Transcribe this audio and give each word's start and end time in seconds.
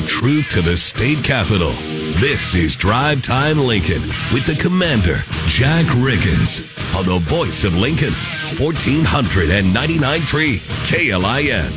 the 0.00 0.06
truth 0.06 0.48
to 0.50 0.62
the 0.62 0.76
state 0.76 1.24
capitol. 1.24 1.72
This 2.20 2.54
is 2.54 2.76
Drive 2.76 3.20
Time 3.20 3.58
Lincoln 3.58 4.02
with 4.32 4.46
the 4.46 4.54
commander, 4.54 5.16
Jack 5.46 5.86
Riggins, 5.86 6.70
on 6.96 7.04
the 7.04 7.18
voice 7.18 7.64
of 7.64 7.76
Lincoln, 7.76 8.12
1499.3 8.54 10.58
KLIN. 10.86 11.72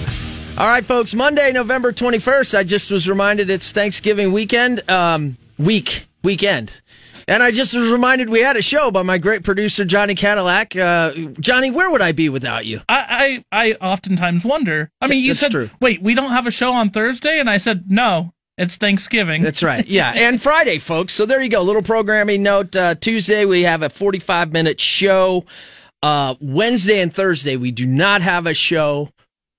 All 0.59 0.67
right, 0.67 0.85
folks, 0.85 1.15
Monday, 1.15 1.51
November 1.51 1.91
21st. 1.91 2.59
I 2.59 2.63
just 2.63 2.91
was 2.91 3.09
reminded 3.09 3.49
it's 3.49 3.71
Thanksgiving 3.71 4.31
weekend, 4.31 4.87
um, 4.87 5.35
week, 5.57 6.05
weekend. 6.21 6.79
And 7.27 7.41
I 7.43 7.51
just 7.51 7.73
was 7.75 7.89
reminded 7.89 8.29
we 8.29 8.41
had 8.41 8.57
a 8.57 8.61
show 8.61 8.91
by 8.91 9.03
my 9.03 9.17
great 9.17 9.43
producer, 9.43 9.85
Johnny 9.85 10.15
Cadillac. 10.15 10.75
Uh, 10.75 11.13
Johnny, 11.39 11.71
where 11.71 11.89
would 11.89 12.01
I 12.01 12.11
be 12.11 12.29
without 12.29 12.65
you? 12.65 12.81
I, 12.89 13.43
I, 13.51 13.69
I 13.69 13.71
oftentimes 13.73 14.43
wonder. 14.43 14.89
I 15.01 15.07
mean, 15.07 15.19
Yeah, 15.21 15.27
you 15.27 15.35
said, 15.35 15.51
true. 15.51 15.69
wait, 15.79 16.01
we 16.01 16.13
don't 16.15 16.31
have 16.31 16.47
a 16.47 16.51
show 16.51 16.71
on 16.71 16.89
Thursday? 16.91 17.39
And 17.39 17.49
I 17.49 17.57
said, 17.57 17.85
no, 17.89 18.33
it's 18.57 18.75
Thanksgiving. 18.77 19.41
That's 19.43 19.63
right. 19.63 19.85
Yeah. 19.87 20.11
And 20.15 20.41
Friday, 20.41 20.79
folks. 20.79 21.13
So 21.13 21.25
there 21.25 21.41
you 21.41 21.49
go. 21.49 21.61
Little 21.61 21.81
programming 21.83 22.43
note. 22.43 22.75
Uh, 22.75 22.95
Tuesday, 22.95 23.45
we 23.45 23.63
have 23.63 23.81
a 23.83 23.89
45 23.89 24.51
minute 24.51 24.79
show. 24.79 25.45
Uh, 26.03 26.35
Wednesday 26.41 26.99
and 27.01 27.13
Thursday, 27.13 27.55
we 27.57 27.71
do 27.71 27.85
not 27.85 28.21
have 28.21 28.47
a 28.47 28.53
show. 28.53 29.09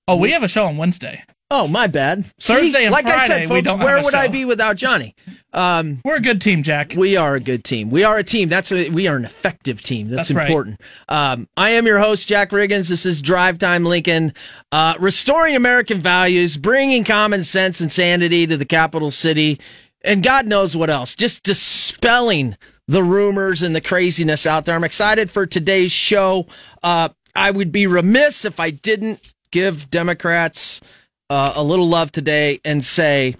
oh, 0.07 0.17
we 0.17 0.31
have 0.31 0.43
a 0.43 0.47
show 0.49 0.65
on 0.65 0.75
Wednesday. 0.77 1.23
Oh, 1.51 1.67
my 1.67 1.85
bad. 1.85 2.25
Thursday 2.41 2.71
See, 2.71 2.83
and 2.85 2.91
like 2.91 3.05
I 3.05 3.27
Friday, 3.27 3.47
said, 3.47 3.53
we 3.53 3.61
folks, 3.61 3.83
where 3.83 4.03
would 4.03 4.15
I 4.15 4.27
be 4.27 4.43
without 4.43 4.75
Johnny? 4.75 5.15
Um, 5.53 6.01
We're 6.03 6.15
a 6.15 6.21
good 6.21 6.41
team, 6.41 6.63
Jack. 6.63 6.93
We 6.97 7.15
are 7.15 7.35
a 7.35 7.39
good 7.39 7.63
team. 7.63 7.91
We 7.91 8.03
are 8.03 8.17
a 8.17 8.23
team. 8.23 8.49
That's 8.49 8.71
a, 8.71 8.89
we 8.89 9.07
are 9.07 9.15
an 9.17 9.25
effective 9.25 9.81
team. 9.81 10.09
That's, 10.09 10.29
That's 10.29 10.35
right. 10.35 10.47
important. 10.47 10.81
Um, 11.09 11.47
I 11.55 11.71
am 11.71 11.85
your 11.85 11.99
host, 11.99 12.27
Jack 12.27 12.49
Riggins. 12.49 12.87
This 12.87 13.05
is 13.05 13.21
Drive 13.21 13.59
Time 13.59 13.85
Lincoln, 13.85 14.33
uh, 14.71 14.95
restoring 14.99 15.55
American 15.55 15.99
values, 15.99 16.57
bringing 16.57 17.03
common 17.03 17.43
sense 17.43 17.81
and 17.81 17.91
sanity 17.91 18.47
to 18.47 18.57
the 18.57 18.65
capital 18.65 19.11
city, 19.11 19.59
and 20.01 20.23
God 20.23 20.47
knows 20.47 20.75
what 20.75 20.89
else. 20.89 21.13
Just 21.13 21.43
dispelling 21.43 22.57
the 22.87 23.03
rumors 23.03 23.61
and 23.61 23.75
the 23.75 23.81
craziness 23.81 24.45
out 24.47 24.65
there. 24.65 24.75
I'm 24.75 24.83
excited 24.83 25.29
for 25.29 25.45
today's 25.45 25.91
show. 25.91 26.47
Uh, 26.81 27.09
I 27.35 27.51
would 27.51 27.71
be 27.71 27.85
remiss 27.85 28.43
if 28.43 28.59
I 28.59 28.71
didn't 28.71 29.19
give 29.51 29.89
Democrats 29.91 30.81
uh, 31.29 31.53
a 31.55 31.63
little 31.63 31.87
love 31.87 32.11
today 32.11 32.59
and 32.63 32.83
say. 32.83 33.35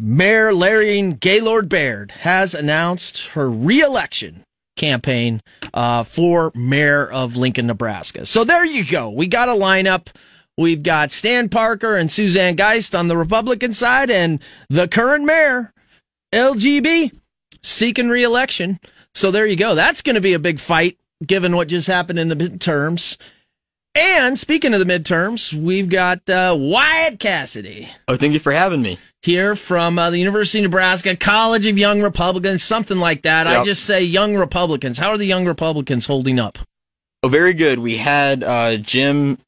Mayor 0.00 0.50
Leirion 0.50 1.20
Gaylor 1.20 1.62
Baird 1.62 2.10
has 2.10 2.52
announced 2.52 3.26
her 3.28 3.48
reelection 3.48 4.44
campaign 4.76 5.40
uh, 5.72 6.04
for 6.04 6.52
mayor 6.54 7.10
of 7.10 7.36
Lincoln, 7.36 7.66
Nebraska. 7.66 8.26
So 8.26 8.44
there 8.44 8.64
you 8.64 8.84
go. 8.84 9.10
We 9.10 9.26
got 9.26 9.48
a 9.48 9.52
lineup. 9.52 10.08
We've 10.56 10.82
got 10.82 11.10
Stan 11.10 11.48
Parker 11.48 11.96
and 11.96 12.10
Suzanne 12.10 12.54
Geist 12.54 12.94
on 12.94 13.08
the 13.08 13.16
Republican 13.16 13.74
side, 13.74 14.10
and 14.10 14.40
the 14.68 14.86
current 14.86 15.24
mayor, 15.24 15.72
LGB, 16.32 17.12
seeking 17.62 18.08
reelection. 18.08 18.78
So 19.14 19.30
there 19.30 19.46
you 19.46 19.56
go. 19.56 19.74
That's 19.74 20.02
going 20.02 20.14
to 20.14 20.20
be 20.20 20.34
a 20.34 20.38
big 20.38 20.60
fight, 20.60 20.98
given 21.26 21.56
what 21.56 21.68
just 21.68 21.88
happened 21.88 22.18
in 22.18 22.28
the 22.28 22.36
midterms. 22.36 23.16
And 23.96 24.36
speaking 24.38 24.74
of 24.74 24.80
the 24.84 24.86
midterms, 24.92 25.52
we've 25.54 25.88
got 25.88 26.28
uh, 26.28 26.56
Wyatt 26.58 27.20
Cassidy 27.20 27.88
Oh, 28.08 28.16
thank 28.16 28.32
you 28.32 28.40
for 28.40 28.52
having 28.52 28.82
me. 28.82 28.98
here 29.22 29.54
from 29.54 29.98
uh, 29.98 30.10
the 30.10 30.18
University 30.18 30.58
of 30.58 30.64
Nebraska 30.64 31.14
College 31.16 31.66
of 31.66 31.78
Young 31.78 32.02
Republicans, 32.02 32.62
something 32.64 32.98
like 32.98 33.22
that. 33.22 33.46
I 33.46 33.62
just 33.64 33.84
say 33.84 34.02
Young 34.02 34.34
Republicans. 34.34 34.98
How 34.98 35.10
are 35.10 35.18
the 35.18 35.26
Young 35.26 35.46
Republicans 35.46 36.06
holding 36.06 36.40
up? 36.40 36.58
Oh, 37.22 37.28
very 37.28 37.54
good. 37.54 37.78
We 37.78 37.96
had 37.96 38.42
uh, 38.42 38.76
Jim. 38.78 39.38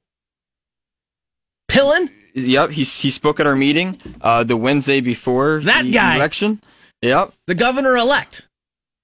Pillen? 1.68 2.10
Yep, 2.34 2.70
he 2.70 2.84
he 2.84 3.10
spoke 3.10 3.40
at 3.40 3.46
our 3.46 3.56
meeting 3.56 3.98
uh, 4.20 4.44
the 4.44 4.56
Wednesday 4.56 5.00
before 5.00 5.60
That 5.64 5.84
the 5.84 5.90
guy. 5.90 6.16
election. 6.16 6.62
Yep. 7.02 7.32
The 7.46 7.54
governor 7.54 7.96
elect. 7.96 8.46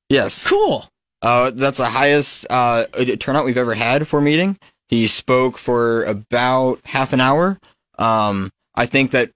Yes. 0.08 0.46
Cool. 0.46 0.86
Uh, 1.20 1.50
that's 1.50 1.78
the 1.78 1.86
highest 1.86 2.46
uh, 2.50 2.84
turnout 3.18 3.44
we've 3.44 3.56
ever 3.56 3.74
had 3.74 4.06
for 4.06 4.18
a 4.18 4.22
meeting. 4.22 4.58
He 4.92 5.06
spoke 5.06 5.56
for 5.56 6.04
about 6.04 6.80
half 6.84 7.14
an 7.14 7.20
hour. 7.22 7.58
Um, 7.98 8.50
I 8.74 8.84
think 8.84 9.12
that 9.12 9.30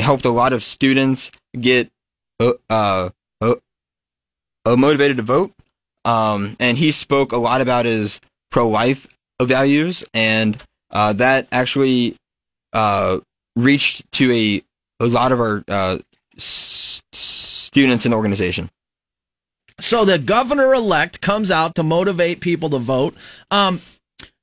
helped 0.00 0.24
a 0.24 0.30
lot 0.30 0.52
of 0.52 0.64
students 0.64 1.30
get 1.56 1.88
uh, 2.40 2.54
uh, 2.68 3.10
uh, 3.40 3.54
uh, 4.66 4.76
motivated 4.76 5.18
to 5.18 5.22
vote. 5.22 5.52
Um, 6.04 6.56
and 6.58 6.76
he 6.76 6.90
spoke 6.90 7.30
a 7.30 7.36
lot 7.36 7.60
about 7.60 7.84
his 7.84 8.20
pro-life 8.50 9.06
values, 9.40 10.02
and 10.14 10.60
uh, 10.90 11.12
that 11.12 11.46
actually 11.52 12.16
uh, 12.72 13.18
reached 13.54 14.10
to 14.14 14.32
a 14.32 14.62
a 14.98 15.06
lot 15.06 15.30
of 15.30 15.40
our 15.40 15.62
s- 16.36 17.02
students 17.12 18.04
in 18.04 18.10
the 18.10 18.16
organization. 18.16 18.68
So 19.78 20.04
the 20.04 20.18
governor 20.18 20.74
elect 20.74 21.20
comes 21.20 21.52
out 21.52 21.76
to 21.76 21.84
motivate 21.84 22.40
people 22.40 22.70
to 22.70 22.78
vote. 22.78 23.14
Um, 23.52 23.80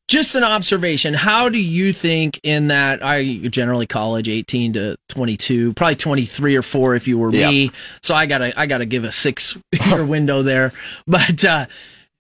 just 0.08 0.36
an 0.36 0.44
observation. 0.44 1.14
How 1.14 1.50
do 1.50 1.60
you 1.60 1.92
think 1.94 2.40
in 2.44 2.68
that 2.68 3.04
I 3.04 3.24
generally 3.50 3.88
college 3.88 4.30
18 4.30 4.74
to 4.74 4.98
22, 5.10 5.74
probably 5.74 5.96
23 5.96 6.56
or 6.56 6.62
4 6.62 6.96
if 6.96 7.08
you 7.08 7.18
were 7.18 7.32
me. 7.32 7.72
So 8.04 8.14
I 8.14 8.26
got 8.26 8.40
to 8.40 8.60
I 8.60 8.68
got 8.68 8.80
to 8.80 8.86
give 8.86 9.04
a 9.04 9.12
6 9.12 9.58
year 9.88 10.06
window 10.06 10.44
there. 10.44 10.74
But 11.08 11.44
uh 11.44 11.66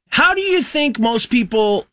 how 0.09 0.33
do 0.33 0.41
you 0.41 0.61
think 0.61 0.99
most 0.99 1.29
people 1.29 1.85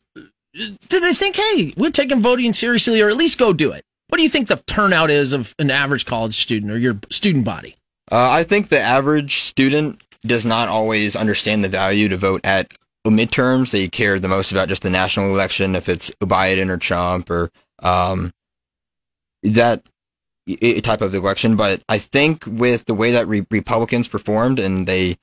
do 0.55 1.01
they 1.01 1.15
think, 1.15 1.37
"Hey, 1.37 1.73
we're 1.77 1.91
taking 1.91 2.21
voting 2.21 2.53
seriously 2.53 3.01
or 3.01 3.09
at 3.09 3.17
least 3.17 3.39
go 3.39 3.53
do 3.53 3.73
it?" 3.73 3.85
What 4.09 4.19
do 4.19 4.23
you 4.23 4.29
think 4.29 4.49
the 4.49 4.63
turnout 4.67 5.11
is 5.11 5.33
of 5.33 5.55
an 5.59 5.71
average 5.71 6.05
college 6.05 6.39
student 6.39 6.71
or 6.71 6.77
your 6.77 6.99
student 7.11 7.47
body? 7.47 7.77
Uh, 8.11 8.29
I 8.31 8.45
think 8.45 8.69
the 8.69 8.79
average 8.79 9.41
student 9.41 10.03
does 10.25 10.45
not 10.45 10.69
always 10.69 11.17
understand 11.17 11.65
the 11.65 11.69
value 11.69 12.09
to 12.11 12.17
vote 12.19 12.43
at 12.45 12.73
midterms. 13.11 13.71
They 13.71 13.89
care 13.89 14.19
the 14.19 14.29
most 14.29 14.53
about 14.53 14.69
just 14.69 14.83
the 14.83 14.91
national 14.91 15.31
election, 15.31 15.75
if 15.75 15.89
it's 15.89 16.11
Biden 16.21 16.71
or 16.71 16.77
Trump 16.77 17.31
or 17.31 17.51
um, 17.81 18.33
that 19.43 19.85
type 20.83 21.01
of 21.01 21.15
election. 21.15 21.57
But 21.57 21.83
I 21.89 21.99
think 21.99 22.45
with 22.47 22.85
the 22.85 22.95
way 22.95 23.13
that 23.13 23.29
re- 23.29 23.47
Republicans 23.51 24.09
performed, 24.09 24.59
and 24.59 24.87
they, 24.87 25.17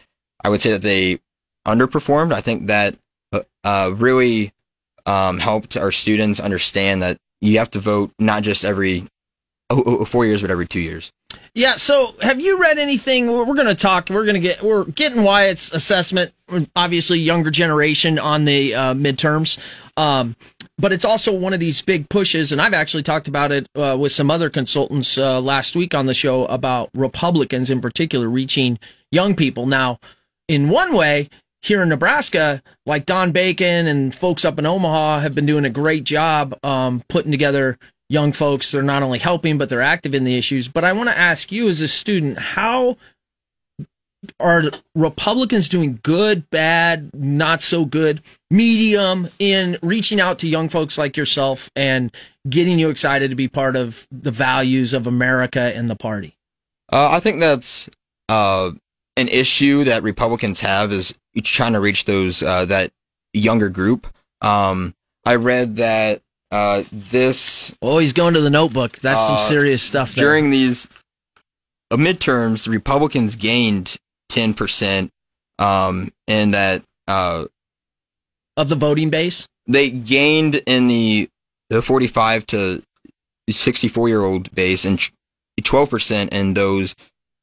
I 0.43 0.49
would 0.49 0.61
say 0.61 0.71
that 0.71 0.81
they 0.81 1.19
underperformed. 1.67 2.33
I 2.33 2.41
think 2.41 2.67
that 2.67 2.97
uh, 3.31 3.41
uh, 3.63 3.93
really 3.95 4.53
um, 5.05 5.39
helped 5.39 5.77
our 5.77 5.91
students 5.91 6.39
understand 6.39 7.01
that 7.01 7.17
you 7.41 7.57
have 7.59 7.71
to 7.71 7.79
vote 7.79 8.11
not 8.19 8.43
just 8.43 8.65
every 8.65 9.07
oh, 9.69 9.83
oh, 9.85 10.05
four 10.05 10.25
years, 10.25 10.41
but 10.41 10.51
every 10.51 10.67
two 10.67 10.79
years. 10.79 11.11
Yeah. 11.53 11.75
So, 11.77 12.15
have 12.21 12.39
you 12.39 12.59
read 12.59 12.77
anything? 12.77 13.27
We're, 13.27 13.45
going 13.45 13.67
to 13.67 13.75
talk. 13.75 14.09
We're 14.09 14.25
going 14.25 14.35
to 14.35 14.39
get. 14.39 14.61
We're 14.61 14.85
getting 14.85 15.23
Wyatt's 15.23 15.71
assessment. 15.71 16.33
Obviously, 16.75 17.19
younger 17.19 17.51
generation 17.51 18.17
on 18.17 18.45
the 18.45 18.73
uh, 18.73 18.93
midterms, 18.93 19.59
um, 19.97 20.35
but 20.77 20.91
it's 20.91 21.05
also 21.05 21.31
one 21.31 21.53
of 21.53 21.59
these 21.59 21.81
big 21.81 22.09
pushes. 22.09 22.51
And 22.51 22.61
I've 22.61 22.73
actually 22.73 23.03
talked 23.03 23.27
about 23.27 23.51
it 23.51 23.67
uh, 23.75 23.97
with 23.99 24.11
some 24.11 24.31
other 24.31 24.49
consultants 24.49 25.17
uh, 25.17 25.39
last 25.41 25.75
week 25.75 25.93
on 25.93 26.05
the 26.05 26.13
show 26.13 26.45
about 26.45 26.89
Republicans 26.95 27.69
in 27.69 27.81
particular 27.81 28.27
reaching 28.27 28.79
young 29.11 29.35
people. 29.35 29.65
Now, 29.65 29.99
in 30.47 30.69
one 30.69 30.95
way, 30.95 31.29
here 31.61 31.81
in 31.81 31.89
Nebraska, 31.89 32.61
like 32.85 33.05
Don 33.05 33.31
Bacon 33.31 33.87
and 33.87 34.15
folks 34.15 34.45
up 34.45 34.59
in 34.59 34.65
Omaha 34.65 35.19
have 35.19 35.35
been 35.35 35.45
doing 35.45 35.65
a 35.65 35.69
great 35.69 36.03
job 36.03 36.57
um, 36.63 37.03
putting 37.09 37.31
together 37.31 37.77
young 38.09 38.31
folks. 38.31 38.71
They're 38.71 38.81
not 38.81 39.03
only 39.03 39.19
helping, 39.19 39.57
but 39.57 39.69
they're 39.69 39.81
active 39.81 40.15
in 40.15 40.23
the 40.23 40.37
issues. 40.37 40.67
But 40.67 40.83
I 40.83 40.93
want 40.93 41.09
to 41.09 41.17
ask 41.17 41.51
you, 41.51 41.69
as 41.69 41.81
a 41.81 41.87
student, 41.87 42.39
how 42.39 42.97
are 44.39 44.63
Republicans 44.95 45.69
doing 45.69 45.99
good, 46.03 46.49
bad, 46.49 47.11
not 47.13 47.61
so 47.61 47.85
good, 47.85 48.21
medium 48.49 49.29
in 49.39 49.77
reaching 49.81 50.19
out 50.19 50.39
to 50.39 50.47
young 50.47 50.69
folks 50.69 50.97
like 50.97 51.15
yourself 51.15 51.71
and 51.75 52.13
getting 52.49 52.79
you 52.79 52.89
excited 52.89 53.29
to 53.29 53.35
be 53.35 53.47
part 53.47 53.75
of 53.75 54.07
the 54.11 54.31
values 54.31 54.93
of 54.93 55.07
America 55.07 55.71
and 55.75 55.89
the 55.89 55.95
party? 55.95 56.35
Uh, 56.91 57.09
I 57.11 57.19
think 57.19 57.39
that's 57.39 57.89
uh, 58.27 58.71
an 59.15 59.27
issue 59.27 59.83
that 59.85 60.03
Republicans 60.03 60.59
have 60.59 60.91
is 60.91 61.13
trying 61.43 61.73
to 61.73 61.79
reach 61.79 62.05
those 62.05 62.43
uh, 62.43 62.65
that 62.65 62.91
younger 63.33 63.69
group. 63.69 64.07
Um, 64.41 64.95
I 65.25 65.35
read 65.35 65.77
that 65.77 66.21
uh, 66.51 66.83
this 66.91 67.73
Oh, 67.81 67.99
he's 67.99 68.13
going 68.13 68.33
to 68.33 68.41
the 68.41 68.49
notebook. 68.49 68.97
That's 68.99 69.19
some 69.21 69.35
Uh, 69.35 69.47
serious 69.49 69.83
stuff. 69.83 70.13
There. 70.15 70.25
during 70.25 70.49
these 70.51 70.89
uh, 71.91 71.97
midterms, 71.97 72.67
Republicans 72.67 73.35
gained 73.35 73.95
ten 74.29 74.53
percent, 74.53 75.11
um, 75.59 76.09
and 76.27 76.53
that 76.53 76.83
uh, 77.07 77.45
of 78.57 78.69
the 78.69 78.75
voting 78.75 79.09
base. 79.09 79.47
they 79.67 79.89
gained 79.89 80.55
in 80.65 80.87
the 80.87 81.29
the 81.69 81.81
forty 81.81 82.07
five 82.07 82.45
to 82.47 82.81
sixty 83.49 83.87
four 83.87 84.07
year 84.09 84.23
old 84.23 84.53
base 84.53 84.85
and 84.85 84.99
twelve 85.63 85.89
percent 85.89 86.31
in 86.31 86.53
those 86.53 86.95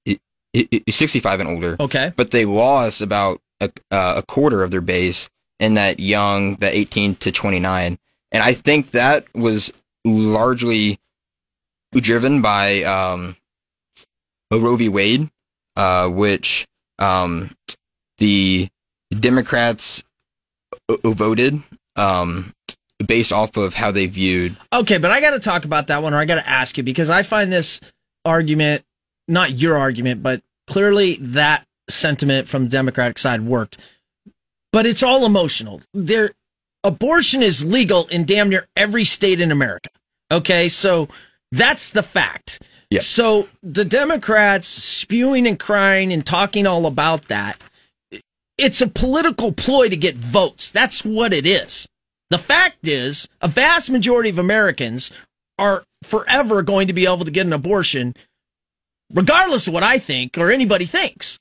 i- 0.09 0.19
i- 0.57 0.83
sixty 0.91 1.21
five 1.21 1.41
and 1.41 1.49
older. 1.49 1.77
Okay. 1.81 2.13
but 2.17 2.31
they 2.31 2.45
lost 2.45 3.01
about 3.01 3.41
a, 3.61 3.71
uh, 3.91 4.15
a 4.17 4.23
quarter 4.23 4.63
of 4.63 4.71
their 4.71 4.81
base 4.81 5.29
in 5.59 5.75
that 5.75 5.99
young, 5.99 6.57
that 6.57 6.75
18 6.75 7.15
to 7.17 7.33
29. 7.33 7.99
And 8.33 8.43
I 8.43 8.55
think 8.55 8.91
that 8.91 9.27
was 9.35 9.73
largely 10.05 10.99
driven 11.95 12.43
by 12.43 12.83
um, 12.83 13.37
Roe 14.51 14.77
v. 14.77 14.89
Wade, 14.89 15.31
uh, 15.77 16.09
which 16.09 16.67
um, 16.99 17.51
the 18.19 18.69
Democrats 19.11 20.05
voted 21.05 21.63
um, 21.97 22.53
based 23.07 23.33
off 23.33 23.57
of 23.57 23.75
how 23.75 23.91
they 23.91 24.07
viewed. 24.07 24.57
Okay, 24.73 24.99
but 24.99 25.11
I 25.11 25.21
got 25.21 25.31
to 25.31 25.41
talk 25.41 25.65
about 25.65 25.89
that 25.89 26.03
one, 26.03 26.15
or 26.15 26.19
I 26.19 26.25
got 26.25 26.37
to 26.37 26.49
ask 26.49 26.77
you 26.77 26.83
because 26.83 27.11
I 27.11 27.23
find 27.23 27.53
this 27.53 27.81
argument, 28.25 28.85
not 29.29 29.53
your 29.53 29.77
argument, 29.77 30.23
but 30.23 30.43
clearly 30.67 31.17
that 31.17 31.67
sentiment 31.89 32.49
from 32.49 32.65
the 32.65 32.71
Democratic 32.71 33.19
side 33.19 33.43
worked. 33.43 33.79
But 34.73 34.87
it's 34.87 35.03
all 35.03 35.25
emotional. 35.25 35.81
There, 35.95 36.33
abortion 36.87 37.43
is 37.43 37.65
legal 37.65 38.07
in 38.07 38.25
damn 38.25 38.49
near 38.49 38.67
every 38.77 39.05
state 39.05 39.41
in 39.41 39.51
America. 39.51 39.91
Okay, 40.31 40.69
so 40.69 41.09
that's 41.53 41.91
the 41.91 42.03
fact. 42.03 42.63
Yeah. 42.91 43.01
So 43.01 43.49
the 43.63 43.85
Democrats 43.85 44.69
spewing 44.69 45.47
and 45.47 45.59
crying 45.59 46.13
and 46.13 46.25
talking 46.25 46.67
all 46.67 46.87
about 46.87 47.27
that, 47.27 47.61
it's 48.57 48.81
a 48.81 48.87
political 48.87 49.53
ploy 49.53 49.89
to 49.89 49.97
get 49.97 50.17
votes. 50.17 50.71
That's 50.71 51.05
what 51.05 51.33
it 51.33 51.47
is. 51.47 51.89
The 52.31 52.39
fact 52.39 52.87
is, 52.89 53.29
a 53.41 53.49
vast 53.49 53.91
majority 53.91 54.31
of 54.31 54.39
Americans 54.39 55.11
are 55.59 55.85
forever 56.03 56.63
going 56.63 56.87
to 56.87 56.93
be 56.93 57.07
able 57.07 57.25
to 57.25 57.31
get 57.31 57.47
an 57.47 57.53
abortion, 57.53 58.15
regardless 59.13 59.67
of 59.67 59.75
what 59.75 59.83
I 59.83 59.99
think 59.99 60.39
or 60.39 60.51
anybody 60.51 60.87
thinks. 60.87 61.39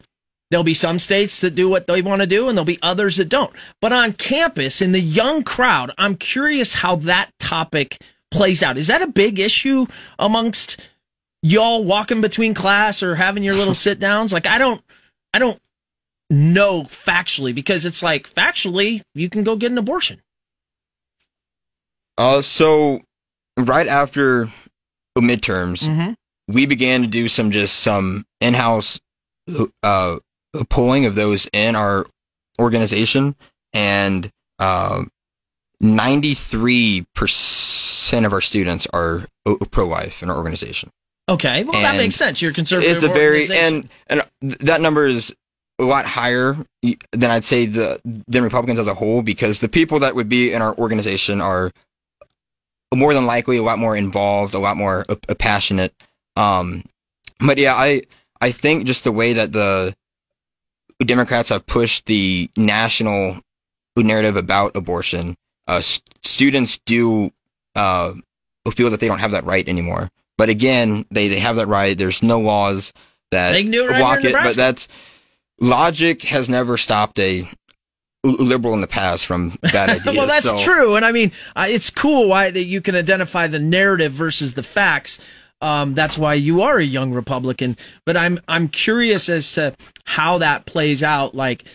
There'll 0.52 0.64
be 0.64 0.74
some 0.76 1.00
states 1.00 1.42
that 1.42 1.56
do 1.56 1.68
what 1.70 1.88
they 1.88 2.02
want 2.02 2.22
to 2.22 2.28
do, 2.28 2.48
and 2.48 2.58
there'll 2.58 2.66
be 2.66 2.80
others 2.82 3.18
that 3.18 3.30
don't. 3.30 3.52
But 3.82 3.94
on 3.94 4.14
campus, 4.14 4.82
in 4.82 4.92
the 4.92 5.00
young 5.02 5.44
crowd, 5.44 5.92
I'm 5.98 6.16
curious 6.16 6.76
how 6.76 6.98
that 6.98 7.32
topic 7.40 8.00
plays 8.32 8.62
out. 8.62 8.78
Is 8.78 8.88
that 8.88 9.02
a 9.02 9.08
big 9.08 9.40
issue 9.40 9.88
amongst 10.20 10.80
y'all 11.42 11.84
walking 11.84 12.22
between 12.22 12.54
class 12.54 13.02
or 13.02 13.16
having 13.16 13.44
your 13.44 13.56
little 13.56 13.74
sit 13.86 14.00
downs? 14.00 14.32
Like, 14.32 14.46
I 14.46 14.58
don't, 14.60 14.82
I 15.34 15.40
don't 15.40 15.60
know 16.30 16.84
factually 16.84 17.54
because 17.54 17.84
it's 17.86 18.04
like 18.04 18.30
factually, 18.30 19.02
you 19.16 19.30
can 19.30 19.44
go 19.44 19.56
get 19.56 19.72
an 19.72 19.78
abortion. 19.78 20.22
Uh, 22.18 22.42
so 22.42 23.02
right 23.58 23.88
after 23.88 24.48
midterms, 25.18 25.88
Mm-hmm. 25.88 26.14
we 26.48 26.66
began 26.66 27.02
to 27.02 27.08
do 27.08 27.28
some 27.28 27.52
just 27.52 27.80
some 27.80 28.26
in-house 28.42 29.00
uh, 29.84 30.18
polling 30.63 31.06
of 31.06 31.16
those 31.16 31.50
in 31.52 31.75
our 31.75 32.06
organization, 32.60 33.36
and 33.74 34.31
uh, 34.60 35.04
93% 35.84 38.25
of 38.25 38.34
our 38.34 38.42
students 38.42 38.88
are 38.94 39.25
pro-life 39.72 40.22
in 40.24 40.30
our 40.30 40.38
organization. 40.38 40.90
Okay, 41.28 41.63
well 41.63 41.81
that 41.81 41.98
makes 41.98 42.16
sense. 42.16 42.40
You're 42.42 42.52
a 42.52 42.54
conservative. 42.54 42.98
It's 42.98 43.04
a 43.04 43.10
very 43.10 43.52
and 43.52 43.90
and 44.07 44.22
that 44.42 44.80
number 44.80 45.07
is 45.07 45.36
a 45.80 45.84
lot 45.84 46.06
higher 46.06 46.56
than 47.12 47.31
I'd 47.31 47.46
say 47.46 47.66
the 47.66 48.00
than 48.04 48.44
Republicans 48.44 48.80
as 48.80 48.88
a 48.88 48.94
whole 48.94 49.24
because 49.24 49.60
the 49.60 49.68
people 49.68 50.00
that 50.00 50.16
would 50.16 50.30
be 50.30 50.54
in 50.54 50.62
our 50.62 50.78
organization 50.78 51.42
are 51.42 51.72
more 52.94 53.16
than 53.16 53.25
likely 53.25 53.58
a 53.58 53.63
lot 53.63 53.80
more 53.80 53.98
involved, 53.98 54.54
a 54.54 54.60
lot 54.60 54.78
more 54.78 55.04
uh, 55.10 55.16
passionate. 55.36 55.96
Um, 56.36 56.84
but 57.40 57.58
yeah, 57.58 57.74
I 57.74 58.04
I 58.40 58.51
think 58.51 58.86
just 58.86 59.04
the 59.04 59.12
way 59.12 59.34
that 59.34 59.51
the 59.51 59.96
Democrats 61.04 61.50
have 61.50 61.66
pushed 61.66 62.06
the 62.06 62.50
national 62.56 63.40
narrative 63.98 64.36
about 64.38 64.76
abortion, 64.76 65.36
uh, 65.68 65.76
s- 65.76 66.02
students 66.24 66.80
do 66.86 67.32
uh, 67.76 68.14
feel 68.74 68.90
that 68.90 69.00
they 69.00 69.08
don't 69.08 69.20
have 69.20 69.32
that 69.32 69.44
right 69.46 69.68
anymore. 69.68 70.10
But 70.38 70.50
again, 70.50 71.06
they, 71.12 71.28
they 71.28 71.40
have 71.40 71.56
that 71.58 71.68
right. 71.68 71.98
There's 71.98 72.22
no 72.24 72.40
laws 72.40 72.94
that 73.32 73.52
They 73.52 73.64
can 73.64 73.72
right 73.88 74.00
block 74.00 74.24
it. 74.24 74.34
But 74.34 74.56
that's 74.56 74.88
logic 75.60 76.24
has 76.24 76.50
never 76.50 76.78
stopped 76.78 77.18
a 77.20 77.48
liberal 78.24 78.74
in 78.74 78.82
the 78.82 78.88
past 78.88 79.26
from 79.26 79.58
bad 79.62 79.90
ideas. 80.02 80.16
well, 80.16 80.28
that's 80.28 80.46
so- 80.46 80.60
true, 80.64 80.96
and 80.96 81.06
I 81.06 81.12
mean, 81.12 81.32
it's 81.58 81.90
cool 81.90 82.28
why 82.28 82.52
that 82.52 82.64
you 82.64 82.82
can 82.82 82.96
identify 82.96 83.48
the 83.48 83.60
narrative 83.60 84.12
versus 84.14 84.54
the 84.56 84.64
facts. 84.64 85.20
Um, 85.66 85.96
that's 85.96 86.16
why 86.16 86.36
you 86.36 86.62
are 86.62 86.78
a 86.78 86.84
young 86.84 87.12
Republican. 87.12 87.76
But 88.06 88.16
I'm 88.16 88.40
I'm 88.48 88.68
curious 88.68 89.30
as 89.30 89.52
to 89.56 89.76
how 90.06 90.38
that 90.38 90.68
plays 90.68 91.02
out. 91.02 91.34
Like, 91.34 91.66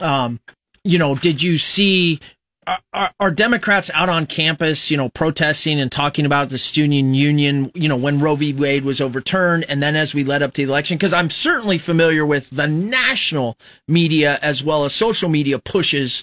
um, 0.00 0.38
you 0.84 0.98
know, 0.98 1.16
did 1.16 1.42
you 1.42 1.58
see? 1.58 2.20
Are, 2.66 2.78
are, 2.92 3.10
are 3.18 3.30
Democrats 3.32 3.90
out 3.94 4.08
on 4.08 4.26
campus, 4.26 4.90
you 4.90 4.96
know, 4.96 5.08
protesting 5.08 5.80
and 5.80 5.90
talking 5.90 6.24
about 6.24 6.50
the 6.50 6.58
student 6.58 7.16
union, 7.16 7.72
you 7.74 7.88
know, 7.88 7.96
when 7.96 8.20
Roe 8.20 8.36
v. 8.36 8.52
Wade 8.52 8.84
was 8.84 9.00
overturned, 9.00 9.64
and 9.68 9.82
then 9.82 9.96
as 9.96 10.14
we 10.14 10.22
led 10.22 10.42
up 10.42 10.52
to 10.52 10.64
the 10.64 10.70
election? 10.70 10.96
Because 10.96 11.12
I'm 11.12 11.30
certainly 11.30 11.78
familiar 11.78 12.24
with 12.24 12.50
the 12.50 12.68
national 12.68 13.56
media 13.88 14.38
as 14.42 14.62
well 14.62 14.84
as 14.84 14.94
social 14.94 15.28
media 15.28 15.58
pushes 15.58 16.22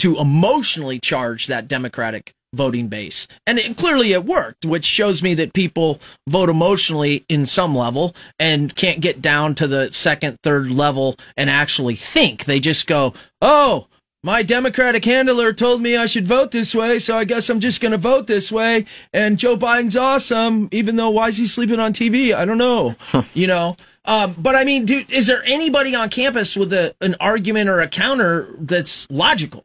to 0.00 0.18
emotionally 0.18 0.98
charge 0.98 1.46
that 1.46 1.68
Democratic 1.68 2.33
voting 2.54 2.88
base. 2.88 3.26
And 3.46 3.58
it, 3.58 3.76
clearly 3.76 4.12
it 4.12 4.24
worked, 4.24 4.64
which 4.64 4.84
shows 4.84 5.22
me 5.22 5.34
that 5.34 5.52
people 5.52 6.00
vote 6.28 6.48
emotionally 6.48 7.24
in 7.28 7.46
some 7.46 7.76
level 7.76 8.14
and 8.38 8.74
can't 8.74 9.00
get 9.00 9.20
down 9.20 9.54
to 9.56 9.66
the 9.66 9.92
second, 9.92 10.38
third 10.42 10.70
level 10.70 11.16
and 11.36 11.50
actually 11.50 11.96
think. 11.96 12.44
They 12.44 12.60
just 12.60 12.86
go, 12.86 13.14
oh, 13.42 13.88
my 14.24 14.42
Democratic 14.42 15.04
handler 15.04 15.52
told 15.52 15.82
me 15.82 15.98
I 15.98 16.06
should 16.06 16.26
vote 16.26 16.50
this 16.50 16.74
way, 16.74 16.98
so 16.98 17.18
I 17.18 17.24
guess 17.24 17.50
I'm 17.50 17.60
just 17.60 17.82
going 17.82 17.92
to 17.92 17.98
vote 17.98 18.26
this 18.26 18.50
way. 18.50 18.86
And 19.12 19.38
Joe 19.38 19.54
Biden's 19.54 19.98
awesome, 19.98 20.70
even 20.72 20.96
though 20.96 21.10
why 21.10 21.28
is 21.28 21.36
he 21.36 21.46
sleeping 21.46 21.78
on 21.78 21.92
TV? 21.92 22.34
I 22.34 22.46
don't 22.46 22.56
know. 22.56 22.96
you 23.34 23.46
know? 23.46 23.76
Um, 24.06 24.34
but 24.38 24.54
I 24.54 24.64
mean, 24.64 24.86
dude, 24.86 25.10
is 25.10 25.26
there 25.26 25.42
anybody 25.44 25.94
on 25.94 26.08
campus 26.08 26.56
with 26.56 26.72
a, 26.72 26.94
an 27.02 27.16
argument 27.20 27.68
or 27.68 27.80
a 27.80 27.88
counter 27.88 28.48
that's 28.58 29.06
logical? 29.10 29.64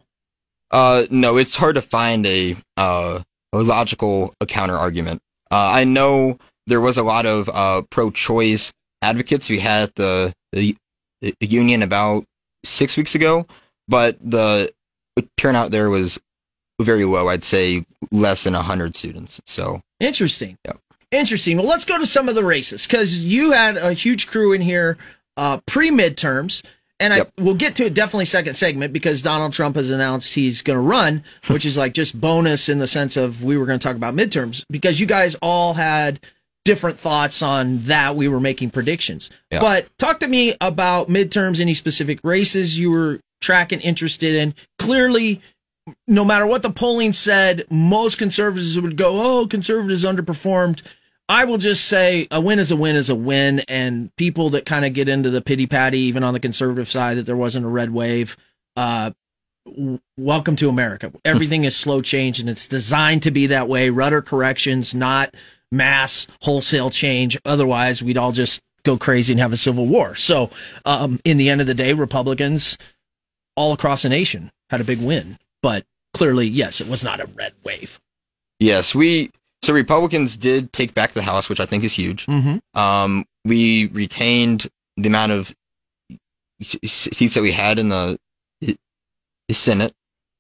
Uh, 0.72 1.06
no, 1.10 1.38
it's 1.38 1.56
hard 1.56 1.76
to 1.76 1.82
find 1.82 2.26
a 2.26 2.56
uh 2.78 3.22
a 3.52 3.58
logical 3.58 4.34
counter 4.48 4.76
argument. 4.76 5.22
Uh, 5.50 5.56
I 5.56 5.84
know 5.84 6.38
there 6.68 6.82
was 6.82 6.98
a 6.98 7.04
lot 7.04 7.26
of 7.26 7.50
uh 7.50 7.82
pro-choice 7.90 8.72
advocates 9.02 9.50
we 9.50 9.60
had 9.60 9.84
at 9.84 9.96
the, 9.96 10.34
the 10.52 10.76
the 11.22 11.36
union 11.40 11.82
about 11.82 12.26
six 12.64 12.96
weeks 12.96 13.16
ago, 13.16 13.48
but 13.88 14.18
the 14.22 14.72
turnout 15.38 15.72
there 15.72 15.90
was 15.90 16.20
very 16.82 17.06
low. 17.06 17.28
I'd 17.28 17.44
say 17.44 17.86
less 18.12 18.44
than 18.44 18.54
hundred 18.54 18.96
students. 18.96 19.42
So 19.46 19.82
Interesting. 20.00 20.58
Yep. 20.66 20.80
Interesting. 21.12 21.58
Well, 21.58 21.66
let's 21.66 21.86
go 21.86 21.98
to 21.98 22.06
some 22.06 22.30
of 22.30 22.36
the 22.36 22.44
races 22.44 22.86
because 22.86 23.24
you 23.24 23.52
had 23.52 23.78
a 23.78 23.94
huge 23.94 24.28
crew 24.28 24.54
in 24.54 24.62
here 24.62 24.98
uh, 25.38 25.60
pre 25.66 25.90
midterms. 25.90 26.64
And 27.00 27.14
I 27.14 27.18
Yep. 27.18 27.32
we'll 27.40 27.54
get 27.56 27.76
to 27.78 27.86
it 27.86 27.94
definitely 27.94 28.26
second 28.26 28.56
segment 28.56 28.92
because 28.92 29.22
Donald 29.22 29.54
Trump 29.54 29.76
has 29.78 29.90
announced 29.90 30.36
he's 30.36 30.62
going 30.62 30.76
to 30.78 30.82
run, 30.82 31.24
which 31.48 31.66
is 31.66 31.78
like 31.78 31.94
just 31.94 32.20
bonus 32.20 32.68
in 32.68 32.80
the 32.80 32.88
sense 32.88 33.16
of 33.16 33.44
we 33.44 33.58
were 33.58 33.66
going 33.66 33.80
to 33.80 33.84
talk 33.88 33.96
about 33.96 34.16
midterms 34.16 34.66
because 34.70 35.00
you 35.00 35.06
guys 35.06 35.36
all 35.42 35.76
had 35.76 36.20
different 36.66 37.00
thoughts 37.00 37.42
on 37.42 37.80
that. 37.84 38.16
We 38.18 38.28
were 38.28 38.40
making 38.42 38.72
predictions. 38.72 39.30
But 39.62 39.88
talk 39.98 40.20
to 40.20 40.28
me 40.28 40.56
about 40.60 41.08
midterms, 41.10 41.62
any 41.62 41.74
specific 41.74 42.20
races 42.24 42.78
you 42.78 42.92
were 42.92 43.22
tracking, 43.42 43.80
interested 43.80 44.36
in. 44.36 44.54
Clearly, 44.78 45.42
no 46.08 46.26
matter 46.26 46.46
what 46.46 46.62
the 46.62 46.70
polling 46.70 47.14
said, 47.14 47.66
most 47.72 48.18
conservatives 48.18 48.80
would 48.80 48.98
go, 48.98 49.40
oh, 49.40 49.48
conservatives 49.48 50.04
underperformed. 50.04 50.82
I 51.30 51.46
will 51.46 51.60
just 51.60 51.86
say 51.86 52.28
a 52.32 52.42
win 52.42 52.58
is 52.58 52.72
a 52.72 52.76
win 52.76 52.96
is 52.96 53.10
a 53.10 53.16
win. 53.16 53.60
And 53.68 54.14
people 54.16 54.50
that 54.50 54.66
kind 54.66 54.84
of 54.84 54.94
get 54.94 55.08
into 55.08 55.30
the 55.30 55.42
pity 55.42 55.68
patty, 55.68 56.00
even 56.00 56.24
on 56.24 56.34
the 56.34 56.40
conservative 56.40 56.90
side, 56.90 57.18
that 57.18 57.28
there 57.28 57.38
wasn't 57.38 57.68
a 57.68 57.70
red 57.70 57.92
wave, 57.92 58.36
uh, 58.76 59.12
welcome 60.18 60.56
to 60.56 60.70
America. 60.70 61.14
Everything 61.24 61.64
is 61.66 61.76
slow 61.76 62.02
change 62.02 62.40
and 62.40 62.50
it's 62.50 62.68
designed 62.68 63.22
to 63.24 63.32
be 63.32 63.46
that 63.48 63.68
way. 63.68 63.92
Rudder 63.92 64.24
corrections, 64.24 64.96
not 64.96 65.36
mass 65.72 66.26
wholesale 66.42 66.90
change. 66.90 67.38
Otherwise, 67.46 68.02
we'd 68.02 68.18
all 68.18 68.32
just 68.32 68.64
go 68.84 68.98
crazy 68.98 69.34
and 69.34 69.40
have 69.40 69.54
a 69.54 69.58
civil 69.58 69.86
war. 69.86 70.16
So, 70.16 70.50
um, 70.86 71.20
in 71.24 71.38
the 71.38 71.50
end 71.52 71.62
of 71.62 71.68
the 71.68 71.76
day, 71.76 71.94
Republicans 71.94 72.76
all 73.56 73.74
across 73.74 74.02
the 74.02 74.10
nation 74.10 74.52
had 74.72 74.82
a 74.82 74.86
big 74.86 75.00
win. 75.00 75.38
But 75.62 75.86
clearly, 76.16 76.48
yes, 76.48 76.82
it 76.82 76.88
was 76.88 77.04
not 77.04 77.20
a 77.20 77.30
red 77.36 77.54
wave. 77.64 78.00
yes, 78.60 78.96
we 78.96 79.32
so 79.62 79.74
Republicans 79.74 80.38
did 80.38 80.72
take 80.74 80.94
back 80.94 81.12
the 81.14 81.22
House, 81.22 81.50
which 81.50 81.60
I 81.60 81.66
think 81.66 81.84
is 81.84 81.94
huge. 81.94 82.26
Mm-hmm. 82.26 82.80
Um, 82.80 83.26
we 83.46 83.88
retained 83.88 84.68
the 84.98 85.08
amount 85.08 85.32
of 85.32 85.54
seats 86.62 87.34
that 87.34 87.42
we 87.42 87.52
had 87.52 87.80
in 87.80 87.90
the, 87.90 88.18
the 88.62 89.54
Senate. 89.54 89.94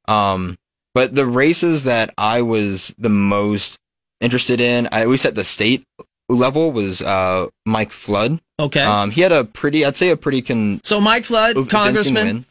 Um, 0.07 0.57
but 0.93 1.15
the 1.15 1.25
races 1.25 1.83
that 1.83 2.13
I 2.17 2.41
was 2.41 2.93
the 2.97 3.09
most 3.09 3.77
interested 4.21 4.59
in, 4.59 4.87
at 4.87 5.07
least 5.07 5.25
at 5.25 5.35
the 5.35 5.43
state 5.45 5.83
level, 6.27 6.71
was 6.71 7.01
uh, 7.01 7.47
Mike 7.65 7.91
Flood. 7.91 8.39
Okay. 8.59 8.81
Um, 8.81 9.11
he 9.11 9.21
had 9.21 9.31
a 9.31 9.43
pretty, 9.45 9.85
I'd 9.85 9.97
say, 9.97 10.09
a 10.09 10.17
pretty 10.17 10.41
con- 10.41 10.81
so 10.83 10.99
Mike 10.99 11.25
Flood, 11.25 11.69
congressman. 11.69 12.45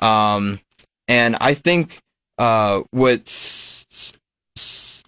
win. 0.00 0.08
Um, 0.08 0.60
and 1.06 1.36
I 1.40 1.54
think 1.54 1.98
uh, 2.38 2.80
what 2.90 3.20
s- 3.20 3.26
s- 3.28 3.79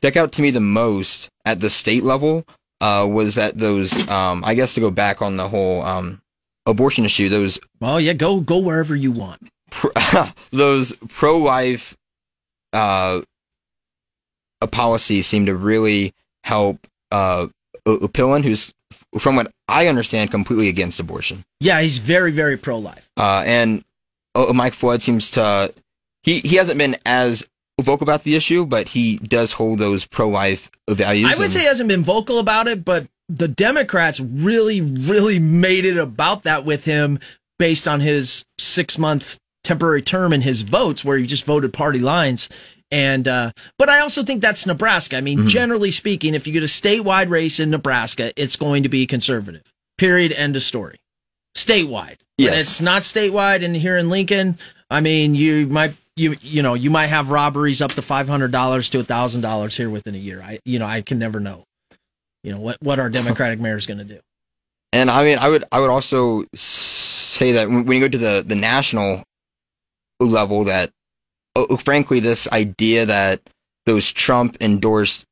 stuck 0.02 0.16
out 0.16 0.32
to 0.32 0.42
me 0.42 0.50
the 0.50 0.60
most 0.60 1.28
at 1.44 1.60
the 1.60 1.70
state 1.70 2.02
level 2.02 2.44
uh, 2.80 3.06
was 3.08 3.36
that 3.36 3.56
those, 3.56 4.08
um, 4.08 4.42
I 4.44 4.54
guess 4.54 4.74
to 4.74 4.80
go 4.80 4.90
back 4.90 5.22
on 5.22 5.36
the 5.36 5.48
whole 5.48 5.82
um, 5.82 6.20
abortion 6.66 7.04
issue, 7.04 7.28
those 7.28 7.60
Oh 7.80 7.98
yeah, 7.98 8.12
go 8.12 8.40
go 8.40 8.58
wherever 8.58 8.96
you 8.96 9.12
want. 9.12 9.48
pro- 9.70 9.92
those 10.50 10.92
pro-life 11.08 11.96
uh, 12.72 13.20
uh, 14.60 14.66
policies 14.66 15.26
seem 15.28 15.46
to 15.46 15.54
really 15.54 16.12
help 16.42 16.84
uh, 17.12 17.46
U- 17.86 18.00
Upillin, 18.00 18.42
who's, 18.42 18.72
from 19.18 19.36
what 19.36 19.52
I 19.68 19.86
understand, 19.86 20.30
completely 20.32 20.68
against 20.68 20.98
abortion. 20.98 21.44
Yeah, 21.60 21.80
he's 21.80 21.98
very 21.98 22.32
very 22.32 22.56
pro 22.56 22.78
life. 22.78 23.08
Uh, 23.16 23.44
and 23.46 23.84
uh, 24.34 24.52
Mike 24.52 24.74
Flood 24.74 25.02
seems 25.02 25.30
to 25.32 25.72
he 26.24 26.40
he 26.40 26.56
hasn't 26.56 26.78
been 26.78 26.96
as 27.06 27.44
vocal 27.82 28.04
about 28.04 28.22
the 28.22 28.34
issue, 28.34 28.64
but 28.66 28.88
he 28.88 29.16
does 29.18 29.52
hold 29.52 29.78
those 29.78 30.06
pro-life 30.06 30.70
values. 30.88 31.30
I 31.32 31.36
would 31.36 31.44
and- 31.44 31.52
say 31.52 31.60
he 31.60 31.66
hasn't 31.66 31.88
been 31.88 32.02
vocal 32.04 32.38
about 32.38 32.68
it, 32.68 32.84
but 32.84 33.06
the 33.28 33.48
Democrats 33.48 34.20
really, 34.20 34.80
really 34.80 35.38
made 35.38 35.84
it 35.84 35.96
about 35.96 36.42
that 36.42 36.64
with 36.64 36.84
him 36.84 37.18
based 37.58 37.86
on 37.88 38.00
his 38.00 38.44
six 38.58 38.98
month 38.98 39.38
temporary 39.64 40.02
term 40.02 40.32
and 40.32 40.42
his 40.42 40.62
votes, 40.62 41.04
where 41.04 41.16
he 41.16 41.26
just 41.26 41.44
voted 41.44 41.72
party 41.72 42.00
lines. 42.00 42.48
And, 42.90 43.26
uh, 43.26 43.52
but 43.78 43.88
I 43.88 44.00
also 44.00 44.22
think 44.22 44.42
that's 44.42 44.66
Nebraska. 44.66 45.16
I 45.16 45.20
mean, 45.22 45.38
Mm-hmm. 45.38 45.48
generally 45.48 45.92
speaking, 45.92 46.34
if 46.34 46.46
you 46.46 46.52
get 46.52 46.62
a 46.62 46.66
statewide 46.66 47.30
race 47.30 47.58
in 47.60 47.70
Nebraska, 47.70 48.32
it's 48.36 48.56
going 48.56 48.82
to 48.82 48.88
be 48.90 49.06
conservative. 49.06 49.62
Period. 49.96 50.32
End 50.32 50.56
of 50.56 50.62
story. 50.62 50.98
Statewide. 51.56 52.18
When 52.36 52.48
Yes. 52.48 52.60
it's 52.62 52.80
not 52.80 53.02
statewide 53.02 53.64
and 53.64 53.76
here 53.76 53.96
in 53.96 54.10
Lincoln, 54.10 54.58
I 54.90 55.00
mean, 55.00 55.34
you 55.34 55.66
might, 55.66 55.94
you, 56.16 56.36
you 56.40 56.62
know, 56.62 56.74
you 56.74 56.90
might 56.90 57.06
have 57.06 57.30
robberies 57.30 57.80
up 57.80 57.92
to 57.92 58.00
$500 58.00 58.90
to 58.90 59.02
$1,000 59.02 59.76
here 59.76 59.90
within 59.90 60.14
a 60.14 60.18
year. 60.18 60.42
I, 60.42 60.58
you 60.64 60.78
know, 60.78 60.86
I 60.86 61.02
can 61.02 61.18
never 61.18 61.40
know, 61.40 61.64
you 62.42 62.52
know, 62.52 62.60
what, 62.60 62.76
what 62.80 62.98
our 62.98 63.10
Democratic 63.10 63.60
mayor 63.60 63.76
is 63.76 63.86
going 63.86 63.98
to 63.98 64.04
do. 64.04 64.20
And 64.92 65.10
I 65.10 65.24
mean, 65.24 65.38
I 65.38 65.48
would 65.48 65.64
I 65.72 65.80
would 65.80 65.88
also 65.88 66.44
say 66.54 67.52
that 67.52 67.68
when 67.68 67.90
you 67.90 68.00
go 68.00 68.08
to 68.08 68.18
the 68.18 68.44
the 68.46 68.54
national 68.54 69.24
level, 70.20 70.64
that 70.64 70.90
oh, 71.56 71.78
frankly, 71.78 72.20
this 72.20 72.46
idea 72.48 73.06
that 73.06 73.40
those 73.86 74.12
Trump 74.12 74.58
endorsed 74.60 75.24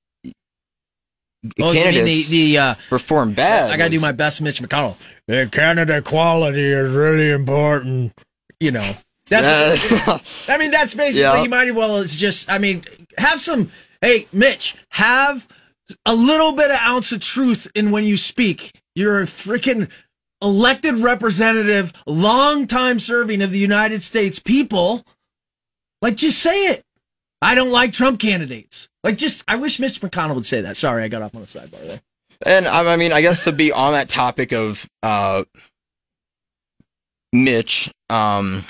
Oh, 1.58 1.72
candidates 1.72 2.28
the, 2.28 2.52
the, 2.52 2.58
uh, 2.58 2.74
perform 2.90 3.32
bad. 3.32 3.70
I 3.70 3.78
got 3.78 3.84
to 3.84 3.90
do 3.90 4.00
my 4.00 4.12
best, 4.12 4.42
Mitch 4.42 4.60
McConnell. 4.60 4.96
The 5.26 5.48
Canada 5.50 6.02
quality 6.02 6.70
is 6.70 6.92
really 6.92 7.30
important. 7.30 8.12
You 8.58 8.72
know, 8.72 8.96
that's, 9.30 10.08
Uh, 10.08 10.18
I 10.48 10.58
mean, 10.58 10.70
that's 10.70 10.94
basically, 10.94 11.22
Yeah. 11.22 11.42
you 11.42 11.48
might 11.48 11.68
as 11.68 11.74
well, 11.74 11.96
it's 11.98 12.16
just, 12.16 12.50
I 12.50 12.58
mean, 12.58 12.84
have 13.16 13.40
some, 13.40 13.70
hey, 14.02 14.26
Mitch, 14.32 14.76
have 14.90 15.48
a 16.04 16.14
little 16.14 16.52
bit 16.52 16.70
of 16.70 16.76
ounce 16.80 17.12
of 17.12 17.20
truth 17.22 17.66
in 17.74 17.90
when 17.90 18.04
you 18.04 18.16
speak. 18.16 18.72
You're 18.94 19.20
a 19.22 19.24
freaking 19.26 19.88
elected 20.42 20.96
representative, 20.96 21.92
long 22.06 22.66
time 22.66 22.98
serving 22.98 23.42
of 23.42 23.50
the 23.52 23.58
United 23.58 24.02
States 24.02 24.38
people. 24.38 25.04
Like, 26.02 26.16
just 26.16 26.38
say 26.38 26.66
it. 26.66 26.84
I 27.42 27.54
don't 27.54 27.70
like 27.70 27.92
Trump 27.92 28.20
candidates. 28.20 28.88
Like, 29.04 29.16
just, 29.16 29.44
I 29.48 29.56
wish 29.56 29.78
Mr. 29.78 30.00
McConnell 30.08 30.34
would 30.34 30.46
say 30.46 30.60
that. 30.60 30.76
Sorry, 30.76 31.02
I 31.02 31.08
got 31.08 31.22
off 31.22 31.34
on 31.34 31.40
the 31.40 31.46
sidebar 31.46 31.86
there. 31.86 32.00
And 32.42 32.66
I 32.66 32.92
I 32.92 32.96
mean, 32.96 33.12
I 33.12 33.20
guess 33.20 33.44
to 33.44 33.52
be 33.52 33.70
on 33.70 33.92
that 33.92 34.08
topic 34.08 34.52
of 34.52 34.88
uh, 35.02 35.44
Mitch, 37.32 37.90
um, 38.08 38.64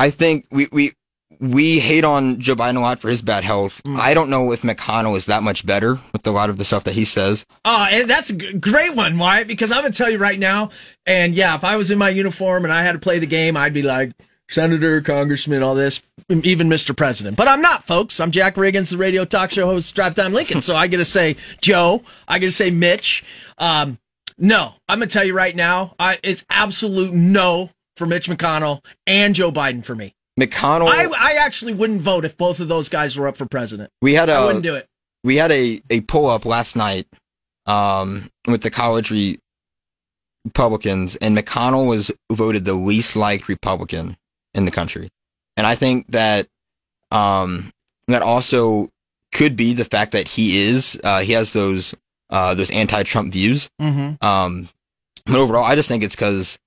I 0.00 0.08
think 0.08 0.46
we, 0.50 0.66
we 0.72 0.94
we 1.40 1.78
hate 1.78 2.04
on 2.04 2.40
Joe 2.40 2.54
Biden 2.54 2.78
a 2.78 2.80
lot 2.80 3.00
for 3.00 3.10
his 3.10 3.20
bad 3.20 3.44
health. 3.44 3.82
Mm. 3.84 4.00
I 4.00 4.14
don't 4.14 4.30
know 4.30 4.50
if 4.50 4.62
McConnell 4.62 5.14
is 5.14 5.26
that 5.26 5.42
much 5.42 5.66
better 5.66 5.98
with 6.14 6.26
a 6.26 6.30
lot 6.30 6.48
of 6.48 6.56
the 6.56 6.64
stuff 6.64 6.84
that 6.84 6.94
he 6.94 7.04
says. 7.04 7.44
Oh, 7.66 7.84
and 7.84 8.08
that's 8.08 8.30
a 8.30 8.34
g- 8.34 8.54
great 8.54 8.96
one, 8.96 9.18
Wyatt, 9.18 9.46
because 9.46 9.70
I'm 9.70 9.82
going 9.82 9.92
to 9.92 9.96
tell 9.96 10.08
you 10.08 10.16
right 10.16 10.38
now. 10.38 10.70
And 11.04 11.34
yeah, 11.34 11.54
if 11.54 11.64
I 11.64 11.76
was 11.76 11.90
in 11.90 11.98
my 11.98 12.08
uniform 12.08 12.64
and 12.64 12.72
I 12.72 12.82
had 12.82 12.92
to 12.92 12.98
play 12.98 13.18
the 13.18 13.26
game, 13.26 13.58
I'd 13.58 13.74
be 13.74 13.82
like, 13.82 14.12
Senator, 14.48 15.02
Congressman, 15.02 15.62
all 15.62 15.74
this, 15.74 16.02
even 16.30 16.68
Mr. 16.68 16.96
President. 16.96 17.36
But 17.36 17.48
I'm 17.48 17.60
not, 17.60 17.86
folks. 17.86 18.20
I'm 18.20 18.30
Jack 18.30 18.54
Riggins, 18.56 18.90
the 18.90 18.96
radio 18.96 19.26
talk 19.26 19.50
show 19.50 19.66
host, 19.66 19.94
Drive 19.94 20.14
Time 20.14 20.32
Lincoln. 20.32 20.62
So 20.62 20.76
I 20.76 20.86
get 20.86 20.96
to 20.96 21.04
say 21.04 21.36
Joe. 21.60 22.02
I 22.26 22.38
get 22.38 22.46
to 22.46 22.52
say 22.52 22.70
Mitch. 22.70 23.22
Um, 23.58 23.98
no, 24.38 24.74
I'm 24.88 24.98
going 24.98 25.10
to 25.10 25.12
tell 25.12 25.24
you 25.24 25.36
right 25.36 25.54
now, 25.54 25.94
I, 25.98 26.18
it's 26.22 26.46
absolute 26.48 27.12
no 27.12 27.70
for 28.00 28.06
Mitch 28.06 28.30
McConnell 28.30 28.82
and 29.06 29.34
Joe 29.34 29.52
Biden 29.52 29.84
for 29.84 29.94
me. 29.94 30.14
McConnell, 30.40 30.88
I, 30.88 31.04
I 31.04 31.32
actually 31.34 31.74
wouldn't 31.74 32.00
vote 32.00 32.24
if 32.24 32.34
both 32.34 32.58
of 32.58 32.66
those 32.68 32.88
guys 32.88 33.18
were 33.18 33.28
up 33.28 33.36
for 33.36 33.44
president. 33.44 33.90
we 34.00 34.14
had 34.14 34.30
I 34.30 34.40
a 34.40 34.46
wouldn't 34.46 34.64
do 34.64 34.74
it. 34.74 34.88
we 35.22 35.36
had 35.36 35.52
a, 35.52 35.82
a 35.90 36.00
pull 36.00 36.26
up 36.26 36.46
last 36.46 36.76
night 36.76 37.06
um, 37.66 38.30
with 38.46 38.62
the 38.62 38.70
college 38.70 39.10
re- 39.10 39.38
Republicans, 40.46 41.16
and 41.16 41.36
McConnell 41.36 41.86
was 41.86 42.10
voted 42.32 42.64
the 42.64 42.72
least 42.72 43.16
liked 43.16 43.48
Republican 43.48 44.16
in 44.54 44.64
the 44.64 44.70
country. 44.70 45.10
And 45.58 45.66
I 45.66 45.74
think 45.74 46.06
that 46.12 46.48
um, 47.10 47.70
that 48.08 48.22
also 48.22 48.88
could 49.30 49.56
be 49.56 49.74
the 49.74 49.84
fact 49.84 50.12
that 50.12 50.26
he 50.26 50.62
is 50.62 50.98
uh, 51.04 51.20
he 51.20 51.32
has 51.32 51.52
those 51.52 51.94
uh, 52.30 52.54
those 52.54 52.70
anti 52.70 53.02
Trump 53.02 53.30
views. 53.30 53.68
Mm-hmm. 53.78 54.24
Um, 54.24 54.70
but 55.26 55.36
overall, 55.36 55.64
I 55.64 55.74
just 55.74 55.88
think 55.88 56.02
it's 56.02 56.16
because 56.16 56.58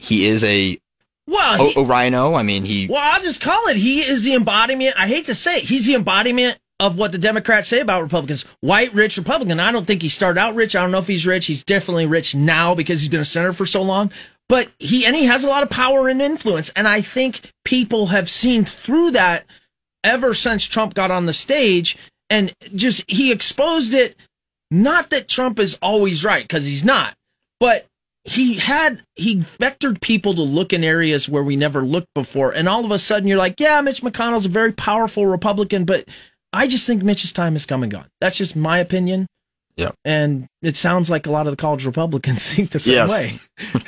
he 0.00 0.26
is 0.26 0.42
a 0.42 0.78
Well, 1.26 1.68
he- 1.68 1.74
o- 1.76 1.84
RINO. 1.84 2.34
I 2.34 2.42
mean, 2.42 2.64
he 2.64 2.86
Well, 2.88 3.00
I'll 3.02 3.22
just 3.22 3.40
call 3.40 3.68
it. 3.68 3.76
He 3.76 4.00
is 4.00 4.24
the 4.24 4.34
embodiment. 4.34 4.94
I 4.98 5.06
hate 5.06 5.26
to 5.26 5.34
say 5.34 5.58
it. 5.58 5.64
He's 5.64 5.86
the 5.86 5.94
embodiment 5.94 6.58
of 6.80 6.96
what 6.96 7.12
the 7.12 7.18
Democrats 7.18 7.68
say 7.68 7.80
about 7.80 8.02
Republicans. 8.02 8.44
White, 8.60 8.94
rich 8.94 9.18
Republican. 9.18 9.60
I 9.60 9.70
don't 9.70 9.86
think 9.86 10.00
he 10.02 10.08
started 10.08 10.40
out 10.40 10.54
rich. 10.54 10.74
I 10.74 10.80
don't 10.80 10.90
know 10.90 10.98
if 10.98 11.06
he's 11.06 11.26
rich. 11.26 11.46
He's 11.46 11.62
definitely 11.62 12.06
rich 12.06 12.34
now 12.34 12.74
because 12.74 13.02
he's 13.02 13.10
been 13.10 13.20
a 13.20 13.24
senator 13.24 13.52
for 13.52 13.66
so 13.66 13.82
long. 13.82 14.10
But 14.48 14.68
he, 14.78 15.04
and 15.06 15.14
he 15.14 15.26
has 15.26 15.44
a 15.44 15.48
lot 15.48 15.62
of 15.62 15.70
power 15.70 16.08
and 16.08 16.20
influence. 16.22 16.70
And 16.70 16.88
I 16.88 17.02
think 17.02 17.52
people 17.64 18.06
have 18.08 18.30
seen 18.30 18.64
through 18.64 19.10
that 19.12 19.44
ever 20.02 20.32
since 20.34 20.64
Trump 20.64 20.94
got 20.94 21.10
on 21.10 21.26
the 21.26 21.32
stage 21.34 21.96
and 22.30 22.54
just, 22.74 23.04
he 23.08 23.30
exposed 23.30 23.92
it. 23.92 24.16
Not 24.70 25.10
that 25.10 25.28
Trump 25.28 25.58
is 25.58 25.76
always 25.82 26.24
right, 26.24 26.44
because 26.44 26.64
he's 26.64 26.84
not, 26.84 27.14
but 27.58 27.86
he 28.24 28.54
had 28.54 29.02
he 29.16 29.36
vectored 29.36 30.00
people 30.00 30.34
to 30.34 30.42
look 30.42 30.72
in 30.72 30.84
areas 30.84 31.28
where 31.28 31.42
we 31.42 31.56
never 31.56 31.82
looked 31.82 32.12
before. 32.14 32.52
And 32.52 32.68
all 32.68 32.84
of 32.84 32.90
a 32.90 32.98
sudden 32.98 33.28
you're 33.28 33.38
like 33.38 33.58
yeah 33.58 33.80
mitch 33.80 34.02
mcconnell's 34.02 34.46
a 34.46 34.50
very 34.50 34.72
powerful 34.72 35.26
republican 35.26 35.84
but 35.84 36.06
i 36.52 36.66
just 36.66 36.86
think 36.86 37.02
mitch's 37.02 37.32
time 37.32 37.54
has 37.54 37.64
come 37.66 37.82
and 37.82 37.90
gone. 37.90 38.08
That's 38.20 38.36
just 38.36 38.54
my 38.56 38.78
opinion. 38.78 39.26
Yeah. 39.76 39.92
And 40.04 40.46
it 40.60 40.76
sounds 40.76 41.08
like 41.08 41.26
a 41.26 41.30
lot 41.30 41.46
of 41.46 41.52
the 41.52 41.56
college 41.56 41.86
republicans 41.86 42.46
think 42.54 42.70
the 42.70 42.78
same 42.78 42.94
Yes. 42.94 43.10
way. 43.10 43.40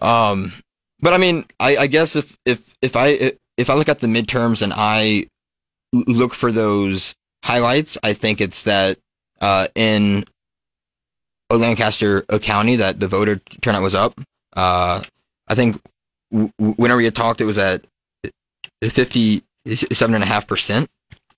Um, 0.00 0.52
but 1.00 1.12
I 1.12 1.18
mean, 1.18 1.44
I, 1.58 1.76
I 1.76 1.86
guess 1.86 2.14
if 2.16 2.36
if 2.44 2.74
if 2.82 2.96
I 2.96 3.32
if 3.56 3.70
I 3.70 3.74
look 3.74 3.88
at 3.88 3.98
the 4.00 4.06
midterms 4.06 4.62
and 4.62 4.72
i 4.74 5.26
look 5.92 6.34
for 6.34 6.52
those 6.52 7.14
highlights, 7.44 7.98
I 8.02 8.12
think 8.12 8.40
it's 8.40 8.62
that 8.62 8.98
uh, 9.40 9.68
in 9.74 10.24
Lancaster 11.56 12.22
County 12.22 12.76
that 12.76 13.00
the 13.00 13.08
voter 13.08 13.36
turnout 13.60 13.82
was 13.82 13.94
up. 13.94 14.20
Uh, 14.54 15.02
I 15.48 15.54
think 15.54 15.80
w- 16.30 16.52
whenever 16.58 17.00
you 17.00 17.10
talked, 17.10 17.40
it 17.40 17.46
was 17.46 17.58
at 17.58 17.84
fifty 18.82 19.42
seven 19.74 20.14
and 20.14 20.24
a 20.24 20.26
half 20.26 20.46
percent. 20.46 20.90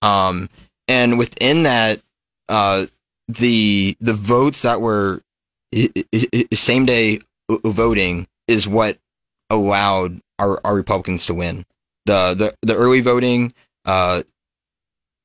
Um, 0.03 0.49
and 0.89 1.19
within 1.19 1.65
that, 1.65 2.01
uh, 2.49 2.87
the 3.29 3.97
the 4.01 4.15
votes 4.15 4.63
that 4.63 4.81
were 4.81 5.23
same 6.55 6.87
day 6.87 7.21
voting 7.65 8.27
is 8.49 8.67
what 8.67 8.99
allowed 9.49 10.21
our, 10.39 10.61
our 10.65 10.75
Republicans 10.75 11.27
to 11.27 11.35
win. 11.35 11.65
The, 12.07 12.35
the 12.35 12.55
the 12.63 12.77
early 12.77 13.01
voting 13.01 13.55
uh, 13.85 14.23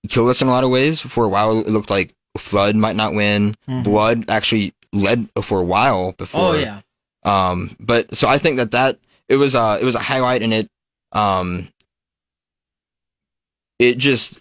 killed 0.08 0.30
us 0.30 0.42
in 0.42 0.48
a 0.48 0.52
lot 0.52 0.64
of 0.64 0.70
ways. 0.70 1.02
For 1.02 1.26
a 1.26 1.30
while, 1.30 1.60
it 1.60 1.70
looked 1.70 1.90
like 1.90 2.14
Flood 2.38 2.76
might 2.76 2.96
not 2.96 3.14
win. 3.14 3.56
Mhm. 3.68 3.84
Blood 3.84 4.26
actually 4.30 4.74
led 4.94 5.28
for 5.42 5.60
a 5.60 5.64
while 5.64 6.14
before. 6.14 6.54
oh 6.56 6.58
yeah 6.58 6.82
Um, 7.24 7.76
but 7.80 8.16
so 8.16 8.28
I 8.28 8.38
think 8.38 8.58
that 8.58 8.72
that 8.72 9.00
it 9.30 9.36
was 9.38 9.56
uh 9.56 9.78
it 9.82 9.84
was 9.86 9.96
a 9.96 10.00
highlight 10.00 10.42
and 10.44 10.54
it 10.54 10.70
um 11.12 11.70
it 13.80 13.98
just 13.98 14.40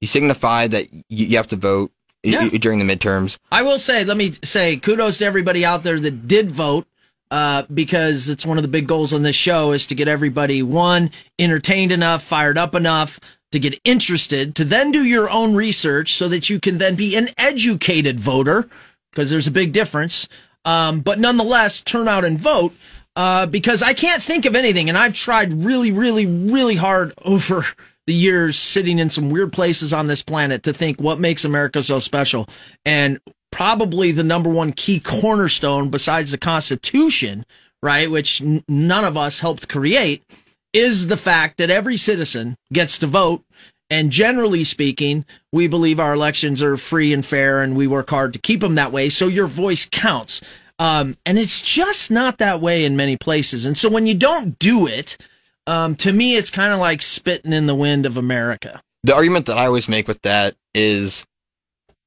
you 0.00 0.08
signify 0.08 0.66
that 0.68 0.92
you, 0.92 1.26
you 1.26 1.36
have 1.36 1.48
to 1.48 1.56
vote 1.56 1.90
Yeah. 2.22 2.48
during 2.48 2.78
the 2.78 2.84
midterms. 2.96 3.38
I 3.50 3.62
will 3.62 3.78
say, 3.78 4.04
let 4.04 4.16
me 4.16 4.32
say 4.42 4.76
kudos 4.76 5.18
to 5.18 5.24
everybody 5.24 5.64
out 5.64 5.82
there 5.82 6.00
that 6.00 6.26
did 6.28 6.50
vote. 6.50 6.86
Uh, 7.30 7.62
because 7.72 8.28
it's 8.28 8.44
one 8.44 8.58
of 8.58 8.62
the 8.62 8.68
big 8.68 8.86
goals 8.86 9.10
on 9.14 9.22
this 9.22 9.34
show 9.34 9.72
is 9.72 9.86
to 9.86 9.94
get 9.94 10.06
everybody 10.06 10.62
one 10.62 11.10
entertained 11.38 11.90
enough, 11.90 12.22
fired 12.22 12.58
up 12.58 12.74
enough 12.74 13.18
to 13.52 13.60
get 13.60 13.80
interested, 13.84 14.54
to 14.56 14.64
then 14.64 14.90
do 14.90 15.04
your 15.04 15.30
own 15.30 15.54
research 15.54 16.14
so 16.14 16.28
that 16.28 16.50
you 16.50 16.58
can 16.58 16.78
then 16.78 16.94
be 16.94 17.16
an 17.16 17.28
educated 17.38 18.18
voter, 18.18 18.68
because 19.10 19.30
there's 19.30 19.46
a 19.46 19.52
big 19.52 19.72
difference. 19.72 20.28
Um, 20.64 21.00
but 21.00 21.18
nonetheless, 21.18 21.80
turn 21.80 22.08
out 22.08 22.24
and 22.24 22.38
vote. 22.38 22.74
Uh, 23.14 23.44
because 23.44 23.82
I 23.82 23.92
can't 23.92 24.22
think 24.22 24.46
of 24.46 24.56
anything, 24.56 24.88
and 24.88 24.96
I've 24.96 25.12
tried 25.12 25.52
really, 25.52 25.92
really, 25.92 26.24
really 26.24 26.76
hard 26.76 27.12
over 27.22 27.66
the 28.06 28.14
years 28.14 28.58
sitting 28.58 28.98
in 28.98 29.10
some 29.10 29.30
weird 29.30 29.52
places 29.52 29.92
on 29.92 30.06
this 30.06 30.22
planet 30.22 30.62
to 30.64 30.72
think 30.72 31.00
what 31.00 31.20
makes 31.20 31.44
America 31.44 31.82
so 31.82 31.98
special. 31.98 32.48
And 32.84 33.20
probably 33.50 34.12
the 34.12 34.24
number 34.24 34.50
one 34.50 34.72
key 34.72 34.98
cornerstone 34.98 35.88
besides 35.88 36.30
the 36.30 36.38
Constitution, 36.38 37.44
right? 37.82 38.10
Which 38.10 38.40
n- 38.40 38.64
none 38.66 39.04
of 39.04 39.16
us 39.16 39.40
helped 39.40 39.68
create 39.68 40.24
is 40.72 41.08
the 41.08 41.16
fact 41.16 41.58
that 41.58 41.70
every 41.70 41.96
citizen 41.96 42.56
gets 42.72 42.98
to 42.98 43.06
vote. 43.06 43.44
And 43.90 44.10
generally 44.10 44.64
speaking, 44.64 45.26
we 45.52 45.68
believe 45.68 46.00
our 46.00 46.14
elections 46.14 46.62
are 46.62 46.78
free 46.78 47.12
and 47.12 47.24
fair 47.24 47.62
and 47.62 47.76
we 47.76 47.86
work 47.86 48.08
hard 48.08 48.32
to 48.32 48.38
keep 48.38 48.60
them 48.60 48.74
that 48.76 48.92
way. 48.92 49.10
So 49.10 49.28
your 49.28 49.46
voice 49.46 49.86
counts. 49.90 50.40
Um, 50.78 51.16
and 51.26 51.38
it's 51.38 51.60
just 51.60 52.10
not 52.10 52.38
that 52.38 52.60
way 52.60 52.84
in 52.84 52.96
many 52.96 53.16
places. 53.16 53.66
And 53.66 53.76
so 53.76 53.90
when 53.90 54.06
you 54.06 54.14
don't 54.14 54.58
do 54.58 54.86
it, 54.86 55.18
um, 55.66 55.94
to 55.96 56.12
me, 56.12 56.36
it's 56.36 56.50
kind 56.50 56.72
of 56.72 56.80
like 56.80 57.02
spitting 57.02 57.52
in 57.52 57.66
the 57.66 57.74
wind 57.74 58.06
of 58.06 58.16
America. 58.16 58.82
The 59.04 59.14
argument 59.14 59.46
that 59.46 59.58
I 59.58 59.66
always 59.66 59.88
make 59.88 60.08
with 60.08 60.22
that 60.22 60.54
is 60.74 61.24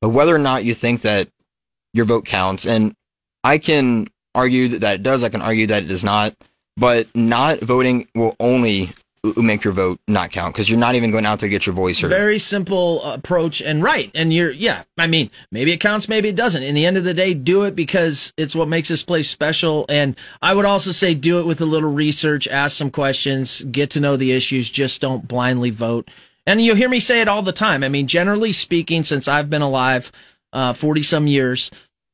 whether 0.02 0.36
or 0.36 0.40
not 0.40 0.66
you 0.66 0.74
think 0.74 1.02
that 1.02 1.30
your 1.94 2.06
vote 2.06 2.26
counts, 2.26 2.66
and 2.66 2.94
I 3.44 3.58
can 3.58 4.08
argue 4.34 4.80
that 4.80 4.96
it 4.96 5.04
does, 5.04 5.24
I 5.24 5.30
can 5.30 5.42
argue 5.42 5.68
that 5.68 5.84
it 5.84 5.88
does 5.88 6.04
not, 6.04 6.34
but 6.78 7.08
not 7.16 7.60
voting 7.60 8.08
will 8.14 8.36
only 8.40 8.94
make 9.36 9.64
your 9.64 9.74
vote 9.74 10.00
not 10.08 10.32
count 10.32 10.54
because 10.54 10.70
you're 10.70 10.80
not 10.80 10.96
even 10.96 11.12
going 11.12 11.26
out 11.26 11.40
there 11.40 11.48
to 11.48 11.52
get 11.52 11.66
your 11.66 11.74
voice 11.74 12.00
heard. 12.00 12.10
Very 12.10 12.38
simple 12.38 13.04
approach 13.04 13.62
and 13.62 13.82
right. 13.82 14.12
And 14.14 14.34
you're, 14.34 14.52
yeah, 14.52 14.84
I 14.98 15.08
mean, 15.08 15.32
maybe 15.52 15.72
it 15.72 15.80
counts, 15.80 16.08
maybe 16.08 16.30
it 16.30 16.36
doesn't. 16.36 16.62
In 16.62 16.76
the 16.76 16.86
end 16.86 16.98
of 16.98 17.04
the 17.04 17.14
day, 17.14 17.34
do 17.34 17.64
it 17.64 17.76
because 17.76 18.34
it's 18.38 18.56
what 18.56 18.68
makes 18.68 18.90
this 18.90 19.04
place 19.04 19.30
special. 19.30 19.86
And 19.90 20.16
I 20.42 20.54
would 20.54 20.66
also 20.66 20.92
say 20.92 21.16
do 21.16 21.40
it 21.40 21.46
with 21.46 21.62
a 21.62 21.66
little 21.66 21.92
research, 21.92 22.48
ask 22.48 22.78
some 22.78 22.92
questions, 22.92 23.62
get 23.62 23.90
to 23.92 24.00
know 24.00 24.18
the 24.18 24.32
issues, 24.32 24.70
just 24.70 25.02
don't 25.02 25.28
blindly 25.28 25.70
vote. 25.70 26.10
And 26.46 26.62
you 26.62 26.76
hear 26.76 26.90
me 26.90 27.00
say 27.00 27.22
it 27.22 27.28
all 27.28 27.42
the 27.42 27.52
time. 27.52 27.84
I 27.84 27.90
mean, 27.90 28.08
generally 28.08 28.54
speaking, 28.54 29.04
since 29.04 29.28
I've 29.28 29.50
been 29.50 29.64
alive, 29.64 30.12
uh, 30.54 30.74
40 30.74 31.02
some 31.02 31.28
years, 31.28 31.72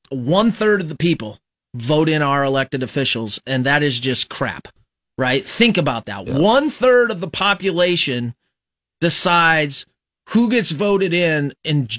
one 0.10 0.52
third 0.52 0.82
of 0.82 0.90
the 0.90 0.96
people 0.96 1.40
vote 1.74 2.10
in 2.10 2.22
our 2.22 2.44
elected 2.44 2.84
officials, 2.84 3.40
and 3.46 3.66
that 3.66 3.84
is 3.84 4.00
just 4.00 4.30
crap 4.30 4.68
right? 5.22 5.46
Think 5.46 5.78
about 5.78 6.08
that. 6.08 6.26
Yeah. 6.28 6.40
One 6.40 6.70
third 6.72 7.12
of 7.12 7.20
the 7.22 7.30
population 7.30 8.34
decides 9.00 9.86
who 10.30 10.50
gets 10.50 10.72
voted 10.72 11.14
in 11.14 11.54
in 11.64 11.90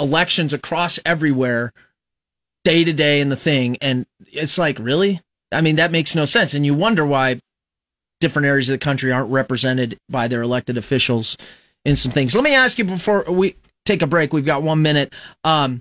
elections 0.00 0.54
across 0.54 0.98
everywhere 1.04 1.72
day 2.64 2.84
to 2.84 2.92
day 2.92 3.20
in 3.20 3.28
the 3.28 3.36
thing. 3.36 3.76
And 3.82 4.06
it's 4.32 4.56
like, 4.56 4.78
really? 4.78 5.20
I 5.52 5.60
mean, 5.60 5.76
that 5.76 5.92
makes 5.92 6.14
no 6.14 6.24
sense. 6.24 6.54
And 6.54 6.64
you 6.64 6.74
wonder 6.74 7.04
why 7.04 7.40
different 8.18 8.46
areas 8.46 8.68
of 8.70 8.74
the 8.74 8.78
country 8.78 9.12
aren't 9.12 9.30
represented 9.30 9.98
by 10.08 10.26
their 10.26 10.40
elected 10.40 10.78
officials 10.78 11.36
in 11.84 11.96
some 11.96 12.12
things. 12.12 12.34
Let 12.34 12.44
me 12.44 12.54
ask 12.54 12.78
you 12.78 12.84
before 12.84 13.24
we 13.30 13.56
take 13.84 14.00
a 14.00 14.06
break. 14.06 14.32
We've 14.32 14.44
got 14.44 14.62
one 14.62 14.80
minute. 14.80 15.12
Um, 15.44 15.80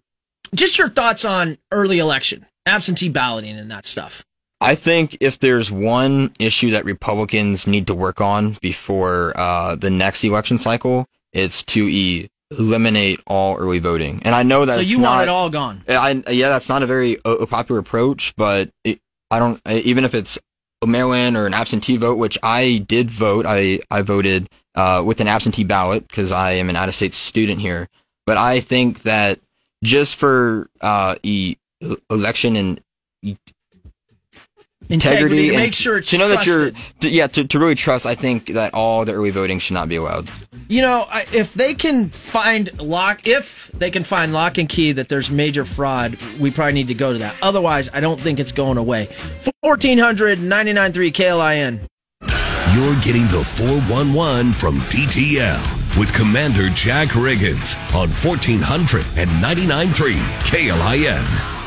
just 0.53 0.77
your 0.77 0.89
thoughts 0.89 1.24
on 1.24 1.58
early 1.72 2.00
election, 2.00 2.46
absentee 2.70 3.10
balloting, 3.10 3.58
and 3.58 3.70
that 3.72 3.86
stuff. 3.86 4.24
I 4.62 4.76
think 4.76 5.18
if 5.20 5.40
there's 5.40 5.72
one 5.72 6.32
issue 6.40 6.72
that 6.72 6.86
Republicans 6.86 7.66
need 7.66 7.88
to 7.88 7.96
work 7.96 8.20
on 8.20 8.58
before 8.62 9.34
uh, 9.38 9.76
the 9.76 9.90
next 9.90 10.24
election 10.24 10.60
cycle, 10.60 11.08
it's 11.32 11.64
to 11.64 12.28
eliminate 12.52 13.22
all 13.28 13.58
early 13.58 13.80
voting. 13.80 14.22
And 14.24 14.36
I 14.36 14.44
know 14.44 14.66
that 14.66 14.76
so 14.76 14.82
you 14.82 15.00
not, 15.00 15.10
want 15.12 15.24
it 15.24 15.30
all 15.30 15.50
gone. 15.50 15.84
I, 15.88 16.24
yeah, 16.30 16.50
that's 16.50 16.68
not 16.68 16.84
a 16.84 16.88
very 16.88 17.18
uh, 17.24 17.46
popular 17.46 17.80
approach, 17.80 18.34
but 18.36 18.70
it, 18.84 19.00
I 19.32 19.40
don't 19.40 19.62
even 19.68 20.04
if 20.04 20.14
it's 20.14 20.38
a 20.82 20.88
mail-in 20.88 21.36
or 21.36 21.46
an 21.46 21.54
absentee 21.54 21.98
vote, 21.98 22.18
which 22.18 22.38
I 22.42 22.84
did 22.88 23.10
vote. 23.10 23.46
I 23.48 23.80
I 23.92 24.02
voted 24.02 24.50
uh, 24.76 25.04
with 25.06 25.22
an 25.22 25.28
absentee 25.28 25.64
ballot 25.64 26.08
because 26.08 26.32
I 26.32 26.54
am 26.54 26.70
an 26.70 26.76
out-of-state 26.76 27.14
student 27.14 27.62
here. 27.62 27.88
But 28.26 28.38
I 28.38 28.60
think 28.60 29.04
that 29.04 29.40
just 29.84 30.16
for 30.16 30.70
uh, 30.82 31.16
e- 31.24 31.56
election 32.10 32.56
and 32.56 32.82
integrity, 34.90 35.50
to 35.50 35.56
make 35.56 35.74
sure 35.74 35.98
it's 35.98 36.10
to 36.10 36.18
know 36.18 36.32
trusted. 36.34 36.54
that 36.54 36.60
you're 36.60 36.72
to, 37.02 37.10
yeah 37.10 37.28
to, 37.28 37.48
to 37.48 37.60
really 37.60 37.76
trust 37.76 38.06
i 38.06 38.16
think 38.16 38.48
that 38.48 38.74
all 38.74 39.06
the 39.06 39.13
early 39.13 39.30
voting 39.30 39.60
should 39.60 39.76
not 39.76 39.88
be 39.88 39.96
allowed 39.96 40.28
you 40.68 40.82
know 40.82 41.06
if 41.32 41.54
they 41.54 41.74
can 41.74 42.10
find 42.10 42.82
lock 42.82 43.28
if 43.28 43.70
they 43.74 43.92
can 43.92 44.04
find 44.04 44.34
lock 44.34 44.58
and 44.58 44.68
key 44.68 44.92
that 44.92 45.08
there's 45.08 45.30
major 45.30 45.63
fraud 45.63 46.18
we 46.39 46.50
probably 46.50 46.74
need 46.74 46.88
to 46.88 46.96
go 46.96 47.13
to 47.13 47.20
that 47.20 47.36
otherwise 47.42 47.89
i 47.94 48.00
don't 48.00 48.20
think 48.20 48.39
it's 48.39 48.52
going 48.52 48.78
away 48.78 49.08
1400 49.62 50.39
993 50.39 51.12
klin 51.12 51.80
you're 52.76 53.00
getting 53.02 53.24
the 53.24 53.44
411 53.44 54.54
from 54.54 54.78
DTL 54.92 55.98
with 55.98 56.13
Commander 56.13 56.70
Jack 56.70 57.10
Riggins 57.10 57.76
on 57.96 58.10
1400 58.10 59.04
and 59.18 59.30
99.3 59.44 60.13
KLIN. 60.44 61.59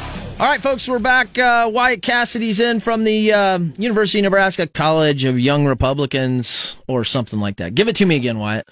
All 0.43 0.49
right, 0.49 0.61
folks, 0.61 0.89
we're 0.89 0.99
back. 0.99 1.39
Uh, 1.39 1.71
Wyatt 1.73 2.03
Cassidy's 2.03 2.59
in 2.59 2.81
from 2.81 3.05
the 3.05 3.33
uh, 3.33 3.61
University 3.79 4.19
of 4.19 4.25
Nebraska 4.25 4.67
College 4.67 5.23
of 5.23 5.39
Young 5.39 5.67
Republicans 5.67 6.77
or 6.89 7.05
something 7.05 7.39
like 7.39 7.59
that. 7.59 7.77
Give 7.77 7.87
it 7.87 7.95
to 7.95 8.07
me 8.07 8.17
again, 8.17 8.41
Wyatt. 8.41 8.69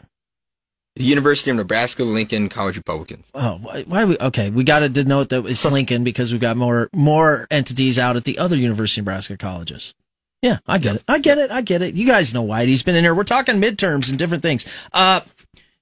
The 0.97 1.05
University 1.05 1.49
of 1.49 1.59
Nebraska 1.59 2.03
Lincoln 2.03 2.49
College 2.49 2.77
Republicans. 2.77 3.31
Oh, 3.35 3.61
why, 3.63 3.83
why 3.83 4.05
we 4.05 4.19
okay? 4.19 4.51
We 4.51 4.65
got 4.65 4.81
to 4.81 4.89
denote 4.89 5.29
that 5.29 5.47
it's 5.47 5.65
Lincoln 5.65 6.03
because 6.03 6.33
we've 6.33 6.41
got 6.41 6.57
more 6.57 6.91
more 6.93 7.47
entities 7.53 8.01
out 8.01 8.17
at 8.17 8.25
the 8.25 8.39
other 8.39 8.57
University 8.57 9.01
of 9.01 9.05
Nebraska 9.05 9.37
colleges. 9.37 9.95
Yeah, 10.43 10.59
I 10.67 10.79
get 10.79 10.97
it. 10.97 11.05
I 11.07 11.21
get 11.21 11.39
it. 11.39 11.53
I 11.53 11.61
get 11.61 11.83
it. 11.83 11.95
You 11.95 12.05
guys 12.05 12.35
know 12.35 12.43
Wyatt. 12.43 12.67
He's 12.67 12.83
been 12.83 12.97
in 12.97 13.05
here. 13.05 13.15
We're 13.15 13.23
talking 13.23 13.63
midterms 13.63 14.09
and 14.09 14.19
different 14.19 14.43
things. 14.43 14.67
Uh, 14.93 15.21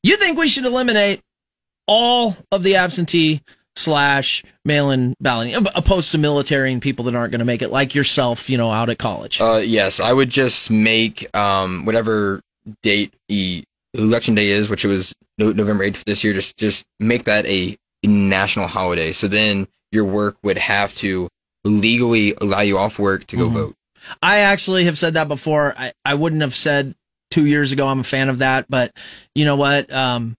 you 0.02 0.18
think 0.18 0.36
we 0.36 0.48
should 0.48 0.66
eliminate 0.66 1.22
all 1.86 2.36
of 2.52 2.62
the 2.62 2.76
absentee 2.76 3.40
slash 3.78 4.42
mail-in 4.64 5.14
balloting, 5.20 5.54
opposed 5.54 6.10
to 6.10 6.18
military 6.18 6.72
and 6.72 6.82
people 6.82 7.04
that 7.04 7.14
aren't 7.14 7.30
going 7.30 7.38
to 7.38 7.44
make 7.44 7.62
it, 7.62 7.70
like 7.70 7.94
yourself, 7.94 8.50
you 8.50 8.58
know, 8.58 8.72
out 8.72 8.90
at 8.90 8.98
college? 8.98 9.40
Uh, 9.40 9.62
yes, 9.64 10.00
I 10.00 10.12
would 10.12 10.30
just 10.30 10.68
make 10.68 11.32
um, 11.34 11.84
whatever 11.84 12.40
date 12.82 13.14
the 13.28 13.62
election 13.94 14.34
day 14.34 14.48
is, 14.48 14.68
which 14.68 14.84
was 14.84 15.14
November 15.38 15.84
eighth 15.84 16.04
this 16.04 16.24
year. 16.24 16.34
Just 16.34 16.56
just 16.56 16.86
make 16.98 17.24
that 17.24 17.46
a 17.46 17.76
national 18.04 18.66
holiday. 18.66 19.12
So 19.12 19.28
then 19.28 19.68
your 19.92 20.04
work 20.04 20.36
would 20.42 20.58
have 20.58 20.94
to 20.96 21.28
legally 21.64 22.34
allow 22.40 22.60
you 22.60 22.78
off 22.78 22.98
work 22.98 23.26
to 23.28 23.36
go 23.36 23.46
mm-hmm. 23.46 23.54
vote. 23.54 23.74
I 24.22 24.38
actually 24.38 24.84
have 24.86 24.98
said 24.98 25.14
that 25.14 25.28
before. 25.28 25.74
I, 25.76 25.92
I 26.04 26.14
wouldn't 26.14 26.42
have 26.42 26.56
said 26.56 26.94
two 27.30 27.46
years 27.46 27.72
ago 27.72 27.86
I'm 27.86 28.00
a 28.00 28.04
fan 28.04 28.28
of 28.28 28.38
that, 28.38 28.66
but 28.68 28.92
you 29.34 29.44
know 29.44 29.56
what? 29.56 29.92
Um, 29.92 30.34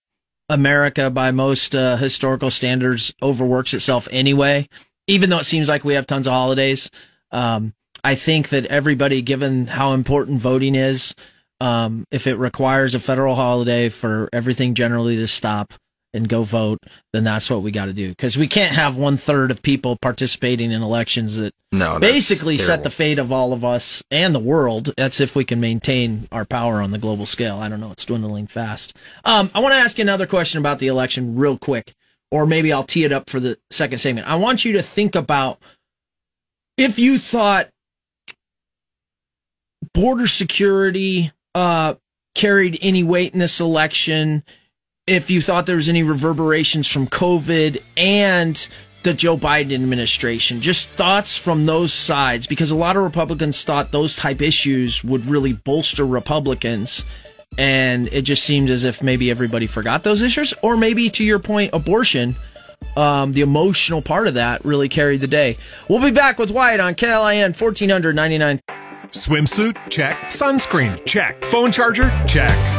America, 0.50 1.10
by 1.10 1.32
most 1.32 1.76
uh, 1.76 1.96
historical 1.98 2.50
standards, 2.50 3.14
overworks 3.22 3.74
itself 3.74 4.08
anyway. 4.12 4.68
Even 5.08 5.30
though 5.30 5.40
it 5.40 5.46
seems 5.46 5.70
like 5.70 5.84
we 5.84 5.94
have 5.94 6.08
tons 6.08 6.28
of 6.28 6.34
holidays, 6.34 6.90
um, 7.32 7.74
I 8.04 8.16
think 8.16 8.50
that 8.50 8.66
everybody, 8.68 9.22
given 9.22 9.68
how 9.68 9.94
important 9.94 10.42
voting 10.42 10.76
is, 10.76 11.16
um, 11.62 12.06
if 12.12 12.28
it 12.28 12.36
requires 12.36 12.96
a 12.96 13.00
federal 13.00 13.36
holiday 13.36 13.90
for 13.90 14.30
everything 14.32 14.76
generally 14.76 15.16
to 15.18 15.28
stop, 15.28 15.74
and 16.14 16.28
go 16.28 16.44
vote, 16.44 16.80
then 17.14 17.24
that's 17.24 17.50
what 17.50 17.62
we 17.62 17.72
got 17.72 17.86
to 17.86 17.94
do. 17.94 18.10
Because 18.10 18.38
we 18.38 18.48
can't 18.48 18.74
have 18.74 18.98
one 18.98 19.18
third 19.18 19.52
of 19.52 19.62
people 19.62 19.96
participating 19.96 20.72
in 20.72 20.82
elections 20.82 21.38
that 21.38 21.54
no, 21.72 22.00
basically 22.00 22.58
set 22.58 22.84
the 22.84 22.90
fate 22.90 23.20
of 23.20 23.32
all 23.32 23.54
of 23.54 23.64
us 23.64 24.04
and 24.10 24.34
the 24.34 24.40
world. 24.40 24.94
That's 24.98 25.20
if 25.20 25.36
we 25.36 25.46
can 25.46 25.60
maintain 25.60 26.28
our 26.32 26.46
power 26.46 26.82
on 26.82 26.92
the 26.92 26.98
global 26.98 27.26
scale. 27.26 27.58
I 27.58 27.70
don't 27.70 27.80
know. 27.80 27.92
It's 27.92 28.06
dwindling 28.06 28.48
fast. 28.48 28.96
Um, 29.24 29.52
I 29.54 29.60
want 29.60 29.74
to 29.74 29.78
ask 29.78 29.98
you 29.98 30.02
another 30.02 30.28
question 30.28 30.60
about 30.60 30.80
the 30.80 30.88
election 30.88 31.36
real 31.36 31.58
quick, 31.58 31.94
or 32.32 32.46
maybe 32.46 32.74
I'll 32.74 32.84
tee 32.84 33.04
it 33.04 33.12
up 33.12 33.30
for 33.30 33.40
the 33.40 33.58
second 33.70 34.00
segment. 34.00 34.28
I 34.28 34.36
want 34.36 34.66
you 34.66 34.74
to 34.74 34.82
think 34.82 35.16
about 35.16 35.60
if 36.78 36.98
you 36.98 37.20
thought 37.20 37.70
border 39.94 40.28
security 40.28 41.32
uh, 41.54 41.96
carried 42.36 42.80
any 42.82 43.04
weight 43.04 43.34
in 43.34 43.40
this 43.40 43.60
election 43.60 44.44
if 45.10 45.32
you 45.32 45.42
thought 45.42 45.66
there 45.66 45.76
was 45.76 45.90
any 45.90 46.04
reverberations 46.04 46.88
from 46.88 47.08
COVID 47.08 47.82
and 47.98 48.70
the 49.02 49.14
Joe 49.14 49.36
Biden 49.36 49.74
administration. 49.74 50.62
Just 50.62 50.90
thoughts 50.90 51.36
from 51.36 51.66
those 51.66 51.92
sides, 51.92 52.46
because 52.46 52.70
a 52.70 52.76
lot 52.76 52.96
of 52.96 53.02
Republicans 53.02 53.64
thought 53.64 53.92
those 53.92 54.16
type 54.16 54.40
issues 54.40 55.04
would 55.04 55.26
really 55.26 55.54
bolster 55.54 56.06
Republicans. 56.06 57.06
And 57.58 58.08
it 58.10 58.22
just 58.22 58.44
seemed 58.44 58.70
as 58.70 58.84
if 58.84 59.02
maybe 59.02 59.32
everybody 59.32 59.66
forgot 59.66 60.04
those 60.04 60.22
issues, 60.22 60.54
or 60.62 60.78
maybe 60.78 61.10
to 61.10 61.24
your 61.24 61.40
point, 61.40 61.74
abortion. 61.74 62.36
Um, 62.96 63.34
the 63.34 63.42
emotional 63.42 64.04
part 64.04 64.28
of 64.28 64.36
that 64.36 64.64
really 64.64 64.90
carried 64.90 65.22
the 65.22 65.28
day. 65.28 65.58
We'll 65.90 66.02
be 66.02 66.12
back 66.12 66.38
with 66.38 66.52
Wyatt 66.52 66.80
on 66.80 66.94
KLIN 66.94 67.60
1499. 67.60 68.60
Swimsuit? 69.12 69.90
Check. 69.90 70.18
Sunscreen? 70.26 71.04
Check. 71.06 71.44
Phone 71.46 71.72
charger? 71.72 72.10
Check. 72.28 72.79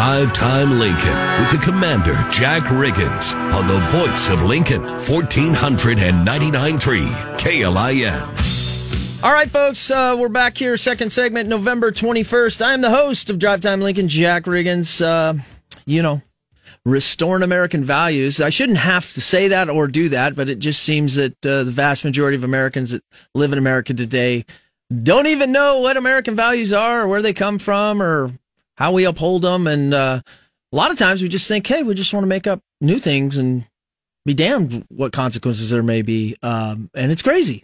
Drive 0.00 0.32
Time 0.32 0.78
Lincoln 0.78 1.18
with 1.38 1.50
the 1.50 1.58
Commander 1.62 2.14
Jack 2.30 2.62
Riggins 2.62 3.34
on 3.52 3.66
the 3.66 3.78
voice 3.88 4.30
of 4.30 4.42
Lincoln, 4.44 4.80
1499.3 4.80 7.36
KLIN. 7.36 9.22
All 9.22 9.30
right, 9.30 9.50
folks, 9.50 9.90
uh, 9.90 10.16
we're 10.18 10.30
back 10.30 10.56
here, 10.56 10.78
second 10.78 11.12
segment, 11.12 11.50
November 11.50 11.92
21st. 11.92 12.64
I 12.64 12.72
am 12.72 12.80
the 12.80 12.88
host 12.88 13.28
of 13.28 13.38
Drive 13.38 13.60
Time 13.60 13.82
Lincoln, 13.82 14.08
Jack 14.08 14.44
Riggins. 14.44 15.04
Uh, 15.04 15.34
you 15.84 16.00
know, 16.00 16.22
restoring 16.86 17.42
American 17.42 17.84
values. 17.84 18.40
I 18.40 18.48
shouldn't 18.48 18.78
have 18.78 19.12
to 19.12 19.20
say 19.20 19.48
that 19.48 19.68
or 19.68 19.86
do 19.86 20.08
that, 20.08 20.34
but 20.34 20.48
it 20.48 20.60
just 20.60 20.82
seems 20.82 21.16
that 21.16 21.44
uh, 21.44 21.64
the 21.64 21.72
vast 21.72 22.06
majority 22.06 22.38
of 22.38 22.44
Americans 22.44 22.92
that 22.92 23.04
live 23.34 23.52
in 23.52 23.58
America 23.58 23.92
today 23.92 24.46
don't 25.04 25.26
even 25.26 25.52
know 25.52 25.80
what 25.80 25.98
American 25.98 26.34
values 26.34 26.72
are 26.72 27.02
or 27.02 27.08
where 27.08 27.20
they 27.20 27.34
come 27.34 27.58
from 27.58 28.02
or 28.02 28.32
how 28.80 28.90
we 28.90 29.04
uphold 29.04 29.42
them. 29.42 29.66
And 29.66 29.94
uh, 29.94 30.22
a 30.72 30.76
lot 30.76 30.90
of 30.90 30.98
times 30.98 31.22
we 31.22 31.28
just 31.28 31.46
think, 31.46 31.66
hey, 31.66 31.82
we 31.82 31.94
just 31.94 32.12
want 32.12 32.24
to 32.24 32.28
make 32.28 32.46
up 32.46 32.60
new 32.80 32.98
things 32.98 33.36
and 33.36 33.66
be 34.24 34.34
damned 34.34 34.86
what 34.88 35.12
consequences 35.12 35.70
there 35.70 35.82
may 35.82 36.02
be. 36.02 36.36
Um, 36.42 36.90
and 36.94 37.12
it's 37.12 37.22
crazy. 37.22 37.62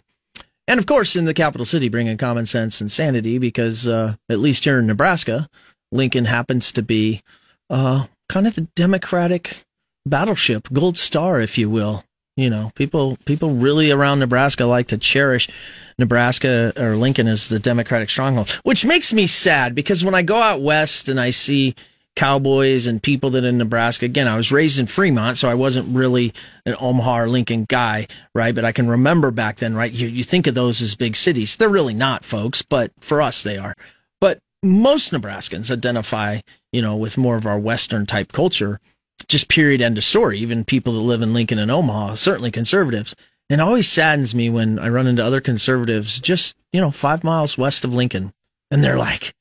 And 0.67 0.79
of 0.79 0.85
course, 0.85 1.15
in 1.15 1.25
the 1.25 1.33
capital 1.33 1.65
city, 1.65 1.89
bringing 1.89 2.17
common 2.17 2.45
sense 2.45 2.79
and 2.81 2.91
sanity, 2.91 3.39
because 3.39 3.87
uh, 3.87 4.15
at 4.29 4.39
least 4.39 4.63
here 4.63 4.79
in 4.79 4.87
Nebraska, 4.87 5.49
Lincoln 5.91 6.25
happens 6.25 6.71
to 6.73 6.83
be 6.83 7.21
uh, 7.69 8.05
kind 8.29 8.45
of 8.45 8.55
the 8.55 8.67
Democratic 8.75 9.65
battleship, 10.05 10.67
gold 10.71 10.97
star, 10.97 11.41
if 11.41 11.57
you 11.57 11.69
will. 11.69 12.03
You 12.37 12.51
know, 12.51 12.71
people 12.75 13.17
people 13.25 13.55
really 13.55 13.91
around 13.91 14.19
Nebraska 14.19 14.65
like 14.65 14.87
to 14.87 14.97
cherish 14.97 15.49
Nebraska 15.97 16.71
or 16.77 16.95
Lincoln 16.95 17.27
as 17.27 17.49
the 17.49 17.59
Democratic 17.59 18.11
stronghold, 18.11 18.51
which 18.63 18.85
makes 18.85 19.11
me 19.11 19.25
sad 19.25 19.73
because 19.73 20.05
when 20.05 20.13
I 20.13 20.21
go 20.21 20.37
out 20.37 20.61
west 20.61 21.09
and 21.09 21.19
I 21.19 21.31
see 21.31 21.75
cowboys 22.15 22.85
and 22.85 23.01
people 23.01 23.31
that 23.31 23.43
in 23.43 23.57
Nebraska, 23.57 24.05
again, 24.05 24.27
I 24.27 24.35
was 24.35 24.51
raised 24.51 24.77
in 24.77 24.85
Fremont, 24.85 25.39
so 25.39 25.49
I 25.49 25.55
wasn't 25.55 25.95
really 25.95 26.31
an 26.65 26.75
Omaha 26.79 27.21
or 27.21 27.27
Lincoln 27.27 27.65
guy, 27.67 28.05
right? 28.35 28.53
But 28.53 28.65
I 28.65 28.71
can 28.71 28.87
remember 28.87 29.31
back 29.31 29.57
then, 29.57 29.75
right? 29.75 29.91
You, 29.91 30.07
you 30.07 30.23
think 30.23 30.45
of 30.45 30.53
those 30.53 30.79
as 30.79 30.95
big 30.95 31.15
cities. 31.15 31.57
They're 31.57 31.69
really 31.69 31.93
not, 31.95 32.23
folks, 32.23 32.61
but 32.61 32.91
for 32.99 33.19
us, 33.19 33.41
they 33.41 33.57
are. 33.57 33.75
But 34.21 34.39
most 34.61 35.11
Nebraskans 35.11 35.71
identify, 35.71 36.41
you 36.71 36.83
know, 36.83 36.95
with 36.95 37.17
more 37.17 37.35
of 37.35 37.47
our 37.47 37.59
Western 37.59 38.05
type 38.05 38.31
culture, 38.31 38.79
just 39.27 39.49
period, 39.49 39.81
end 39.81 39.97
of 39.97 40.03
story. 40.03 40.39
Even 40.39 40.63
people 40.63 40.93
that 40.93 40.99
live 40.99 41.21
in 41.21 41.33
Lincoln 41.33 41.59
and 41.59 41.71
Omaha, 41.71 42.15
certainly 42.15 42.51
conservatives. 42.51 43.15
And 43.49 43.61
it 43.61 43.63
always 43.63 43.87
saddens 43.87 44.35
me 44.35 44.49
when 44.49 44.77
I 44.77 44.89
run 44.89 45.07
into 45.07 45.23
other 45.23 45.41
conservatives 45.41 46.19
just, 46.19 46.55
you 46.73 46.81
know, 46.81 46.91
five 46.91 47.23
miles 47.23 47.57
west 47.57 47.85
of 47.85 47.93
Lincoln. 47.93 48.33
And 48.69 48.83
they're 48.83 48.97
like, 48.97 49.33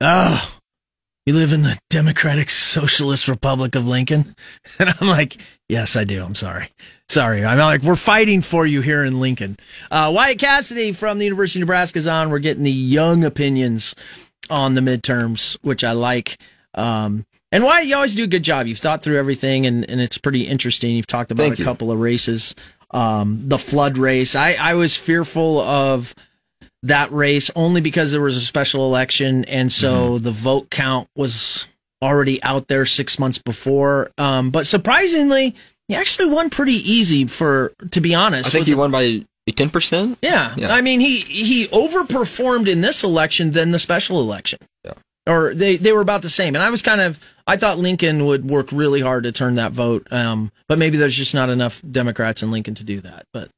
oh, 0.00 0.58
you 1.26 1.34
live 1.34 1.52
in 1.52 1.62
the 1.62 1.78
Democratic 1.90 2.50
Socialist 2.50 3.28
Republic 3.28 3.74
of 3.74 3.86
Lincoln? 3.86 4.34
And 4.78 4.94
I'm 5.00 5.08
like, 5.08 5.36
yes, 5.68 5.96
I 5.96 6.04
do. 6.04 6.24
I'm 6.24 6.34
sorry. 6.34 6.68
Sorry. 7.08 7.44
I'm 7.44 7.58
like, 7.58 7.82
we're 7.82 7.96
fighting 7.96 8.40
for 8.40 8.66
you 8.66 8.80
here 8.80 9.04
in 9.04 9.20
Lincoln. 9.20 9.56
Uh, 9.90 10.10
Wyatt 10.14 10.38
Cassidy 10.38 10.92
from 10.92 11.18
the 11.18 11.24
University 11.24 11.60
of 11.60 11.66
Nebraska 11.66 11.98
is 11.98 12.06
on. 12.06 12.30
We're 12.30 12.38
getting 12.38 12.62
the 12.62 12.70
young 12.70 13.24
opinions 13.24 13.94
on 14.50 14.74
the 14.74 14.80
midterms, 14.80 15.56
which 15.62 15.84
I 15.84 15.92
like. 15.92 16.38
Um, 16.74 17.26
and 17.50 17.64
why 17.64 17.80
you 17.82 17.94
always 17.94 18.14
do 18.14 18.24
a 18.24 18.28
good 18.28 18.42
job. 18.42 18.66
You've 18.66 18.78
thought 18.78 19.02
through 19.02 19.18
everything, 19.18 19.66
and, 19.66 19.88
and 19.90 20.00
it's 20.00 20.16
pretty 20.18 20.42
interesting. 20.46 20.96
You've 20.96 21.06
talked 21.06 21.30
about 21.30 21.42
Thank 21.42 21.54
a 21.56 21.58
you. 21.58 21.64
couple 21.64 21.90
of 21.92 22.00
races. 22.00 22.54
Um, 22.92 23.42
the 23.48 23.58
flood 23.58 23.98
race. 23.98 24.34
I, 24.34 24.54
I 24.54 24.74
was 24.74 24.96
fearful 24.96 25.60
of 25.60 26.14
that 26.82 27.12
race 27.12 27.50
only 27.54 27.80
because 27.80 28.10
there 28.10 28.20
was 28.20 28.36
a 28.36 28.40
special 28.40 28.84
election, 28.86 29.44
and 29.46 29.72
so 29.72 30.14
Mm-hmm. 30.14 30.24
the 30.24 30.30
vote 30.32 30.70
count 30.70 31.08
was 31.16 31.66
already 32.02 32.42
out 32.42 32.68
there 32.68 32.84
six 32.86 33.18
months 33.18 33.38
before. 33.38 34.10
Um, 34.18 34.50
but 34.50 34.66
surprisingly, 34.66 35.54
he 35.88 35.94
actually 35.94 36.30
won 36.30 36.50
pretty 36.50 36.74
easy. 36.90 37.26
For 37.26 37.72
to 37.92 38.00
be 38.00 38.14
honest, 38.14 38.48
I 38.48 38.52
think 38.52 38.66
he 38.66 38.72
the- 38.72 38.78
won 38.78 38.90
by 38.90 39.24
ten 39.56 39.70
percent. 39.70 40.18
yeah. 40.22 40.54
Yeah. 40.56 40.74
I 40.74 40.80
mean, 40.80 41.00
he 41.00 41.18
he 41.20 41.66
overperformed 41.68 42.66
in 42.68 42.80
this 42.80 43.04
election 43.04 43.52
than 43.52 43.70
the 43.72 43.78
special 43.78 44.20
election. 44.20 44.58
Yeah. 44.84 44.94
Or 45.26 45.54
they 45.54 45.76
they 45.76 45.92
were 45.92 46.00
about 46.00 46.22
the 46.22 46.30
same. 46.30 46.54
And 46.54 46.62
I 46.62 46.70
was 46.70 46.82
kind 46.82 47.00
of 47.00 47.18
I 47.46 47.56
thought 47.56 47.78
Lincoln 47.78 48.26
would 48.26 48.48
work 48.48 48.72
really 48.72 49.00
hard 49.00 49.24
to 49.24 49.32
turn 49.32 49.54
that 49.56 49.72
vote. 49.72 50.06
Um, 50.10 50.50
but 50.68 50.78
maybe 50.78 50.96
there's 50.96 51.16
just 51.16 51.34
not 51.34 51.48
enough 51.48 51.82
Democrats 51.88 52.42
in 52.42 52.50
Lincoln 52.50 52.74
to 52.76 52.84
do 52.84 53.00
that. 53.00 53.26
But 53.32 53.50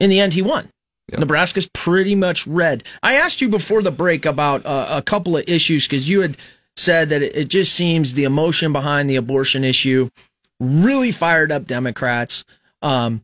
in 0.00 0.10
the 0.10 0.20
end, 0.20 0.32
he 0.32 0.42
won. 0.42 0.70
Nebraska's 1.12 1.68
pretty 1.68 2.14
much 2.14 2.46
red. 2.46 2.82
I 3.02 3.14
asked 3.14 3.40
you 3.40 3.48
before 3.48 3.82
the 3.82 3.90
break 3.90 4.24
about 4.24 4.64
uh, 4.64 4.86
a 4.90 5.02
couple 5.02 5.36
of 5.36 5.44
issues 5.46 5.86
because 5.86 6.08
you 6.08 6.22
had 6.22 6.36
said 6.76 7.10
that 7.10 7.22
it, 7.22 7.36
it 7.36 7.48
just 7.48 7.74
seems 7.74 8.14
the 8.14 8.24
emotion 8.24 8.72
behind 8.72 9.08
the 9.08 9.16
abortion 9.16 9.64
issue 9.64 10.08
really 10.60 11.12
fired 11.12 11.52
up 11.52 11.66
Democrats. 11.66 12.44
Um, 12.80 13.22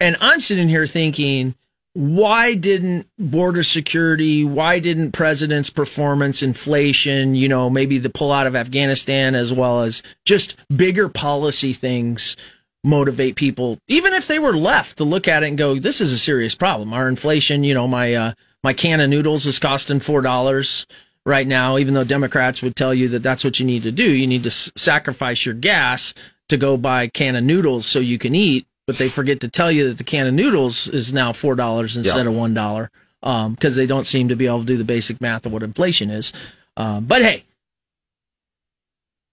and 0.00 0.16
I'm 0.20 0.40
sitting 0.40 0.68
here 0.68 0.86
thinking, 0.86 1.54
why 1.94 2.54
didn't 2.54 3.06
border 3.18 3.62
security, 3.62 4.44
why 4.44 4.80
didn't 4.80 5.12
president's 5.12 5.70
performance, 5.70 6.42
inflation, 6.42 7.36
you 7.36 7.48
know, 7.48 7.70
maybe 7.70 7.98
the 7.98 8.10
pull 8.10 8.32
out 8.32 8.48
of 8.48 8.56
Afghanistan, 8.56 9.34
as 9.34 9.52
well 9.52 9.82
as 9.82 10.02
just 10.24 10.56
bigger 10.76 11.08
policy 11.08 11.72
things 11.72 12.36
motivate 12.82 13.36
people, 13.36 13.78
even 13.88 14.12
if 14.12 14.26
they 14.26 14.38
were 14.38 14.56
left 14.56 14.98
to 14.98 15.04
look 15.04 15.26
at 15.26 15.42
it 15.42 15.48
and 15.48 15.56
go, 15.56 15.78
this 15.78 16.00
is 16.00 16.12
a 16.12 16.18
serious 16.18 16.54
problem. 16.54 16.92
Our 16.92 17.08
inflation, 17.08 17.64
you 17.64 17.72
know, 17.74 17.88
my, 17.88 18.12
uh, 18.12 18.32
my 18.62 18.72
can 18.72 19.00
of 19.00 19.08
noodles 19.08 19.46
is 19.46 19.58
costing 19.58 20.00
$4 20.00 20.86
right 21.24 21.46
now, 21.46 21.78
even 21.78 21.94
though 21.94 22.04
Democrats 22.04 22.60
would 22.60 22.76
tell 22.76 22.92
you 22.92 23.08
that 23.08 23.22
that's 23.22 23.44
what 23.44 23.58
you 23.58 23.64
need 23.64 23.84
to 23.84 23.92
do. 23.92 24.10
You 24.10 24.26
need 24.26 24.42
to 24.42 24.48
s- 24.48 24.70
sacrifice 24.76 25.46
your 25.46 25.54
gas 25.54 26.12
to 26.48 26.56
go 26.56 26.76
buy 26.76 27.04
a 27.04 27.08
can 27.08 27.36
of 27.36 27.44
noodles 27.44 27.86
so 27.86 28.00
you 28.00 28.18
can 28.18 28.34
eat, 28.34 28.66
but 28.86 28.98
they 28.98 29.08
forget 29.08 29.40
to 29.40 29.48
tell 29.48 29.70
you 29.72 29.88
that 29.88 29.98
the 29.98 30.04
can 30.04 30.26
of 30.26 30.34
noodles 30.34 30.88
is 30.88 31.12
now 31.12 31.32
four 31.32 31.54
dollars 31.54 31.96
instead 31.96 32.24
Yeah. 32.24 32.30
of 32.30 32.36
one 32.36 32.54
dollar 32.54 32.90
because 33.20 33.74
they 33.76 33.86
don't 33.86 34.06
seem 34.06 34.28
to 34.28 34.36
be 34.36 34.46
able 34.46 34.60
to 34.60 34.66
do 34.66 34.76
the 34.76 34.84
basic 34.84 35.20
math 35.20 35.46
of 35.46 35.52
what 35.52 35.62
inflation 35.62 36.10
is. 36.10 36.32
Um, 36.76 37.06
but 37.06 37.22
hey, 37.22 37.44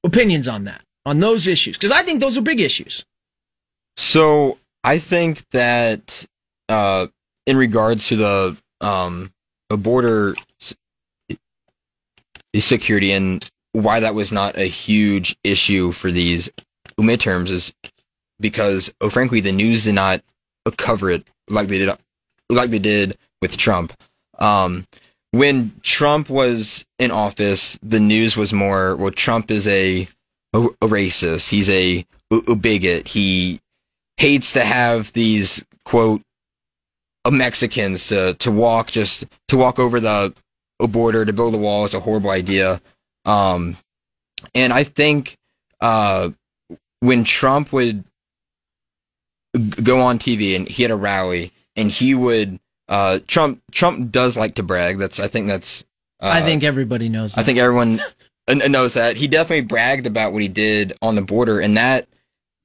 opinions 0.04 0.48
on 0.48 0.64
that, 0.66 0.82
on 1.06 1.20
those 1.20 1.48
issues, 1.48 1.78
because 1.78 1.92
I 1.92 2.04
think 2.04 2.20
those 2.22 2.38
are 2.38 2.42
big 2.42 2.60
issues. 2.62 3.06
So 3.98 4.58
I 4.84 4.98
think 5.00 5.48
that 5.50 6.26
uh, 6.70 7.08
in 7.46 7.58
regards 7.58 8.08
to 8.08 8.16
the 8.16 8.58
um, 8.80 9.32
the 9.70 9.78
border 9.78 10.36
security 12.56 13.12
and 13.12 13.50
why 13.74 14.00
that 14.02 14.14
was 14.16 14.32
not 14.32 14.58
a 14.58 14.66
huge 14.66 15.36
issue 15.44 15.92
for 15.92 16.12
these 16.12 16.50
midterms 17.00 17.50
is 17.50 17.74
because, 18.42 18.94
oh, 19.02 19.10
frankly, 19.10 19.40
the 19.40 19.52
news 19.52 19.84
did 19.84 19.96
not 19.96 20.22
cover 20.78 21.10
it 21.10 21.26
like 21.50 21.68
they 21.68 21.78
did 21.78 21.96
like 22.50 22.70
they 22.70 22.80
did 22.80 23.18
with 23.42 23.58
Trump. 23.58 23.94
Um, 24.40 24.86
when 25.32 25.74
Trump 25.82 26.30
was 26.30 26.86
in 27.00 27.12
office, 27.12 27.80
the 27.82 28.00
news 28.00 28.36
was 28.36 28.52
more, 28.52 28.96
well, 28.98 29.12
Trump 29.12 29.50
is 29.50 29.68
a 29.68 30.08
a, 30.54 30.60
a 30.60 30.88
racist. 30.88 31.50
He's 31.50 31.70
a, 31.70 32.06
a 32.48 32.56
bigot. 32.56 33.08
He 33.08 33.62
hates 34.18 34.54
to 34.54 34.64
have 34.64 35.14
these 35.14 35.64
quote 35.86 36.22
Mexicans 37.30 38.08
to 38.08 38.34
to 38.36 38.52
walk 38.52 38.92
just 38.92 39.26
to 39.48 39.58
walk 39.58 39.80
over 39.80 40.00
the 40.00 40.34
border 40.80 41.24
to 41.26 41.34
build 41.34 41.54
a 41.54 41.58
wall 41.58 41.86
is 41.86 41.94
a 41.94 42.00
horrible 42.00 42.32
idea. 42.32 42.82
Um, 43.26 43.78
and 44.56 44.74
I 44.74 44.84
think 44.84 45.38
uh, 45.80 46.32
when 47.00 47.24
Trump 47.24 47.72
would 47.72 48.04
go 49.84 50.02
on 50.02 50.18
TV 50.20 50.56
and 50.56 50.68
he 50.68 50.84
had 50.84 50.92
a 50.92 50.96
rally 50.96 51.52
and 51.76 51.90
he 51.92 52.14
would 52.16 52.60
uh, 52.88 53.20
Trump 53.28 53.62
Trump 53.72 54.12
does 54.12 54.36
like 54.38 54.56
to 54.56 54.64
brag. 54.64 54.98
That's 54.98 55.20
I 55.20 55.28
think 55.28 55.48
that's 55.48 55.84
uh, 56.22 56.30
I 56.34 56.42
think 56.42 56.64
everybody 56.64 57.10
knows. 57.10 57.34
That. 57.34 57.42
I 57.42 57.44
think 57.44 57.58
everyone 57.60 58.00
knows 58.50 58.94
that 58.96 59.16
he 59.18 59.28
definitely 59.28 59.66
bragged 59.66 60.06
about 60.08 60.34
what 60.34 60.42
he 60.42 60.48
did 60.48 60.94
on 61.02 61.16
the 61.16 61.22
border, 61.22 61.60
and 61.62 61.78
that 61.78 62.08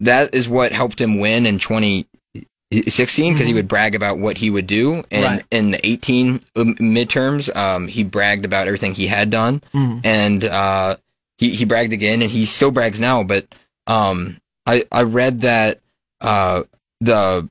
that 0.00 0.34
is 0.34 0.48
what 0.48 0.72
helped 0.72 1.00
him 1.00 1.18
win 1.20 1.46
in 1.46 1.58
2016 1.58 3.32
because 3.32 3.46
he 3.46 3.54
would 3.54 3.68
brag 3.68 3.94
about 3.94 4.18
what 4.18 4.36
he 4.38 4.50
would 4.50 4.66
do, 4.66 5.04
and 5.10 5.24
Right. 5.24 5.44
in 5.50 5.70
the 5.70 5.86
18 5.86 6.40
um, 6.56 6.74
midterms, 6.76 7.54
um, 7.56 7.86
he 7.88 8.02
bragged 8.04 8.44
about 8.44 8.66
everything 8.66 8.94
he 8.94 9.06
had 9.06 9.30
done, 9.30 9.62
Mhm. 9.74 10.00
and 10.04 10.44
uh, 10.44 10.96
he 11.38 11.50
he 11.50 11.64
bragged 11.64 11.92
again, 11.92 12.22
and 12.22 12.30
he 12.30 12.44
still 12.46 12.70
brags 12.70 12.98
now. 13.00 13.22
But 13.22 13.46
um, 13.86 14.38
I 14.66 14.84
I 14.90 15.02
read 15.02 15.42
that 15.42 15.80
uh, 16.20 16.64
the 17.00 17.48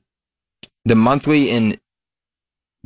the 0.84 0.94
monthly 0.94 1.50
in 1.50 1.80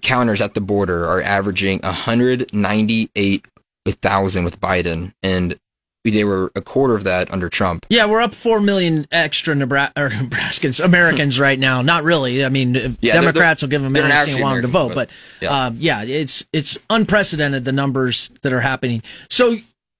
counters 0.02 0.40
at 0.40 0.54
the 0.54 0.60
border 0.60 1.04
are 1.06 1.20
averaging 1.20 1.80
198,000 1.80 4.44
with 4.44 4.60
Biden, 4.60 5.12
and 5.22 5.58
they 6.04 6.24
were 6.24 6.50
a 6.54 6.62
quarter 6.62 6.94
of 6.94 7.04
that 7.04 7.30
under 7.30 7.50
Trump. 7.50 7.84
Yeah, 7.90 8.06
we're 8.06 8.22
up 8.22 8.34
four 8.34 8.60
million 8.60 9.06
extra 9.12 9.54
Nebra- 9.54 9.92
or 9.96 10.08
Nebraskans, 10.08 10.82
Americans 10.82 11.38
right 11.38 11.58
now. 11.58 11.82
Not 11.82 12.04
really. 12.04 12.42
I 12.44 12.48
mean, 12.48 12.72
they're- 12.72 12.88
Democrats 13.02 13.60
will 13.62 13.68
give 13.68 13.82
them 13.82 13.92
they're 13.92 14.04
anything 14.04 14.40
want 14.42 14.62
to 14.62 14.68
vote, 14.68 14.94
but, 14.94 14.96
but- 15.08 15.10
yeah. 15.42 15.66
um, 15.66 15.76
yeah, 15.78 16.02
it's 16.02 16.46
it's 16.52 16.78
unprecedented 16.88 17.64
the 17.66 17.72
numbers 17.72 18.30
that 18.42 18.52
are 18.52 18.60
happening. 18.60 19.02
So, 19.28 19.56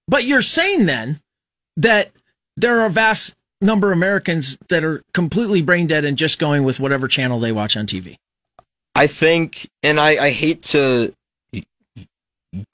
but 0.09 0.25
you're 0.25 0.43
saying 0.43 0.87
then 0.87 1.21
that 1.77 2.11
there 2.57 2.81
are 2.81 2.89
vast 2.89 3.37
number 3.61 3.93
of 3.93 3.97
Americans 3.97 4.59
that 4.69 4.85
are 4.85 5.03
completely 5.13 5.63
brain 5.63 5.87
dead 5.87 6.05
and 6.05 6.17
just 6.17 6.39
going 6.39 6.65
with 6.65 6.81
whatever 6.81 7.09
channel 7.09 7.39
they 7.39 7.53
watch 7.53 7.77
on 7.77 7.87
TV. 7.87 8.17
I 8.95 9.07
think, 9.07 9.69
and 9.83 10.01
I, 10.01 10.25
I 10.25 10.31
hate 10.31 10.63
to 10.63 11.15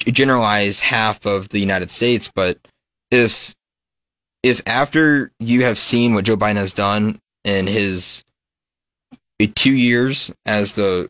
generalize 0.06 0.80
half 0.80 1.26
of 1.26 1.50
the 1.50 1.58
United 1.58 1.90
States, 1.90 2.30
but 2.34 2.58
if 3.10 3.54
if 4.42 4.62
after 4.66 5.32
you 5.40 5.64
have 5.64 5.78
seen 5.78 6.14
what 6.14 6.24
Joe 6.24 6.36
Biden 6.36 6.56
has 6.56 6.72
done 6.72 7.18
in 7.44 7.66
his 7.66 8.24
two 9.54 9.72
years 9.72 10.30
as 10.46 10.72
the 10.74 11.08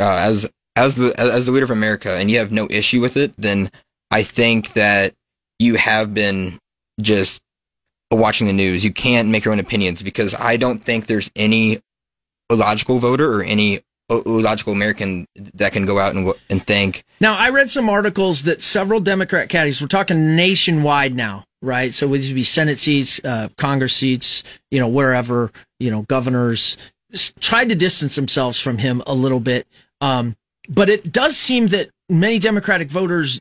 uh, 0.00 0.16
as 0.18 0.48
as 0.76 0.94
the 0.94 1.14
as 1.18 1.46
the 1.46 1.52
leader 1.52 1.64
of 1.64 1.70
America, 1.70 2.12
and 2.12 2.30
you 2.30 2.38
have 2.38 2.52
no 2.52 2.66
issue 2.70 3.00
with 3.00 3.16
it, 3.16 3.34
then 3.36 3.70
I 4.10 4.22
think 4.22 4.72
that 4.72 5.14
you 5.58 5.74
have 5.76 6.14
been 6.14 6.58
just 7.00 7.40
watching 8.16 8.46
the 8.46 8.52
news. 8.52 8.84
You 8.84 8.92
can't 8.92 9.28
make 9.28 9.44
your 9.44 9.52
own 9.52 9.60
opinions 9.60 10.02
because 10.02 10.34
I 10.34 10.56
don't 10.56 10.82
think 10.82 11.06
there's 11.06 11.30
any 11.36 11.80
illogical 12.50 12.98
voter 12.98 13.32
or 13.32 13.42
any 13.42 13.80
illogical 14.10 14.72
American 14.72 15.26
that 15.54 15.72
can 15.72 15.86
go 15.86 15.98
out 15.98 16.14
and, 16.14 16.32
and 16.50 16.66
think, 16.66 17.04
Now, 17.20 17.36
I 17.36 17.50
read 17.50 17.70
some 17.70 17.88
articles 17.88 18.42
that 18.42 18.62
several 18.62 19.00
Democrat 19.00 19.48
caddies, 19.48 19.80
we're 19.80 19.88
talking 19.88 20.36
nationwide 20.36 21.14
now, 21.14 21.44
right? 21.62 21.92
So 21.94 22.06
it 22.06 22.10
would 22.10 22.20
be 22.20 22.44
Senate 22.44 22.78
seats, 22.78 23.20
uh, 23.24 23.48
Congress 23.56 23.94
seats, 23.94 24.42
you 24.70 24.78
know, 24.78 24.88
wherever, 24.88 25.50
you 25.80 25.90
know, 25.90 26.02
governors 26.02 26.76
tried 27.40 27.68
to 27.68 27.74
distance 27.74 28.16
themselves 28.16 28.60
from 28.60 28.78
him 28.78 29.02
a 29.06 29.14
little 29.14 29.40
bit. 29.40 29.66
Um, 30.00 30.36
but 30.68 30.88
it 30.88 31.12
does 31.12 31.36
seem 31.36 31.68
that 31.68 31.90
many 32.08 32.38
Democratic 32.38 32.90
voters 32.90 33.40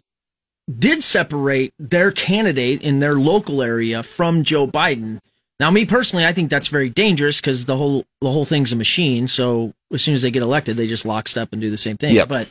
did 0.69 1.03
separate 1.03 1.73
their 1.79 2.11
candidate 2.11 2.81
in 2.81 2.99
their 2.99 3.15
local 3.15 3.61
area 3.61 4.03
from 4.03 4.43
Joe 4.43 4.67
Biden. 4.67 5.19
Now, 5.59 5.69
me 5.69 5.85
personally, 5.85 6.25
I 6.25 6.33
think 6.33 6.49
that's 6.49 6.69
very 6.69 6.89
dangerous 6.89 7.39
because 7.39 7.65
the 7.65 7.77
whole 7.77 8.05
the 8.19 8.31
whole 8.31 8.45
thing's 8.45 8.73
a 8.73 8.75
machine. 8.75 9.27
So 9.27 9.73
as 9.93 10.01
soon 10.01 10.15
as 10.15 10.21
they 10.21 10.31
get 10.31 10.41
elected, 10.41 10.77
they 10.77 10.87
just 10.87 11.05
lock 11.05 11.27
step 11.27 11.49
and 11.51 11.61
do 11.61 11.69
the 11.69 11.77
same 11.77 11.97
thing. 11.97 12.15
Yep. 12.15 12.27
But 12.27 12.47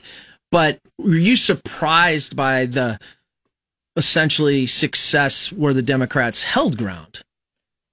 but 0.53 0.81
were 0.99 1.17
you 1.17 1.37
surprised 1.37 2.37
by 2.37 2.67
the 2.67 3.01
essentially 3.97 4.67
success 4.67 5.53
where 5.53 5.75
the 5.75 5.83
Democrats 5.83 6.45
held 6.45 6.79
ground? 6.79 7.23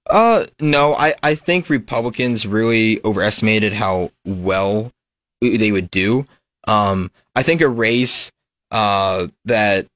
uh, 0.10 0.46
no, 0.60 0.94
I, 0.94 1.16
I 1.22 1.36
think 1.36 1.70
Republicans 1.70 2.48
really 2.48 3.04
overestimated 3.04 3.74
how 3.74 4.12
well 4.26 4.92
they 5.42 5.72
would 5.72 5.92
do. 5.92 6.26
Um, 6.68 7.12
I 7.36 7.44
think 7.44 7.62
a 7.62 7.68
race, 7.68 8.32
uh, 8.72 9.28
that 9.46 9.88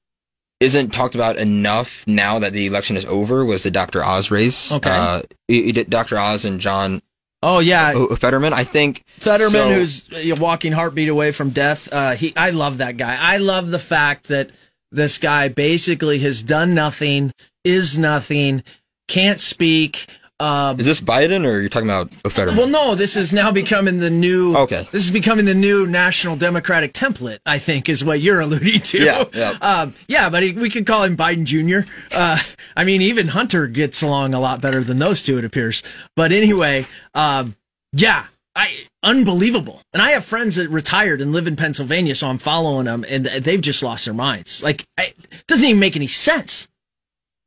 isn't 0.62 0.90
talked 0.90 1.14
about 1.14 1.36
enough 1.36 2.04
now 2.06 2.38
that 2.38 2.52
the 2.52 2.66
election 2.66 2.96
is 2.96 3.04
over 3.06 3.44
was 3.44 3.62
the 3.62 3.70
Dr. 3.70 4.04
Oz 4.04 4.30
race. 4.30 4.72
Okay. 4.72 4.90
Uh, 4.90 5.22
it- 5.48 5.76
it- 5.76 5.90
Dr. 5.90 6.18
Oz 6.18 6.44
and 6.44 6.60
John 6.60 7.02
Oh 7.44 7.58
yeah, 7.58 7.92
O- 7.96 8.14
Fetterman. 8.14 8.52
I 8.52 8.62
think 8.62 9.02
Fetterman, 9.18 9.50
so- 9.52 9.74
who's 9.74 10.06
a 10.14 10.32
walking 10.34 10.70
heartbeat 10.72 11.08
away 11.08 11.32
from 11.32 11.50
death. 11.50 11.92
Uh, 11.92 12.12
he, 12.14 12.32
I 12.36 12.50
love 12.50 12.78
that 12.78 12.96
guy. 12.96 13.16
I 13.20 13.38
love 13.38 13.70
the 13.70 13.80
fact 13.80 14.28
that 14.28 14.50
this 14.92 15.18
guy 15.18 15.48
basically 15.48 16.20
has 16.20 16.42
done 16.42 16.72
nothing, 16.74 17.32
is 17.64 17.98
nothing, 17.98 18.62
can't 19.08 19.40
speak. 19.40 20.06
Um, 20.42 20.80
Is 20.80 20.86
this 20.86 21.00
Biden 21.00 21.46
or 21.46 21.60
you're 21.60 21.68
talking 21.68 21.88
about 21.88 22.10
Fetterman? 22.32 22.56
well, 22.56 22.68
no, 22.68 22.94
this 22.96 23.14
is 23.16 23.32
now 23.32 23.52
becoming 23.52 23.98
the 23.98 24.10
new. 24.10 24.56
Okay. 24.56 24.88
This 24.90 25.04
is 25.04 25.10
becoming 25.12 25.44
the 25.44 25.54
new 25.54 25.86
national 25.86 26.36
Democratic 26.36 26.92
template. 26.94 27.38
I 27.46 27.58
think 27.58 27.88
is 27.88 28.04
what 28.04 28.20
you're 28.20 28.40
alluding 28.40 28.80
to. 28.80 28.98
Yeah, 29.04 29.24
yeah. 29.32 29.50
Um, 29.60 29.94
yeah, 30.08 30.28
but 30.30 30.42
he, 30.42 30.52
we 30.52 30.68
could 30.68 30.84
call 30.86 31.04
him 31.04 31.16
Biden 31.16 31.44
Jr. 31.44 31.88
Uh, 32.10 32.40
I 32.76 32.82
mean, 32.84 33.02
even 33.02 33.28
Hunter 33.28 33.68
gets 33.68 34.02
along 34.02 34.34
a 34.34 34.40
lot 34.40 34.60
better 34.60 34.82
than 34.82 34.98
those 34.98 35.22
two, 35.22 35.38
it 35.38 35.44
appears. 35.44 35.82
But 36.16 36.32
anyway, 36.32 36.86
um, 37.14 37.54
yeah, 37.92 38.26
I 38.56 38.86
unbelievable. 39.04 39.82
And 39.92 40.02
I 40.02 40.10
have 40.10 40.24
friends 40.24 40.56
that 40.56 40.68
retired 40.70 41.20
and 41.20 41.32
live 41.32 41.46
in 41.46 41.54
Pennsylvania, 41.54 42.14
so 42.16 42.28
I'm 42.28 42.38
following 42.38 42.86
them, 42.86 43.04
and 43.08 43.26
they've 43.26 43.60
just 43.60 43.82
lost 43.82 44.06
their 44.06 44.14
minds. 44.14 44.62
Like, 44.62 44.84
I, 44.98 45.14
it 45.30 45.46
doesn't 45.46 45.68
even 45.68 45.78
make 45.80 45.94
any 45.94 46.08
sense 46.08 46.66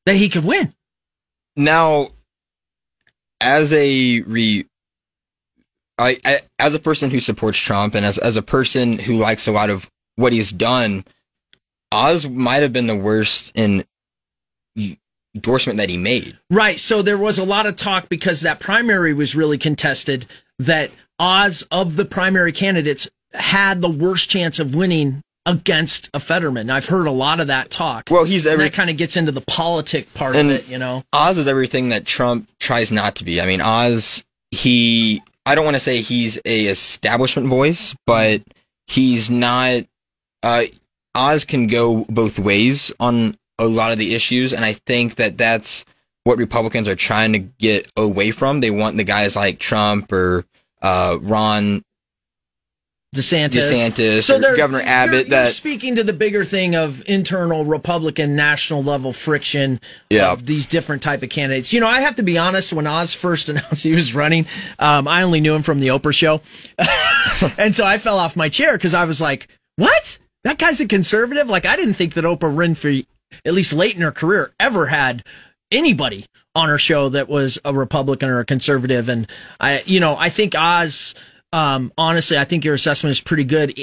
that 0.05 0.15
he 0.15 0.29
could 0.29 0.45
win. 0.45 0.73
now 1.57 2.09
as 3.45 3.71
a 3.71 4.21
re 4.21 4.65
I, 5.97 6.17
I 6.25 6.41
as 6.59 6.75
a 6.75 6.79
person 6.79 7.09
who 7.09 7.19
supports 7.19 7.57
Trump 7.57 7.95
and 7.95 8.05
as 8.05 8.17
as 8.17 8.35
a 8.35 8.41
person 8.41 8.99
who 8.99 9.15
likes 9.15 9.47
a 9.47 9.51
lot 9.51 9.69
of 9.69 9.89
what 10.15 10.33
he's 10.33 10.51
done, 10.51 11.05
Oz 11.91 12.27
might 12.27 12.63
have 12.63 12.73
been 12.73 12.87
the 12.87 12.95
worst 12.95 13.51
in 13.55 13.85
endorsement 15.33 15.77
that 15.77 15.89
he 15.89 15.97
made. 15.97 16.37
Right. 16.49 16.79
So 16.79 17.01
there 17.01 17.17
was 17.17 17.37
a 17.37 17.45
lot 17.45 17.65
of 17.65 17.75
talk 17.75 18.09
because 18.09 18.41
that 18.41 18.59
primary 18.59 19.13
was 19.13 19.35
really 19.35 19.57
contested 19.57 20.25
that 20.59 20.91
Oz 21.19 21.65
of 21.71 21.95
the 21.95 22.05
primary 22.05 22.51
candidates 22.51 23.07
had 23.33 23.81
the 23.81 23.89
worst 23.89 24.29
chance 24.29 24.59
of 24.59 24.75
winning 24.75 25.21
against 25.45 26.09
a 26.13 26.19
Fetterman. 26.19 26.69
I've 26.69 26.87
heard 26.87 27.05
a 27.07 27.11
lot 27.11 27.39
of 27.39 27.47
that 27.47 27.69
talk. 27.69 28.07
Well, 28.09 28.23
he's 28.23 28.45
every 28.47 28.65
that 28.65 28.73
kind 28.73 28.89
of 28.89 28.97
gets 28.97 29.15
into 29.15 29.31
the 29.31 29.41
politic 29.41 30.13
part 30.13 30.35
And- 30.35 30.49
of 30.51 30.57
it, 30.57 30.67
you 30.67 30.77
know. 30.77 31.03
Oz 31.13 31.37
is 31.37 31.47
everything 31.47 31.89
that 31.89 32.05
Trump 32.05 32.49
tries 32.59 32.91
not 32.91 33.15
to 33.17 33.23
be. 33.23 33.39
I 33.41 33.45
mean, 33.45 33.61
Oz 33.61 34.23
he 34.51 35.21
I 35.45 35.53
don't 35.53 35.65
want 35.65 35.75
to 35.75 35.79
say 35.81 36.01
he's 36.01 36.39
a 36.45 36.65
establishment 36.65 37.47
voice, 37.47 37.95
but 38.05 38.41
he's 38.87 39.29
not 39.29 39.83
uh 40.43 40.63
Oz 41.13 41.45
can 41.45 41.67
go 41.67 42.05
both 42.09 42.39
ways 42.39 42.91
on 42.99 43.37
a 43.59 43.65
lot 43.67 43.91
of 43.91 43.97
the 43.99 44.15
issues 44.15 44.51
and 44.53 44.65
I 44.65 44.73
think 44.73 45.15
that 45.15 45.37
that's 45.37 45.85
what 46.23 46.37
Republicans 46.39 46.87
are 46.87 46.95
trying 46.95 47.31
to 47.33 47.39
get 47.39 47.87
away 47.95 48.31
from. 48.31 48.59
They 48.61 48.71
want 48.71 48.97
the 48.97 49.03
guys 49.03 49.35
like 49.35 49.59
Trump 49.59 50.11
or 50.11 50.45
uh 50.81 51.17
Ron 51.21 51.83
DeSantis. 53.15 53.71
DeSantis 53.71 54.23
So 54.23 54.37
they're- 54.39 54.55
Governor 54.57 54.79
you're- 54.79 54.89
Abbott 54.91 55.27
you're 55.27 55.45
that 55.45 55.49
speaking 55.49 55.95
to 55.95 56.03
the 56.03 56.13
bigger 56.13 56.43
thing 56.45 56.75
of 56.75 57.03
internal 57.07 57.65
Republican 57.65 58.35
national 58.35 58.83
level 58.83 59.13
friction 59.13 59.79
Yeah. 60.09 60.31
of 60.31 60.45
these 60.45 60.65
different 60.65 61.01
type 61.01 61.23
of 61.23 61.29
candidates. 61.29 61.73
You 61.73 61.79
know, 61.79 61.87
I 61.87 62.01
have 62.01 62.15
to 62.17 62.23
be 62.23 62.37
honest. 62.37 62.73
When 62.73 62.85
Oz 62.87 63.13
first 63.13 63.49
announced 63.49 63.83
he 63.83 63.93
was 63.93 64.13
running, 64.13 64.45
um, 64.79 65.07
I 65.07 65.23
only 65.23 65.41
knew 65.41 65.53
him 65.55 65.63
from 65.63 65.79
the 65.79 65.87
Oprah 65.87 66.13
show, 66.13 66.41
and 67.57 67.75
so 67.75 67.85
I 67.85 67.97
fell 67.97 68.19
off 68.19 68.35
my 68.35 68.49
chair 68.49 68.73
because 68.73 68.93
I 68.93 69.05
was 69.05 69.21
like, 69.21 69.47
"What? 69.77 70.17
That 70.43 70.57
guy's 70.57 70.79
a 70.79 70.87
conservative?" 70.87 71.47
Like 71.49 71.65
I 71.65 71.75
didn't 71.75 71.95
think 71.95 72.13
that 72.15 72.23
Oprah 72.25 72.53
Winfrey, 72.53 73.05
at 73.45 73.53
least 73.53 73.73
late 73.73 73.95
in 73.95 74.01
her 74.01 74.11
career, 74.11 74.53
ever 74.59 74.87
had 74.87 75.23
anybody 75.71 76.25
on 76.53 76.69
her 76.69 76.77
show 76.77 77.09
that 77.09 77.27
was 77.27 77.59
a 77.65 77.73
Republican 77.73 78.29
or 78.29 78.39
a 78.39 78.45
conservative. 78.45 79.09
And 79.09 79.27
I, 79.59 79.83
you 79.85 79.99
know, 79.99 80.15
I 80.17 80.29
think 80.29 80.55
Oz, 80.55 81.13
um, 81.55 81.93
honestly, 81.97 82.37
I 82.37 82.43
think 82.43 82.65
your 82.65 82.73
assessment 82.73 83.11
is 83.11 83.21
pretty 83.21 83.45
good. 83.45 83.73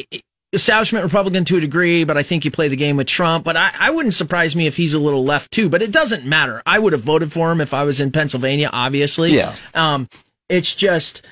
Establishment 0.52 1.04
Republican 1.04 1.46
to 1.46 1.56
a 1.56 1.60
degree, 1.60 2.04
but 2.04 2.18
I 2.18 2.22
think 2.22 2.44
you 2.44 2.50
play 2.50 2.68
the 2.68 2.76
game 2.76 2.98
with 2.98 3.06
Trump. 3.06 3.44
But 3.44 3.56
I, 3.56 3.70
I 3.78 3.90
wouldn't 3.90 4.12
surprise 4.12 4.54
me 4.54 4.66
if 4.66 4.76
he's 4.76 4.92
a 4.92 4.98
little 4.98 5.24
left 5.24 5.50
too. 5.50 5.70
But 5.70 5.80
it 5.80 5.90
doesn't 5.90 6.26
matter. 6.26 6.62
I 6.66 6.78
would 6.78 6.92
have 6.92 7.00
voted 7.00 7.32
for 7.32 7.50
him 7.50 7.62
if 7.62 7.72
I 7.72 7.84
was 7.84 7.98
in 7.98 8.10
Pennsylvania, 8.12 8.68
obviously. 8.70 9.34
Yeah. 9.34 9.56
Um, 9.74 10.10
it's 10.50 10.74
just 10.74 11.26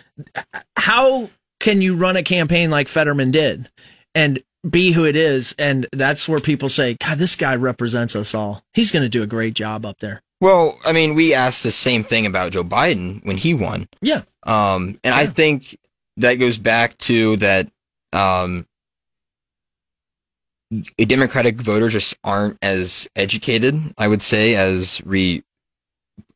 how 0.76 1.28
can 1.58 1.82
you 1.82 1.94
run 1.94 2.16
a 2.16 2.22
campaign 2.22 2.70
like 2.70 2.88
Fetterman 2.88 3.30
did 3.30 3.68
and 4.14 4.42
be 4.68 4.92
who 4.92 5.04
it 5.04 5.16
is? 5.16 5.54
And 5.58 5.86
that's 5.92 6.26
where 6.26 6.40
people 6.40 6.70
say, 6.70 6.94
God, 6.94 7.18
this 7.18 7.36
guy 7.36 7.54
represents 7.56 8.16
us 8.16 8.34
all. 8.34 8.62
He's 8.72 8.90
going 8.90 9.02
to 9.02 9.10
do 9.10 9.22
a 9.22 9.26
great 9.26 9.52
job 9.52 9.84
up 9.84 9.98
there. 9.98 10.22
well, 10.40 10.78
I 10.86 10.94
mean, 10.94 11.14
we 11.14 11.34
asked 11.34 11.62
the 11.62 11.70
same 11.70 12.02
thing 12.02 12.24
about 12.24 12.52
Joe 12.52 12.64
Biden 12.64 13.22
when 13.26 13.36
he 13.36 13.52
won. 13.52 13.86
Yeah. 14.00 14.22
Um, 14.44 14.98
and 15.04 15.14
I 15.14 15.26
think 15.26 15.76
that 16.20 16.34
goes 16.34 16.58
back 16.58 16.96
to 16.98 17.36
that, 17.36 17.68
um, 18.12 18.66
Democratic 20.98 21.56
voters 21.60 21.92
just 21.92 22.14
aren't 22.22 22.56
as 22.62 23.08
educated, 23.16 23.74
I 23.98 24.06
would 24.06 24.22
say, 24.22 24.54
as 24.54 25.02
re 25.04 25.42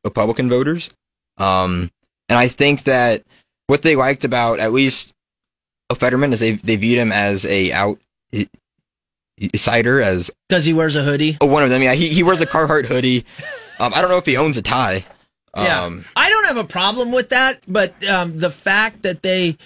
Republican 0.03 0.51
voters. 0.51 0.90
Um, 1.38 1.90
and 2.29 2.38
I 2.38 2.49
think 2.49 2.85
that 2.85 3.23
what 3.68 3.83
they 3.83 3.94
liked 3.97 4.25
about 4.25 4.59
at 4.59 4.73
least 4.73 5.12
a 5.90 5.94
Fetterman 5.94 6.33
is 6.33 6.40
they 6.40 6.53
they 6.53 6.77
viewed 6.77 6.99
him 6.99 7.12
as 7.12 7.44
a 7.44 7.73
out 7.73 7.99
cider 9.55 10.01
as 10.01 10.31
because 10.49 10.64
he 10.64 10.73
wears 10.73 10.97
a 10.97 11.03
hoodie. 11.05 11.37
oh, 11.40 11.47
one 11.47 11.62
of 11.62 11.70
them. 11.70 11.83
Yeah, 11.83 11.94
he 11.94 12.09
he 12.09 12.23
wears 12.23 12.40
a 12.40 12.47
Carhartt 12.47 12.87
hoodie. 12.87 13.25
Um, 13.79 13.92
I 13.94 14.01
don't 14.01 14.11
know 14.11 14.18
if 14.18 14.27
he 14.27 14.37
owns 14.37 14.57
a 14.57 14.62
tie. 14.62 15.05
Yeah, 15.57 15.85
Um, 15.85 16.05
I 16.16 16.31
don't 16.31 16.47
have 16.47 16.57
a 16.57 16.64
problem 16.64 17.12
with 17.12 17.29
that, 17.29 17.62
but 17.68 17.94
um, 18.09 18.38
the 18.38 18.51
fact 18.51 19.03
that 19.03 19.23
they 19.23 19.57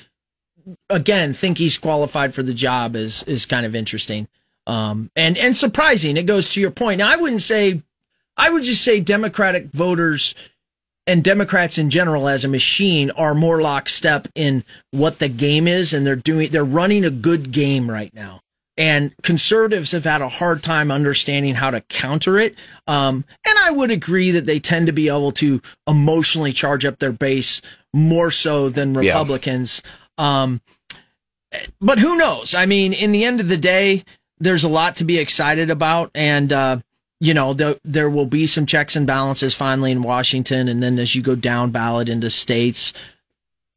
again 0.90 1.32
think 1.32 1.58
he's 1.58 1.78
qualified 1.78 2.34
for 2.34 2.42
the 2.42 2.54
job 2.54 2.96
is 2.96 3.22
is 3.24 3.46
kind 3.46 3.64
of 3.64 3.74
interesting 3.74 4.28
um, 4.68 5.10
and 5.16 5.36
and 5.38 5.56
surprising. 5.56 6.16
It 6.16 6.26
goes 6.26 6.50
to 6.50 6.60
your 6.60 6.70
point. 6.70 6.98
Now, 6.98 7.10
I 7.10 7.16
wouldn't 7.16 7.42
say, 7.42 7.82
I 8.36 8.50
would 8.50 8.62
just 8.62 8.84
say 8.84 9.00
Democratic 9.00 9.72
voters 9.72 10.34
and 11.06 11.24
Democrats 11.24 11.78
in 11.78 11.88
general 11.88 12.28
as 12.28 12.44
a 12.44 12.48
machine 12.48 13.10
are 13.12 13.34
more 13.34 13.62
lockstep 13.62 14.28
in 14.34 14.62
what 14.90 15.18
the 15.18 15.30
game 15.30 15.66
is, 15.66 15.94
and 15.94 16.06
they're 16.06 16.16
doing 16.16 16.50
they're 16.50 16.64
running 16.64 17.04
a 17.04 17.10
good 17.10 17.50
game 17.50 17.90
right 17.90 18.14
now. 18.14 18.42
And 18.76 19.12
conservatives 19.22 19.90
have 19.90 20.04
had 20.04 20.20
a 20.20 20.28
hard 20.28 20.62
time 20.62 20.92
understanding 20.92 21.56
how 21.56 21.72
to 21.72 21.80
counter 21.80 22.38
it. 22.38 22.54
Um, 22.86 23.24
and 23.44 23.58
I 23.58 23.72
would 23.72 23.90
agree 23.90 24.30
that 24.32 24.44
they 24.44 24.60
tend 24.60 24.86
to 24.86 24.92
be 24.92 25.08
able 25.08 25.32
to 25.32 25.60
emotionally 25.88 26.52
charge 26.52 26.84
up 26.84 26.98
their 26.98 27.10
base 27.10 27.60
more 27.92 28.30
so 28.30 28.68
than 28.68 28.94
Yeah. 28.94 29.14
Um, 30.18 30.60
but 31.80 31.98
who 31.98 32.18
knows? 32.18 32.54
I 32.54 32.66
mean, 32.66 32.92
in 32.92 33.12
the 33.12 33.24
end 33.24 33.40
of 33.40 33.48
the 33.48 33.56
day, 33.56 34.04
there's 34.38 34.64
a 34.64 34.68
lot 34.68 34.96
to 34.96 35.04
be 35.04 35.18
excited 35.18 35.70
about, 35.70 36.10
and 36.14 36.52
uh, 36.52 36.78
you 37.20 37.34
know, 37.34 37.54
the, 37.54 37.80
there 37.84 38.10
will 38.10 38.26
be 38.26 38.46
some 38.46 38.66
checks 38.66 38.96
and 38.96 39.06
balances 39.06 39.54
finally 39.54 39.90
in 39.90 40.02
Washington, 40.02 40.68
and 40.68 40.82
then 40.82 40.98
as 40.98 41.14
you 41.14 41.22
go 41.22 41.34
down 41.34 41.70
ballot 41.70 42.08
into 42.08 42.30
states, 42.30 42.92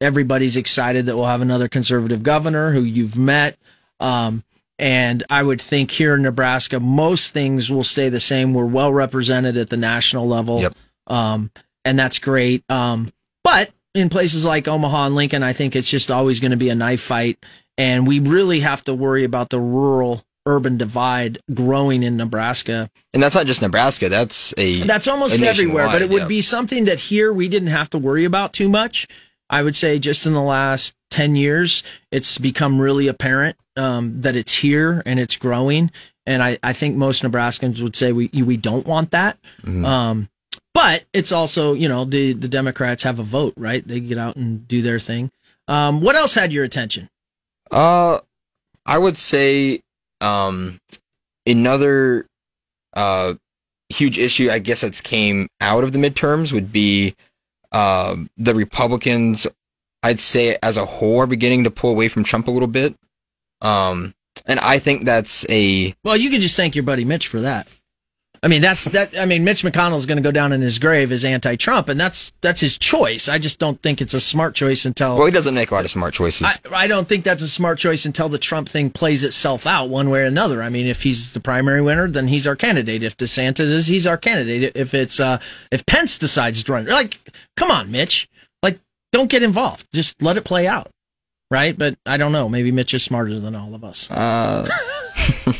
everybody's 0.00 0.56
excited 0.56 1.06
that 1.06 1.16
we'll 1.16 1.26
have 1.26 1.40
another 1.40 1.68
conservative 1.68 2.22
governor 2.22 2.72
who 2.72 2.82
you've 2.82 3.16
met. 3.16 3.56
Um, 4.00 4.44
and 4.78 5.22
I 5.30 5.42
would 5.42 5.60
think 5.60 5.92
here 5.92 6.14
in 6.14 6.22
Nebraska, 6.22 6.80
most 6.80 7.32
things 7.32 7.70
will 7.70 7.84
stay 7.84 8.08
the 8.08 8.20
same. 8.20 8.52
We're 8.52 8.66
well 8.66 8.92
represented 8.92 9.56
at 9.56 9.70
the 9.70 9.76
national 9.76 10.26
level. 10.26 10.60
Yep. 10.60 10.74
Um, 11.06 11.50
and 11.84 11.98
that's 11.98 12.18
great. 12.18 12.68
Um, 12.70 13.12
but 13.44 13.70
in 13.94 14.08
places 14.08 14.44
like 14.44 14.68
Omaha 14.68 15.06
and 15.06 15.14
Lincoln, 15.14 15.42
I 15.42 15.52
think 15.52 15.76
it's 15.76 15.90
just 15.90 16.10
always 16.10 16.40
going 16.40 16.50
to 16.50 16.56
be 16.56 16.70
a 16.70 16.74
knife 16.74 17.02
fight. 17.02 17.38
And 17.78 18.06
we 18.06 18.20
really 18.20 18.60
have 18.60 18.84
to 18.84 18.94
worry 18.94 19.24
about 19.24 19.50
the 19.50 19.60
rural 19.60 20.24
urban 20.44 20.76
divide 20.76 21.38
growing 21.54 22.02
in 22.02 22.16
Nebraska. 22.16 22.90
and 23.14 23.22
that's 23.22 23.34
not 23.34 23.46
just 23.46 23.62
Nebraska. 23.62 24.08
That's 24.08 24.52
a 24.56 24.82
That's 24.82 25.06
almost 25.06 25.40
a 25.40 25.46
everywhere, 25.46 25.86
but 25.86 26.02
it 26.02 26.10
would 26.10 26.22
yeah. 26.22 26.28
be 26.28 26.42
something 26.42 26.84
that 26.86 26.98
here 26.98 27.32
we 27.32 27.48
didn't 27.48 27.68
have 27.68 27.90
to 27.90 27.98
worry 27.98 28.24
about 28.24 28.52
too 28.52 28.68
much. 28.68 29.06
I 29.48 29.62
would 29.62 29.76
say 29.76 29.98
just 29.98 30.26
in 30.26 30.32
the 30.32 30.42
last 30.42 30.94
10 31.10 31.36
years, 31.36 31.82
it's 32.10 32.38
become 32.38 32.80
really 32.80 33.06
apparent 33.06 33.56
um, 33.76 34.20
that 34.22 34.34
it's 34.34 34.54
here 34.54 35.02
and 35.04 35.20
it's 35.20 35.36
growing. 35.36 35.90
And 36.26 36.42
I, 36.42 36.58
I 36.62 36.72
think 36.72 36.96
most 36.96 37.22
Nebraskans 37.22 37.82
would 37.82 37.94
say 37.94 38.12
we, 38.12 38.28
we 38.28 38.56
don't 38.56 38.86
want 38.86 39.10
that. 39.10 39.38
Mm-hmm. 39.62 39.84
Um, 39.84 40.28
but 40.74 41.04
it's 41.12 41.32
also, 41.32 41.74
you 41.74 41.88
know, 41.88 42.04
the, 42.04 42.32
the 42.32 42.48
Democrats 42.48 43.02
have 43.02 43.18
a 43.18 43.22
vote, 43.22 43.54
right? 43.56 43.86
They 43.86 44.00
get 44.00 44.18
out 44.18 44.36
and 44.36 44.66
do 44.66 44.82
their 44.82 44.98
thing. 44.98 45.30
Um, 45.68 46.00
what 46.00 46.16
else 46.16 46.34
had 46.34 46.52
your 46.52 46.64
attention? 46.64 47.08
Uh, 47.70 48.20
I 48.84 48.98
would 48.98 49.16
say 49.16 49.80
um, 50.20 50.78
another 51.46 52.26
uh, 52.94 53.34
huge 53.88 54.18
issue, 54.18 54.50
I 54.50 54.58
guess 54.58 54.80
that's 54.80 55.00
came 55.00 55.48
out 55.60 55.84
of 55.84 55.92
the 55.92 55.98
midterms 55.98 56.52
would 56.52 56.72
be 56.72 57.14
um, 57.70 58.28
the 58.36 58.54
Republicans. 58.54 59.46
I'd 60.02 60.20
say 60.20 60.58
as 60.62 60.76
a 60.76 60.84
whole 60.84 61.20
are 61.20 61.26
beginning 61.26 61.64
to 61.64 61.70
pull 61.70 61.90
away 61.90 62.08
from 62.08 62.24
Trump 62.24 62.48
a 62.48 62.50
little 62.50 62.68
bit, 62.68 62.96
um, 63.60 64.14
and 64.46 64.58
I 64.58 64.80
think 64.80 65.04
that's 65.04 65.46
a 65.48 65.94
Well, 66.02 66.16
you 66.16 66.28
can 66.28 66.40
just 66.40 66.56
thank 66.56 66.74
your 66.74 66.82
buddy 66.82 67.04
Mitch 67.04 67.28
for 67.28 67.40
that. 67.40 67.68
I 68.44 68.48
mean, 68.48 68.60
that's 68.60 68.86
that. 68.86 69.16
I 69.16 69.24
mean, 69.24 69.44
Mitch 69.44 69.62
McConnell's 69.62 70.04
going 70.04 70.16
to 70.16 70.22
go 70.22 70.32
down 70.32 70.52
in 70.52 70.62
his 70.62 70.80
grave 70.80 71.12
as 71.12 71.24
anti-Trump, 71.24 71.88
and 71.88 72.00
that's 72.00 72.32
that's 72.40 72.60
his 72.60 72.76
choice. 72.76 73.28
I 73.28 73.38
just 73.38 73.60
don't 73.60 73.80
think 73.82 74.00
it's 74.00 74.14
a 74.14 74.20
smart 74.20 74.56
choice 74.56 74.84
until 74.84 75.16
well, 75.16 75.26
he 75.26 75.30
doesn't 75.32 75.54
make 75.54 75.70
a 75.70 75.74
lot 75.74 75.84
of 75.84 75.92
smart 75.92 76.12
choices. 76.12 76.48
I, 76.48 76.56
I 76.74 76.86
don't 76.88 77.08
think 77.08 77.22
that's 77.22 77.42
a 77.42 77.48
smart 77.48 77.78
choice 77.78 78.04
until 78.04 78.28
the 78.28 78.38
Trump 78.38 78.68
thing 78.68 78.90
plays 78.90 79.22
itself 79.22 79.64
out 79.64 79.90
one 79.90 80.10
way 80.10 80.22
or 80.22 80.26
another. 80.26 80.60
I 80.60 80.70
mean, 80.70 80.88
if 80.88 81.02
he's 81.02 81.34
the 81.34 81.40
primary 81.40 81.80
winner, 81.80 82.08
then 82.08 82.26
he's 82.26 82.44
our 82.48 82.56
candidate. 82.56 83.04
If 83.04 83.16
DeSantis 83.16 83.60
is, 83.70 83.86
he's 83.86 84.08
our 84.08 84.16
candidate. 84.18 84.72
If 84.74 84.92
it's 84.92 85.20
uh, 85.20 85.38
if 85.70 85.86
Pence 85.86 86.18
decides 86.18 86.64
to 86.64 86.72
run, 86.72 86.86
like, 86.86 87.20
come 87.56 87.70
on, 87.70 87.92
Mitch, 87.92 88.28
like, 88.60 88.80
don't 89.12 89.30
get 89.30 89.44
involved. 89.44 89.86
Just 89.94 90.20
let 90.20 90.36
it 90.36 90.42
play 90.42 90.66
out, 90.66 90.90
right? 91.48 91.78
But 91.78 91.96
I 92.04 92.16
don't 92.16 92.32
know. 92.32 92.48
Maybe 92.48 92.72
Mitch 92.72 92.92
is 92.92 93.04
smarter 93.04 93.38
than 93.38 93.54
all 93.54 93.72
of 93.76 93.84
us. 93.84 94.10
uh, 94.10 94.68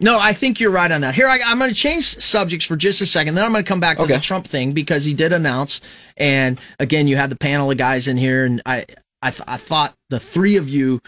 No, 0.00 0.18
I 0.18 0.32
think 0.32 0.60
you're 0.60 0.70
right 0.70 0.90
on 0.90 1.00
that. 1.02 1.14
Here, 1.14 1.28
I, 1.28 1.40
I'm 1.40 1.58
going 1.58 1.70
to 1.70 1.74
change 1.76 2.20
subjects 2.20 2.66
for 2.66 2.76
just 2.76 3.00
a 3.00 3.06
second. 3.06 3.34
Then 3.34 3.44
I'm 3.44 3.52
going 3.52 3.64
to 3.64 3.68
come 3.68 3.80
back 3.80 3.96
to 3.98 4.04
Okay. 4.04 4.14
the 4.14 4.20
Trump 4.20 4.46
thing 4.46 4.72
because 4.72 5.04
he 5.04 5.14
did 5.14 5.32
announce. 5.32 5.80
And 6.16 6.58
again, 6.78 7.06
you 7.08 7.16
had 7.16 7.30
the 7.30 7.36
panel 7.36 7.70
of 7.70 7.76
guys 7.78 8.08
in 8.08 8.16
here, 8.16 8.44
and 8.44 8.60
I, 8.66 8.84
I, 9.22 9.30
th- 9.30 9.44
I 9.46 9.56
thought 9.56 9.94
the 10.10 10.20
three 10.20 10.56
of 10.56 10.68
you 10.68 11.00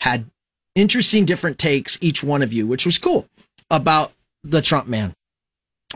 had 0.00 0.26
interesting 0.74 1.24
different 1.24 1.58
takes, 1.58 1.96
each 2.00 2.22
one 2.22 2.42
of 2.42 2.52
you, 2.52 2.66
which 2.66 2.84
was 2.84 2.98
cool 2.98 3.26
about 3.70 4.12
the 4.42 4.60
Trump 4.60 4.86
man. 4.88 5.14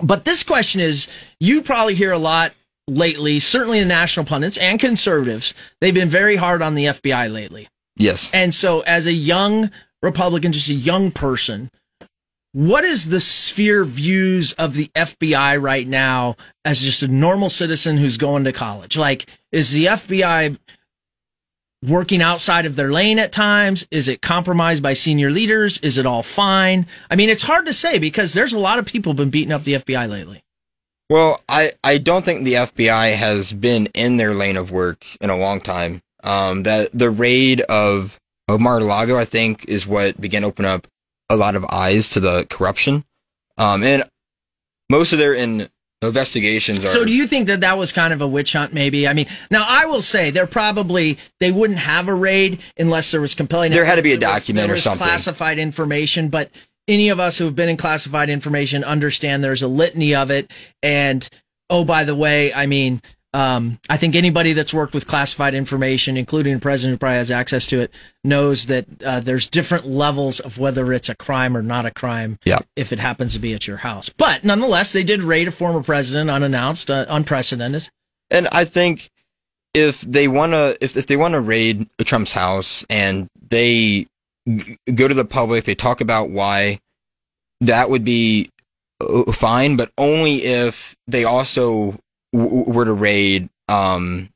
But 0.03 0.25
this 0.25 0.43
question 0.45 0.81
is, 0.81 1.09
you 1.41 1.63
probably 1.63 1.95
hear 1.95 2.13
a 2.13 2.19
lot 2.19 2.53
lately, 2.87 3.41
certainly 3.41 3.81
the 3.81 3.87
national 3.87 4.25
pundits 4.27 4.57
and 4.57 4.79
conservatives. 4.81 5.53
They've 5.81 5.93
been 5.93 6.09
very 6.09 6.37
hard 6.37 6.63
on 6.63 6.75
the 6.77 6.85
FBI 6.87 7.33
lately. 7.33 7.69
yes, 7.97 8.31
And 8.33 8.55
so, 8.55 8.81
as 8.81 9.07
a 9.07 9.13
young 9.13 9.71
Republican, 10.03 10.53
just 10.53 10.69
a 10.69 10.75
young 10.75 11.11
person, 11.11 11.71
what 12.59 12.83
is 12.83 13.05
the 13.05 13.21
sphere 13.21 13.85
views 13.85 14.53
of 14.55 14.75
the 14.75 14.91
FBI 14.97 15.63
right 15.63 15.87
now 15.87 16.35
as 16.65 16.81
just 16.81 17.05
a 17.05 17.07
normal 17.07 17.51
citizen 17.51 17.99
who's 17.99 18.17
going 18.17 18.43
to 18.43 18.53
college? 18.53 18.97
Like, 18.97 19.27
is 19.53 19.71
the 19.71 19.85
FBI 19.85 20.59
working 21.87 22.21
outside 22.21 22.67
of 22.67 22.75
their 22.75 22.91
lane 22.91 23.21
at 23.21 23.31
times? 23.31 23.87
Is 23.93 24.09
it 24.09 24.23
compromised 24.23 24.83
by 24.83 24.95
senior 24.95 25.31
leaders? 25.31 25.79
Is 25.79 25.99
it 25.99 26.05
all 26.07 26.25
fine? 26.25 26.89
I 27.09 27.15
mean, 27.15 27.29
it's 27.29 27.45
hard 27.45 27.65
to 27.67 27.73
say 27.73 28.01
because 28.01 28.35
there's 28.35 28.53
a 28.53 28.59
lot 28.59 28.81
of 28.81 28.87
people 28.87 29.15
been 29.15 29.31
beating 29.31 29.53
up 29.53 29.63
the 29.63 29.75
FBI 29.75 30.11
lately. 30.11 30.43
Well, 31.09 31.41
I, 31.49 31.75
I 31.85 31.99
don't 31.99 32.25
think 32.25 32.43
the 32.43 32.55
FBI 32.55 33.15
has 33.15 33.53
been 33.53 33.87
in 33.95 34.17
their 34.17 34.35
lane 34.35 34.57
of 34.57 34.73
work 34.73 35.07
in 35.21 35.31
a 35.31 35.39
long 35.39 35.61
time. 35.61 36.03
Um, 36.25 36.65
that 36.65 36.91
the 36.93 37.11
raid 37.11 37.61
of, 37.61 38.19
of 38.49 38.59
Mar-a-Lago, 38.59 39.17
I 39.17 39.27
think, 39.27 39.65
is 39.67 39.87
what 39.87 40.21
began 40.21 40.43
open 40.43 40.65
up 40.65 40.89
a 41.31 41.37
lot 41.37 41.55
of 41.57 41.65
eyes 41.67 42.11
to 42.11 42.21
the 42.21 42.47
corruption. 42.49 43.05
Um, 43.57 43.83
and 43.83 44.05
most 44.91 45.13
of 45.13 45.19
their 45.19 45.35
in 45.35 45.69
investigations 46.01 46.79
are. 46.85 46.89
So 46.89 47.05
do 47.05 47.13
you 47.13 47.27
think 47.27 47.49
that 47.49 47.61
that 47.61 47.77
was 47.77 47.93
kind 47.93 48.13
of 48.13 48.21
a 48.21 48.27
witch 48.27 48.53
hunt 48.53 48.73
maybe? 48.73 49.09
I 49.09 49.13
mean, 49.13 49.27
now 49.51 49.65
I 49.67 49.87
will 49.87 50.03
say 50.03 50.31
they're 50.31 50.47
probably 50.47 51.19
they 51.41 51.51
wouldn't 51.53 51.81
have 51.81 52.09
a 52.09 52.15
raid 52.15 52.61
unless 52.79 53.11
there 53.11 53.21
was 53.21 53.35
compelling 53.35 53.73
There 53.73 53.85
had 53.85 53.97
to 53.97 54.03
be 54.03 54.13
a 54.13 54.15
was- 54.15 54.21
document 54.21 54.67
there 54.67 54.73
or 54.73 54.77
was 54.77 54.85
something. 54.85 55.05
classified 55.05 55.59
information, 55.59 56.29
but 56.29 56.51
any 56.87 57.09
of 57.09 57.21
us 57.21 57.37
who 57.39 57.45
have 57.45 57.57
been 57.57 57.69
in 57.69 57.77
classified 57.77 58.31
information 58.31 58.83
understand 58.85 59.43
there's 59.45 59.61
a 59.63 59.69
litany 59.69 60.15
of 60.15 60.31
it 60.31 60.51
and 60.83 61.29
oh 61.69 61.85
by 61.85 62.05
the 62.05 62.15
way, 62.15 62.55
I 62.55 62.67
mean 62.67 63.03
um, 63.35 63.79
I 63.91 63.97
think 63.99 64.15
anybody 64.15 64.55
that's 64.55 64.73
worked 64.73 64.95
with 64.95 65.07
classified 65.07 65.55
information, 65.55 66.17
including 66.17 66.55
the 66.55 66.61
president 66.61 66.95
who 66.95 66.99
probably 66.99 67.19
has 67.19 67.31
access 67.31 67.67
to 67.69 67.81
it, 67.81 67.93
knows 68.25 68.67
that 68.67 68.87
uh, 69.03 69.21
there's 69.21 69.49
different 69.49 69.87
levels 69.87 70.41
of 70.41 70.57
whether 70.59 70.93
it's 70.93 71.09
a 71.11 71.15
crime 71.15 71.57
or 71.57 71.63
not 71.63 71.85
a 71.85 71.91
crime 71.91 72.39
Yeah. 72.45 72.59
if 72.75 72.93
it 72.93 72.99
happens 72.99 73.35
to 73.35 73.39
be 73.39 73.53
at 73.53 73.67
your 73.67 73.79
house. 73.79 74.09
But 74.09 74.45
nonetheless, 74.45 74.93
they 74.93 75.05
did 75.05 75.23
raid 75.23 75.47
a 75.47 75.51
former 75.53 75.83
president 75.83 76.31
unannounced, 76.31 76.91
uh, 76.91 77.05
unprecedented. 77.09 77.91
and 78.31 78.49
I 78.53 78.65
think 78.65 79.11
if 79.75 80.01
they 80.01 80.27
want 80.29 80.53
to, 80.53 80.79
if, 80.81 80.97
if 80.97 81.07
they 81.07 81.17
want 81.17 81.35
to 81.35 81.41
raid 81.41 81.87
Trump's 82.01 82.33
house 82.33 82.85
and 82.89 83.29
they 83.51 84.07
g- 84.49 84.79
go 84.95 85.07
to 85.07 85.15
the 85.15 85.27
public, 85.27 85.65
they 85.65 85.75
talk 85.75 86.01
about 86.01 86.31
why 86.31 86.81
that 87.61 87.91
would 87.91 88.05
be 88.05 88.51
uh, 89.01 89.31
fine, 89.33 89.77
but 89.77 89.93
only 89.99 90.45
if 90.45 90.97
they 91.07 91.25
also 91.25 91.99
w- 92.33 92.65
were 92.71 92.85
to 92.85 92.93
raid 92.93 93.49
um, 93.69 94.29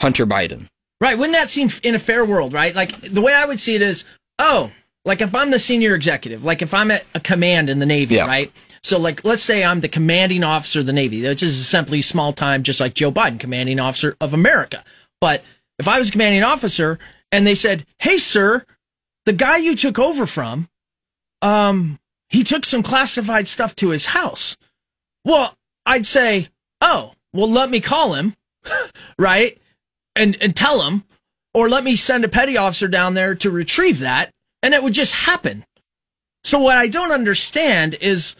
Hunter 0.00 0.26
Biden. 0.26 0.66
Right. 1.00 1.16
Wouldn't 1.16 1.34
that 1.36 1.48
seem 1.48 1.68
in 1.82 1.94
a 1.94 1.98
fair 1.98 2.24
world, 2.24 2.52
right? 2.52 2.74
Like 2.74 3.00
the 3.00 3.20
way 3.22 3.32
I 3.32 3.44
would 3.46 3.60
see 3.60 3.74
it 3.76 3.82
is, 3.82 4.04
oh, 4.38 4.72
like 5.04 5.20
if 5.20 5.34
I'm 5.34 5.50
the 5.50 5.58
senior 5.60 5.94
executive, 5.94 6.44
like 6.44 6.60
if 6.60 6.74
I'm 6.74 6.90
at 6.90 7.04
a 7.14 7.20
command 7.20 7.70
in 7.70 7.78
the 7.78 7.86
Navy, 7.86 8.16
Yeah. 8.16 8.26
right? 8.26 8.50
So 8.82 8.98
like, 8.98 9.24
let's 9.24 9.42
say 9.42 9.64
I'm 9.64 9.80
the 9.80 9.88
commanding 9.88 10.42
officer 10.44 10.80
of 10.80 10.86
the 10.86 10.92
Navy, 10.92 11.22
which 11.26 11.42
is 11.42 11.66
simply 11.68 12.02
small 12.02 12.32
time, 12.32 12.62
just 12.62 12.80
like 12.80 12.94
Joe 12.94 13.12
Biden, 13.12 13.38
commanding 13.40 13.78
officer 13.80 14.16
of 14.20 14.32
America. 14.34 14.82
But 15.20 15.42
if 15.78 15.86
I 15.88 15.98
was 15.98 16.08
a 16.08 16.12
commanding 16.12 16.42
officer 16.42 16.98
and 17.32 17.46
they 17.46 17.54
said, 17.54 17.84
Hey, 18.00 18.18
sir, 18.18 18.64
the 19.24 19.32
guy 19.32 19.58
you 19.58 19.74
took 19.76 19.98
over 19.98 20.26
from 20.26 20.68
um, 21.42 21.98
he 22.28 22.42
took 22.42 22.64
some 22.64 22.82
classified 22.82 23.46
stuff 23.48 23.76
to 23.76 23.90
his 23.90 24.06
house. 24.06 24.56
Well, 25.24 25.54
I'd 25.86 26.06
say, 26.06 26.48
oh, 26.80 27.12
well, 27.32 27.50
let 27.50 27.70
me 27.70 27.80
call 27.80 28.14
him, 28.14 28.34
right? 29.18 29.58
And, 30.16 30.36
and 30.40 30.54
tell 30.54 30.82
him, 30.82 31.04
or 31.54 31.68
let 31.68 31.84
me 31.84 31.96
send 31.96 32.24
a 32.24 32.28
petty 32.28 32.56
officer 32.56 32.88
down 32.88 33.14
there 33.14 33.34
to 33.36 33.50
retrieve 33.50 34.00
that. 34.00 34.30
And 34.62 34.74
it 34.74 34.82
would 34.82 34.92
just 34.92 35.14
happen. 35.14 35.64
So 36.44 36.58
what 36.58 36.76
I 36.76 36.88
don't 36.88 37.12
understand 37.12 37.96
is 38.00 38.36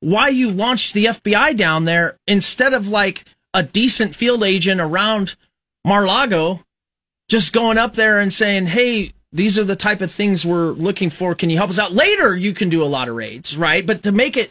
why 0.00 0.28
you 0.28 0.50
launched 0.50 0.94
the 0.94 1.06
FBI 1.06 1.56
down 1.56 1.84
there 1.84 2.18
instead 2.26 2.74
of 2.74 2.88
like 2.88 3.24
a 3.54 3.62
decent 3.62 4.14
field 4.14 4.42
agent 4.42 4.80
around 4.80 5.36
Mar-Lago 5.84 6.60
just 7.28 7.52
going 7.52 7.78
up 7.78 7.94
there 7.94 8.20
and 8.20 8.32
saying, 8.32 8.66
Hey, 8.66 9.12
these 9.32 9.58
are 9.58 9.64
the 9.64 9.76
type 9.76 10.00
of 10.00 10.10
things 10.10 10.44
we're 10.44 10.72
looking 10.72 11.08
for. 11.08 11.34
Can 11.34 11.50
you 11.50 11.56
help 11.56 11.70
us 11.70 11.78
out? 11.78 11.92
Later, 11.92 12.36
you 12.36 12.52
can 12.52 12.68
do 12.68 12.82
a 12.82 12.84
lot 12.84 13.08
of 13.08 13.14
raids, 13.14 13.56
right? 13.56 13.86
But 13.86 14.02
to 14.02 14.12
make 14.12 14.36
it, 14.36 14.50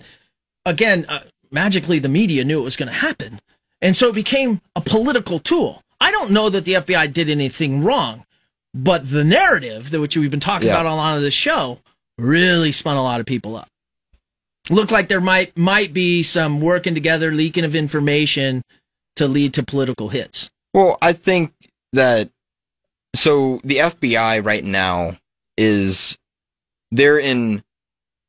again, 0.65 1.05
uh, 1.07 1.19
magically, 1.51 1.99
the 1.99 2.09
media 2.09 2.43
knew 2.43 2.61
it 2.61 2.63
was 2.63 2.77
going 2.77 2.87
to 2.87 2.93
happen. 2.93 3.39
And 3.81 3.95
so 3.97 4.09
it 4.09 4.15
became 4.15 4.61
a 4.75 4.81
political 4.81 5.39
tool. 5.39 5.81
I 5.99 6.11
don't 6.11 6.31
know 6.31 6.49
that 6.49 6.65
the 6.65 6.73
FBI 6.73 7.11
did 7.13 7.29
anything 7.29 7.83
wrong, 7.83 8.25
but 8.73 9.09
the 9.09 9.23
narrative 9.23 9.91
that 9.91 9.99
which 10.01 10.15
we've 10.17 10.31
been 10.31 10.39
talking 10.39 10.67
Yeah. 10.67 10.73
about 10.75 10.85
on 10.85 10.93
a 10.93 10.95
lot 10.95 11.15
of 11.17 11.21
this 11.23 11.33
show 11.33 11.79
really 12.17 12.71
spun 12.71 12.97
a 12.97 13.03
lot 13.03 13.19
of 13.19 13.25
people 13.25 13.55
up. 13.55 13.67
Looked 14.69 14.91
like 14.91 15.07
there 15.07 15.21
might 15.21 15.57
might 15.57 15.91
be 15.93 16.21
some 16.23 16.61
working 16.61 16.93
together, 16.93 17.31
leaking 17.31 17.65
of 17.65 17.75
information 17.75 18.63
to 19.15 19.27
lead 19.27 19.53
to 19.55 19.63
political 19.63 20.09
hits. 20.09 20.49
Well, 20.73 20.97
I 21.01 21.13
think 21.13 21.51
that 21.93 22.29
so 23.15 23.59
the 23.63 23.77
FBI 23.77 24.43
right 24.45 24.63
now 24.63 25.17
is 25.57 26.17
they're 26.91 27.19
in 27.19 27.63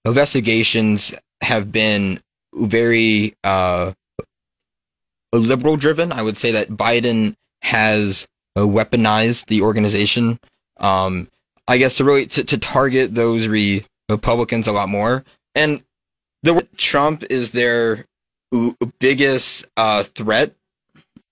investigations 0.04 1.14
have 1.42 1.70
been 1.72 2.20
very 2.54 3.34
uh 3.44 3.92
liberal 5.38 5.76
driven. 5.76 6.12
I 6.12 6.22
would 6.22 6.36
say 6.36 6.52
that 6.52 6.70
Biden 6.70 7.34
has 7.62 8.26
uh, 8.56 8.60
weaponized 8.62 9.46
the 9.46 9.62
organization. 9.62 10.38
Um, 10.78 11.28
I 11.68 11.78
guess 11.78 11.96
to 11.96 12.04
really 12.04 12.26
to, 12.26 12.44
to 12.44 12.58
target 12.58 13.14
those 13.14 13.46
re- 13.46 13.84
Republicans 14.08 14.66
a 14.66 14.72
lot 14.72 14.88
more. 14.88 15.24
And 15.54 15.82
the 16.42 16.66
Trump 16.76 17.24
is 17.30 17.52
their 17.52 18.04
biggest 18.98 19.64
uh, 19.76 20.02
threat 20.02 20.54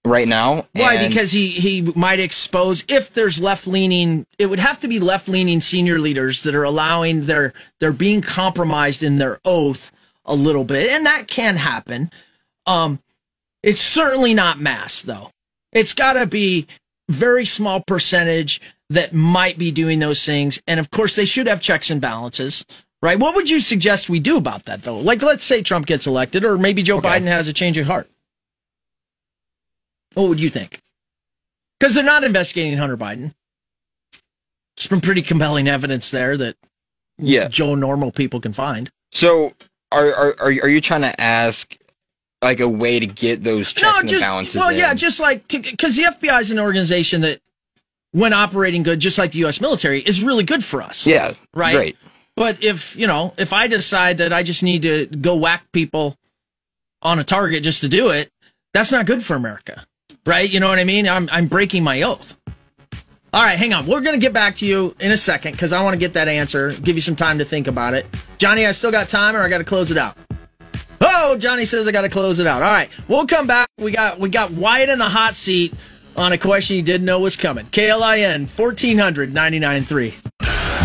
right 0.05 0.29
now. 0.29 0.67
Why? 0.73 0.95
And- 0.95 1.09
Because 1.09 1.33
he 1.33 1.49
he 1.49 1.83
might 1.95 2.21
expose 2.21 2.85
if 2.89 3.13
there's 3.13 3.41
left 3.41 3.67
leaning. 3.67 4.27
It 4.39 4.47
would 4.47 4.61
have 4.61 4.81
to 4.81 4.89
be 4.89 5.01
left 5.01 5.29
leaning 5.29 5.61
senior 5.61 5.99
leaders 5.99 6.43
that 6.45 6.55
are 6.55 6.65
allowing 6.65 7.23
their 7.23 7.53
they're 7.81 7.93
being 7.93 8.21
compromised 8.23 9.03
in 9.03 9.19
their 9.19 9.39
oath 9.45 9.93
a 10.25 10.35
little 10.35 10.65
bit, 10.65 10.91
and 10.91 11.07
that 11.07 11.27
can 11.29 11.57
happen. 11.57 12.11
Um, 12.67 13.01
it's 13.63 13.81
certainly 13.81 14.35
not 14.35 14.61
mass 14.61 15.03
though. 15.03 15.31
It's 15.73 15.95
got 15.95 16.15
to 16.15 16.27
be 16.27 16.67
very 17.09 17.45
small 17.45 17.81
percentage 17.81 18.61
that 18.89 19.13
might 19.13 19.59
be 19.59 19.71
doing 19.71 19.99
those 19.99 20.25
things, 20.25 20.61
and 20.67 20.81
of 20.81 20.91
course 20.91 21.17
they 21.17 21.25
should 21.25 21.47
have 21.47 21.61
checks 21.61 21.91
and 21.91 22.01
balances. 22.01 22.65
Right? 23.03 23.19
What 23.19 23.35
would 23.35 23.49
you 23.49 23.61
suggest 23.61 24.11
we 24.11 24.21
do 24.21 24.37
about 24.37 24.67
that 24.67 24.83
though? 24.83 24.99
Like, 24.99 25.23
let's 25.23 25.45
say 25.45 25.63
Trump 25.63 25.87
gets 25.87 26.07
elected, 26.07 26.45
or 26.45 26.59
maybe 26.59 26.83
Joe 26.83 27.01
Biden 27.01 27.27
has 27.29 27.49
a 27.49 27.53
change 27.53 27.79
of 27.79 27.87
heart. 27.87 28.11
What 30.15 30.29
would 30.29 30.41
you 30.41 30.51
think? 30.51 30.81
Because 31.79 31.95
they're 31.95 32.05
not 32.05 32.25
investigating 32.25 32.77
Hunter 32.77 32.99
Biden. 32.99 33.33
There's 34.77 34.89
been 34.89 35.01
pretty 35.01 35.23
compelling 35.23 35.67
evidence 35.67 36.11
there 36.11 36.37
that 36.37 36.57
yeah. 37.17 37.49
Joe 37.49 37.75
normal 37.75 38.13
people 38.13 38.41
can 38.41 38.53
find. 38.53 38.91
So 39.13 39.53
are 39.93 40.13
are 40.13 40.35
are 40.39 40.69
you 40.69 40.81
trying 40.81 41.03
to 41.03 41.21
ask 41.21 41.77
like 42.43 42.61
a 42.61 42.69
way 42.69 42.99
to 43.01 43.07
get 43.07 43.45
those 43.45 43.73
checks 43.73 44.01
and 44.01 44.09
just 44.09 44.23
balances? 44.23 44.57
well, 44.57 44.71
in? 44.71 44.77
yeah, 44.77 44.95
just 44.95 45.21
like 45.21 45.47
because 45.49 45.97
the 45.97 46.05
FBI 46.05 46.41
is 46.41 46.51
an 46.51 46.59
organization 46.59 47.21
that, 47.23 47.41
when 48.13 48.33
operating 48.33 48.83
good, 48.83 48.99
just 48.99 49.19
like 49.19 49.33
the 49.33 49.39
U.S. 49.41 49.61
military, 49.61 50.01
is 50.01 50.25
really 50.25 50.43
good 50.43 50.65
for 50.65 50.83
us. 50.83 51.07
yeah, 51.07 51.35
right. 51.55 51.75
Great. 51.75 51.97
But 52.35 52.63
if 52.63 52.97
you 52.97 53.07
know, 53.07 53.35
if 53.39 53.53
I 53.53 53.67
decide 53.67 54.19
that 54.19 54.33
I 54.33 54.43
just 54.43 54.63
need 54.63 54.83
to 54.83 55.07
go 55.07 55.37
whack 55.37 55.71
people 55.73 56.17
on 57.03 57.19
a 57.19 57.25
target 57.25 57.63
just 57.63 57.83
to 57.83 57.89
do 57.89 58.11
it, 58.11 58.33
that's 58.73 58.91
not 58.91 59.07
good 59.07 59.23
for 59.23 59.35
America, 59.37 59.87
right? 60.27 60.49
You 60.51 60.59
know 60.61 60.69
what 60.69 60.79
I 60.79 60.85
mean? 60.85 61.09
I'm 61.09 61.29
I'm 61.31 61.47
breaking 61.47 61.85
my 61.85 62.03
oath. 62.03 62.37
All 63.33 63.43
right, 63.43 63.59
hang 63.59 63.73
on. 63.73 63.87
We're 63.87 64.01
gonna 64.01 64.19
get 64.19 64.33
back 64.33 64.57
to 64.57 64.67
you 64.67 64.97
in 64.99 65.13
a 65.13 65.19
second 65.19 65.53
because 65.53 65.73
I 65.73 65.83
want 65.83 65.95
to 65.95 65.99
get 65.99 66.15
that 66.15 66.27
answer. 66.27 66.73
Give 66.73 66.97
you 66.97 67.03
some 67.03 67.15
time 67.15 67.39
to 67.39 67.45
think 67.45 67.69
about 67.69 67.95
it, 67.95 68.07
Johnny. 68.39 68.67
I 68.67 68.73
still 68.73 68.91
got 68.91 69.09
time, 69.09 69.37
or 69.37 69.43
I 69.43 69.49
got 69.49 69.59
to 69.59 69.65
close 69.65 69.91
it 69.91 69.99
out. 69.99 70.17
Oh, 71.23 71.37
Johnny 71.37 71.65
says 71.67 71.87
I 71.87 71.93
got 71.93 72.03
to 72.03 72.09
close 72.09 72.39
it 72.41 72.47
out. 72.47 72.63
All 72.63 72.73
right, 72.73 72.89
we'll 73.07 73.27
come 73.27 73.47
back. 73.47 73.69
We 73.79 73.91
got 73.93 74.19
we 74.19 74.29
got 74.31 74.51
Wyatt 74.53 74.89
in 74.89 74.99
the 74.99 75.09
hot 75.09 75.35
seat 75.37 75.75
on 76.17 76.33
a 76.33 76.39
question 76.39 76.77
you 76.77 76.83
didn't 76.83 77.05
know 77.05 77.21
was 77.21 77.37
coming. 77.37 77.67
KLIN 77.67 78.49
fourteen 78.49 78.97
hundred 78.99 79.33
ninety 79.35 79.59
nine 79.59 79.83
three. 79.83 80.15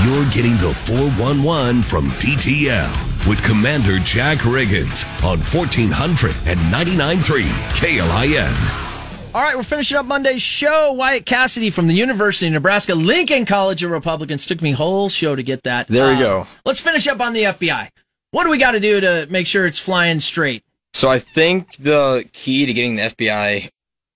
You're 0.04 0.30
getting 0.30 0.52
the 0.58 0.72
411 0.86 1.82
from 1.82 2.10
DTL 2.20 3.28
with 3.28 3.42
Commander 3.44 3.98
Jack 4.00 4.38
Riggins 4.40 5.04
on 5.24 5.40
1400 5.40 6.30
and 6.46 6.60
99.3 6.72 7.42
KLIN. 7.72 9.34
All 9.34 9.42
right, 9.42 9.56
we're 9.58 9.64
finishing 9.64 9.98
up 9.98 10.06
Monday's 10.06 10.44
show. 10.44 10.92
Wyatt 10.94 11.26
Cassidy 11.26 11.72
from 11.72 11.88
the 11.88 11.96
University 11.96 12.46
of 12.48 12.54
Nebraska 12.54 12.94
Lincoln 12.94 13.46
College 13.46 13.82
of 13.84 13.90
Republicans 13.90 14.46
took 14.46 14.62
me 14.62 14.74
whole 14.74 15.10
show 15.10 15.36
to 15.36 15.42
get 15.42 15.64
that. 15.64 15.88
There 15.88 16.10
we 16.10 16.16
Uh, 16.18 16.20
go. 16.20 16.48
Let's 16.66 16.82
finish 16.82 17.08
up 17.08 17.20
on 17.20 17.34
the 17.34 17.44
FBI. 17.46 17.90
What 18.36 18.44
do 18.44 18.50
we 18.50 18.58
got 18.58 18.72
to 18.72 18.82
do 18.82 19.00
to 19.00 19.28
make 19.30 19.48
sure 19.48 19.66
it's 19.66 19.80
flying 19.80 20.20
straight? 20.20 20.62
So 20.94 21.10
I 21.10 21.20
think 21.20 21.78
the 21.78 22.28
key 22.34 22.66
to 22.66 22.74
getting 22.74 22.98
the 22.98 23.04
FBI 23.04 23.70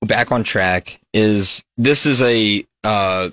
back 0.05 0.29
on 0.33 0.43
track 0.43 0.99
is 1.13 1.63
this 1.77 2.05
is 2.05 2.21
a 2.21 2.65
uh 2.83 3.29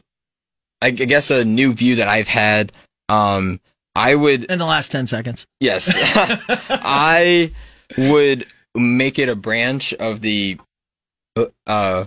I 0.80 0.90
guess 0.92 1.32
a 1.32 1.44
new 1.44 1.72
view 1.72 1.96
that 1.96 2.06
I've 2.06 2.28
had. 2.28 2.70
Um 3.08 3.58
I 3.96 4.14
would 4.14 4.44
In 4.44 4.60
the 4.60 4.64
last 4.64 4.92
10 4.92 5.08
seconds. 5.08 5.44
yes. 5.58 5.90
I 6.70 7.50
would 7.98 8.46
make 8.76 9.18
it 9.18 9.28
a 9.28 9.34
branch 9.34 9.92
of 9.94 10.20
the 10.20 10.56
uh, 11.36 11.46
uh 11.66 12.04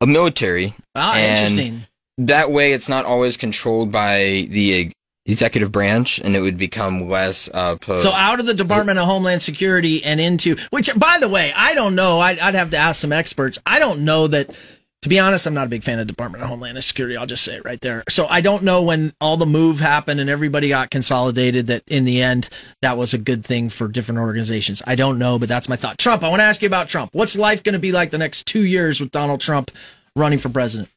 a 0.00 0.06
military 0.06 0.72
Ah, 0.94 1.14
And- 1.16 1.40
interesting. 1.58 1.86
that 2.18 2.52
way 2.52 2.74
it's 2.74 2.88
not 2.88 3.04
always 3.06 3.36
controlled 3.36 3.90
by 3.90 4.46
the 4.50 4.92
executive 5.26 5.72
branch 5.72 6.18
and 6.18 6.36
it 6.36 6.40
would 6.40 6.58
become 6.58 7.08
less 7.08 7.48
uh 7.54 7.76
po- 7.76 7.98
So 7.98 8.12
out 8.12 8.40
of 8.40 8.46
the 8.46 8.54
Department 8.54 8.98
of 8.98 9.06
Homeland 9.06 9.40
Security 9.42 10.04
and 10.04 10.20
into, 10.20 10.56
which 10.70 10.90
by 10.96 11.18
the 11.18 11.28
way, 11.28 11.52
I 11.56 11.74
don't 11.74 11.94
know. 11.94 12.20
I'd, 12.20 12.38
I'd 12.38 12.54
have 12.54 12.70
to 12.70 12.76
ask 12.76 13.00
some 13.00 13.12
experts. 13.12 13.58
I 13.64 13.78
don't 13.78 14.00
know 14.04 14.26
that, 14.28 14.54
to 15.00 15.08
be 15.08 15.18
honest, 15.18 15.46
I'm 15.46 15.54
not 15.54 15.66
a 15.66 15.70
big 15.70 15.82
fan 15.82 15.98
of 15.98 16.06
Department 16.06 16.42
of 16.42 16.48
Homeland 16.50 16.82
Security. 16.84 17.16
I'll 17.16 17.26
just 17.26 17.44
say 17.44 17.56
it 17.56 17.64
right 17.64 17.80
there. 17.80 18.04
So 18.08 18.26
I 18.26 18.40
don't 18.42 18.62
know 18.64 18.82
when 18.82 19.14
all 19.20 19.36
the 19.36 19.46
move 19.46 19.80
happened 19.80 20.20
and 20.20 20.28
everybody 20.28 20.68
got 20.68 20.90
consolidated 20.90 21.66
that 21.68 21.84
in 21.86 22.04
the 22.04 22.20
end, 22.22 22.48
that 22.82 22.96
was 22.98 23.14
a 23.14 23.18
good 23.18 23.44
thing 23.44 23.70
for 23.70 23.88
different 23.88 24.20
organizations. 24.20 24.82
I 24.86 24.94
don't 24.94 25.18
know, 25.18 25.38
but 25.38 25.48
that's 25.48 25.68
my 25.68 25.76
thought. 25.76 25.98
Trump, 25.98 26.22
I 26.22 26.28
want 26.28 26.40
to 26.40 26.44
ask 26.44 26.60
you 26.62 26.66
about 26.66 26.88
Trump. 26.88 27.10
What's 27.14 27.36
life 27.36 27.62
going 27.62 27.74
to 27.74 27.78
be 27.78 27.92
like 27.92 28.10
the 28.10 28.18
next 28.18 28.46
two 28.46 28.62
years 28.64 29.00
with 29.00 29.10
Donald 29.10 29.40
Trump 29.40 29.70
running 30.16 30.38
for 30.38 30.48
president? 30.50 30.88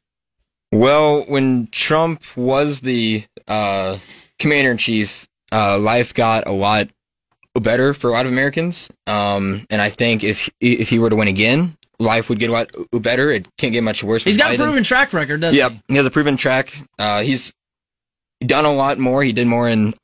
Well, 0.72 1.24
when 1.24 1.68
Trump 1.72 2.24
was 2.36 2.82
the 2.82 3.26
uh, 3.47 3.97
commander 4.39 4.72
in 4.72 4.78
chief, 4.78 5.28
uh, 5.51 5.80
life 5.80 6.13
got 6.13 6.47
a 6.47 6.51
lot 6.51 6.89
better 7.59 7.93
for 7.93 8.09
a 8.09 8.13
lot 8.13 8.26
of 8.26 8.32
Americans. 8.32 8.89
Um, 9.07 9.65
and 9.70 9.82
I 9.82 9.89
think 9.89 10.24
if 10.24 10.49
if 10.59 10.89
he 10.89 10.99
were 10.99 11.09
to 11.09 11.15
win 11.15 11.28
again, 11.28 11.78
life 11.99 12.30
would 12.30 12.39
get 12.39 12.49
a 12.49 12.53
lot 12.53 12.70
better. 12.91 13.32
It 13.32 13.47
can't 13.57 13.74
get 13.74 13.82
much 13.84 14.03
worse. 14.03 14.24
He's 14.24 14.38
got 14.38 14.53
a 14.53 14.57
proven 14.57 14.84
track 14.84 15.13
record, 15.13 15.41
doesn't 15.41 15.57
Yep, 15.57 15.72
he? 15.72 15.82
he 15.89 15.95
has 15.95 16.05
a 16.05 16.11
proven 16.11 16.38
track. 16.38 16.76
Uh, 16.99 17.22
he's 17.22 17.53
done 18.41 18.65
a 18.65 18.74
lot 18.74 18.99
more. 18.99 19.24
He 19.24 19.32
did 19.34 19.47
more 19.47 19.70
in 19.70 19.95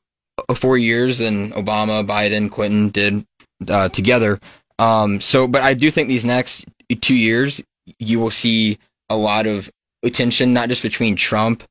uh, 0.48 0.54
four 0.54 0.78
years 0.78 1.18
than 1.18 1.52
Obama, 1.52 2.06
Biden, 2.06 2.50
Clinton 2.50 2.88
did 2.88 3.24
uh, 3.68 3.88
together. 3.90 4.40
Um, 4.78 5.20
so, 5.20 5.46
but 5.46 5.62
I 5.62 5.74
do 5.74 5.90
think 5.90 6.08
these 6.08 6.24
next 6.24 6.64
two 7.00 7.14
years, 7.14 7.60
you 8.00 8.18
will 8.18 8.32
see 8.32 8.78
a 9.08 9.16
lot 9.16 9.46
of 9.46 9.70
tension, 10.10 10.52
not 10.52 10.68
just 10.68 10.82
between 10.82 11.16
Trump 11.16 11.64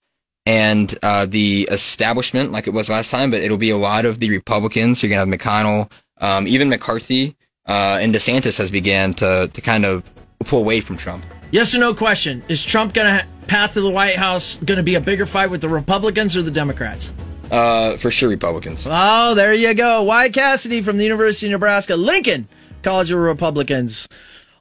and 0.45 0.97
uh, 1.03 1.25
the 1.25 1.67
establishment, 1.71 2.51
like 2.51 2.67
it 2.67 2.71
was 2.71 2.89
last 2.89 3.11
time, 3.11 3.31
but 3.31 3.41
it'll 3.41 3.57
be 3.57 3.69
a 3.69 3.77
lot 3.77 4.05
of 4.05 4.19
the 4.19 4.29
Republicans. 4.29 5.01
You're 5.01 5.09
gonna 5.09 5.31
have 5.31 5.39
McConnell, 5.39 5.91
um, 6.19 6.47
even 6.47 6.69
McCarthy, 6.69 7.35
uh, 7.67 7.99
and 8.01 8.13
DeSantis 8.13 8.57
has 8.57 8.71
began 8.71 9.13
to 9.15 9.49
to 9.53 9.61
kind 9.61 9.85
of 9.85 10.03
pull 10.39 10.59
away 10.59 10.81
from 10.81 10.97
Trump. 10.97 11.23
Yes 11.51 11.75
or 11.75 11.79
no 11.79 11.93
question. 11.93 12.43
Is 12.47 12.65
Trump 12.65 12.95
going 12.95 13.19
to 13.19 13.27
path 13.45 13.73
to 13.73 13.81
the 13.81 13.89
White 13.91 14.15
House 14.15 14.55
going 14.57 14.77
to 14.77 14.83
be 14.83 14.95
a 14.95 14.99
bigger 14.99 15.27
fight 15.27 15.51
with 15.51 15.61
the 15.61 15.69
Republicans 15.69 16.35
or 16.35 16.41
the 16.41 16.49
Democrats? 16.49 17.11
Uh, 17.51 17.95
for 17.97 18.09
sure, 18.09 18.27
Republicans. 18.29 18.87
Oh, 18.89 19.35
there 19.35 19.53
you 19.53 19.75
go. 19.75 20.01
Wyatt 20.01 20.33
Cassidy 20.33 20.81
from 20.81 20.97
the 20.97 21.03
University 21.03 21.45
of 21.47 21.51
Nebraska, 21.51 21.95
Lincoln 21.95 22.47
College 22.81 23.11
of 23.11 23.19
Republicans 23.19 24.07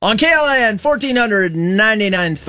on 0.03 0.18
KLIN 0.18 0.79
1499.3. 0.81 2.49